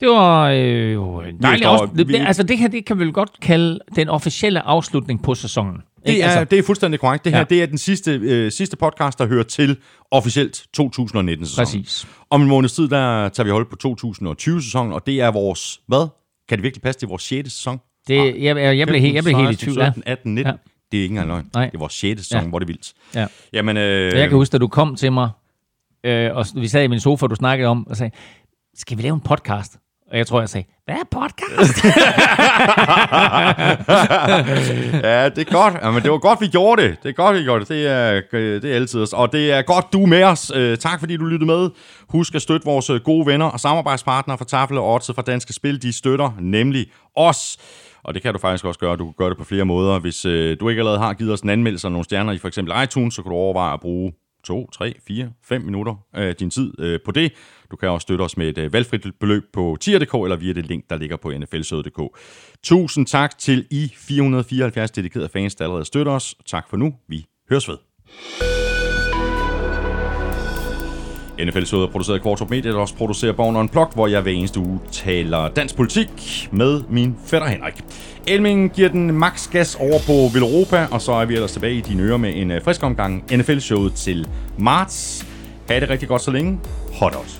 Det 0.00 0.08
var 0.08 0.48
øh, 0.48 0.94
jo 0.94 1.22
dejligt. 1.42 1.68
Også, 1.68 1.94
det, 1.96 2.14
altså 2.14 2.42
det 2.42 2.58
her, 2.58 2.68
det 2.68 2.84
kan 2.84 2.98
vi 2.98 3.04
vel 3.04 3.12
godt 3.12 3.40
kalde 3.42 3.78
den 3.96 4.08
officielle 4.08 4.60
afslutning 4.60 5.22
på 5.22 5.34
sæsonen. 5.34 5.82
Det 6.06 6.22
er, 6.22 6.24
altså, 6.24 6.44
det 6.44 6.58
er 6.58 6.62
fuldstændig 6.62 7.00
korrekt. 7.00 7.24
Det 7.24 7.32
her 7.32 7.38
ja. 7.38 7.44
det 7.44 7.62
er 7.62 7.66
den 7.66 7.78
sidste, 7.78 8.20
øh, 8.22 8.52
sidste 8.52 8.76
podcast, 8.76 9.18
der 9.18 9.26
hører 9.26 9.42
til 9.42 9.76
officielt 10.10 10.56
2019-sæsonen. 10.80 11.46
Præcis. 11.56 12.06
Om 12.30 12.42
en 12.42 12.48
måneds 12.48 12.72
tid, 12.72 12.88
der 12.88 13.28
tager 13.28 13.44
vi 13.44 13.50
hold 13.50 13.66
på 13.66 13.76
2020-sæsonen, 13.88 14.92
og 14.92 15.06
det 15.06 15.20
er 15.20 15.30
vores, 15.30 15.80
hvad? 15.86 16.08
Kan 16.48 16.58
det 16.58 16.62
virkelig 16.62 16.82
passe, 16.82 17.00
det 17.00 17.06
er 17.06 17.08
vores 17.08 17.22
6. 17.22 17.52
sæson? 17.52 17.80
Det, 18.08 18.16
jeg, 18.16 18.56
jeg, 18.56 18.78
jeg, 18.78 18.86
blev, 18.86 19.00
helt, 19.00 19.14
jeg 19.14 19.24
blev 19.24 19.36
helt 19.36 19.62
i 19.62 19.64
tvivl. 19.64 19.82
17, 19.84 20.02
18, 20.06 20.34
19. 20.34 20.50
Ja. 20.50 20.56
Det 20.92 20.98
er 20.98 21.02
ikke 21.02 21.12
engang 21.12 21.28
løgn. 21.28 21.50
Nej. 21.54 21.66
Det 21.66 21.74
er 21.74 21.78
vores 21.78 21.92
6. 21.92 22.22
sæson, 22.22 22.42
ja. 22.42 22.48
hvor 22.48 22.58
det 22.58 22.64
er 22.64 22.66
vildt. 22.66 22.92
Ja. 23.14 23.26
Jamen, 23.52 23.76
øh, 23.76 24.18
jeg 24.18 24.28
kan 24.28 24.36
huske, 24.36 24.54
at 24.54 24.60
du 24.60 24.68
kom 24.68 24.96
til 24.96 25.12
mig, 25.12 25.30
øh, 26.04 26.36
og 26.36 26.46
vi 26.54 26.68
sad 26.68 26.84
i 26.84 26.86
min 26.86 27.00
sofa, 27.00 27.26
og 27.26 27.30
du 27.30 27.34
snakkede 27.34 27.68
om, 27.68 27.86
og 27.86 27.96
sagde, 27.96 28.12
skal 28.74 28.98
vi 28.98 29.02
lave 29.02 29.14
en 29.14 29.20
podcast? 29.20 29.78
Og 30.10 30.18
jeg 30.18 30.26
tror, 30.26 30.40
jeg 30.40 30.48
sagde, 30.48 30.66
hvad 30.84 30.94
er 30.94 31.04
podcast? 31.10 31.84
ja, 35.04 35.28
det 35.28 35.38
er 35.38 35.52
godt. 35.52 35.74
Jamen, 35.82 36.02
det 36.02 36.10
var 36.10 36.18
godt, 36.18 36.40
vi 36.40 36.46
gjorde 36.46 36.82
det. 36.82 36.96
Det 37.02 37.08
er 37.08 37.12
godt, 37.12 37.36
vi 37.36 37.42
gjorde 37.42 37.60
det. 37.60 37.68
Det 37.68 37.86
er, 37.86 38.20
øh, 38.32 38.62
det 38.62 38.70
er 38.70 38.74
altid 38.74 39.02
os. 39.02 39.12
Og 39.12 39.32
det 39.32 39.52
er 39.52 39.62
godt, 39.62 39.92
du 39.92 40.02
er 40.02 40.06
med 40.06 40.24
os. 40.24 40.52
Øh, 40.54 40.78
tak, 40.78 41.00
fordi 41.00 41.16
du 41.16 41.24
lyttede 41.24 41.46
med. 41.46 41.70
Husk 42.08 42.34
at 42.34 42.42
støtte 42.42 42.64
vores 42.64 42.90
øh, 42.90 43.00
gode 43.00 43.26
venner 43.26 43.46
og 43.46 43.60
samarbejdspartnere 43.60 44.38
fra 44.38 44.44
Tafel 44.44 44.78
og 44.78 44.94
Odds 44.94 45.10
fra 45.14 45.22
Danske 45.22 45.52
Spil. 45.52 45.82
De 45.82 45.92
støtter 45.92 46.30
nemlig 46.40 46.86
os. 47.16 47.58
Og 48.04 48.14
det 48.14 48.22
kan 48.22 48.32
du 48.32 48.38
faktisk 48.38 48.64
også 48.64 48.80
gøre. 48.80 48.96
Du 48.96 49.04
kan 49.04 49.14
gøre 49.18 49.30
det 49.30 49.38
på 49.38 49.44
flere 49.44 49.64
måder. 49.64 49.98
Hvis 49.98 50.22
du 50.60 50.68
ikke 50.68 50.80
allerede 50.80 50.98
har 50.98 51.14
givet 51.14 51.32
os 51.32 51.40
en 51.40 51.50
anmeldelse 51.50 51.86
af 51.86 51.92
nogle 51.92 52.04
stjerner 52.04 52.32
i 52.32 52.38
for 52.38 52.48
eksempel 52.48 52.74
iTunes, 52.82 53.14
så 53.14 53.22
kan 53.22 53.30
du 53.30 53.36
overveje 53.36 53.74
at 53.74 53.80
bruge 53.80 54.12
2, 54.44 54.70
3, 54.70 54.94
4, 55.06 55.30
5 55.44 55.62
minutter 55.62 55.94
af 56.14 56.36
din 56.36 56.50
tid 56.50 56.72
øh, 56.78 56.98
på 57.04 57.12
det. 57.12 57.32
Du 57.70 57.76
kan 57.76 57.88
også 57.88 58.02
støtte 58.02 58.22
os 58.22 58.36
med 58.36 58.48
et 58.48 58.58
øh, 58.58 58.72
valgfrit 58.72 59.06
beløb 59.20 59.42
på 59.52 59.76
tier.dk 59.80 60.14
eller 60.14 60.36
via 60.36 60.52
det 60.52 60.66
link, 60.66 60.84
der 60.90 60.96
ligger 60.96 61.16
på 61.16 61.30
nflsøde.dk. 61.30 62.18
Tusind 62.62 63.06
tak 63.06 63.38
til 63.38 63.66
I 63.70 63.92
474 63.96 64.90
dedikerede 64.90 65.28
fans, 65.28 65.54
der 65.54 65.64
allerede 65.64 65.84
støtter 65.84 66.12
os. 66.12 66.34
Tak 66.46 66.70
for 66.70 66.76
nu. 66.76 66.94
Vi 67.08 67.26
høres 67.50 67.68
ved. 67.68 67.76
NFL 71.44 71.64
Søde 71.64 71.82
er 71.82 71.90
produceret 71.90 72.18
af 72.18 72.22
Kvartrup 72.22 72.50
Media, 72.50 72.70
der 72.70 72.78
også 72.78 72.94
producerer 72.94 73.32
Born 73.32 73.56
Unplugged, 73.56 73.94
hvor 73.94 74.06
jeg 74.06 74.20
hver 74.20 74.32
eneste 74.32 74.60
uge 74.60 74.80
taler 74.92 75.48
dansk 75.48 75.76
politik 75.76 76.08
med 76.52 76.82
min 76.88 77.16
fætter 77.26 77.48
Henrik. 77.48 77.84
Elming 78.26 78.72
giver 78.72 78.88
den 78.88 79.12
max 79.12 79.50
gas 79.50 79.74
over 79.74 79.98
på 80.06 80.32
Villeuropa, 80.32 80.86
og 80.90 81.00
så 81.00 81.12
er 81.12 81.24
vi 81.24 81.34
ellers 81.34 81.52
tilbage 81.52 81.74
i 81.74 81.80
dine 81.80 82.02
ører 82.02 82.16
med 82.16 82.32
en 82.36 82.50
øh, 82.50 82.62
frisk 82.62 82.82
omgang 82.82 83.24
NFL-showet 83.32 83.92
til 83.92 84.28
marts. 84.58 85.26
Ha' 85.68 85.80
det 85.80 85.90
rigtig 85.90 86.08
godt 86.08 86.22
så 86.22 86.30
længe. 86.30 86.60
Hot 86.92 87.14
out. 87.14 87.39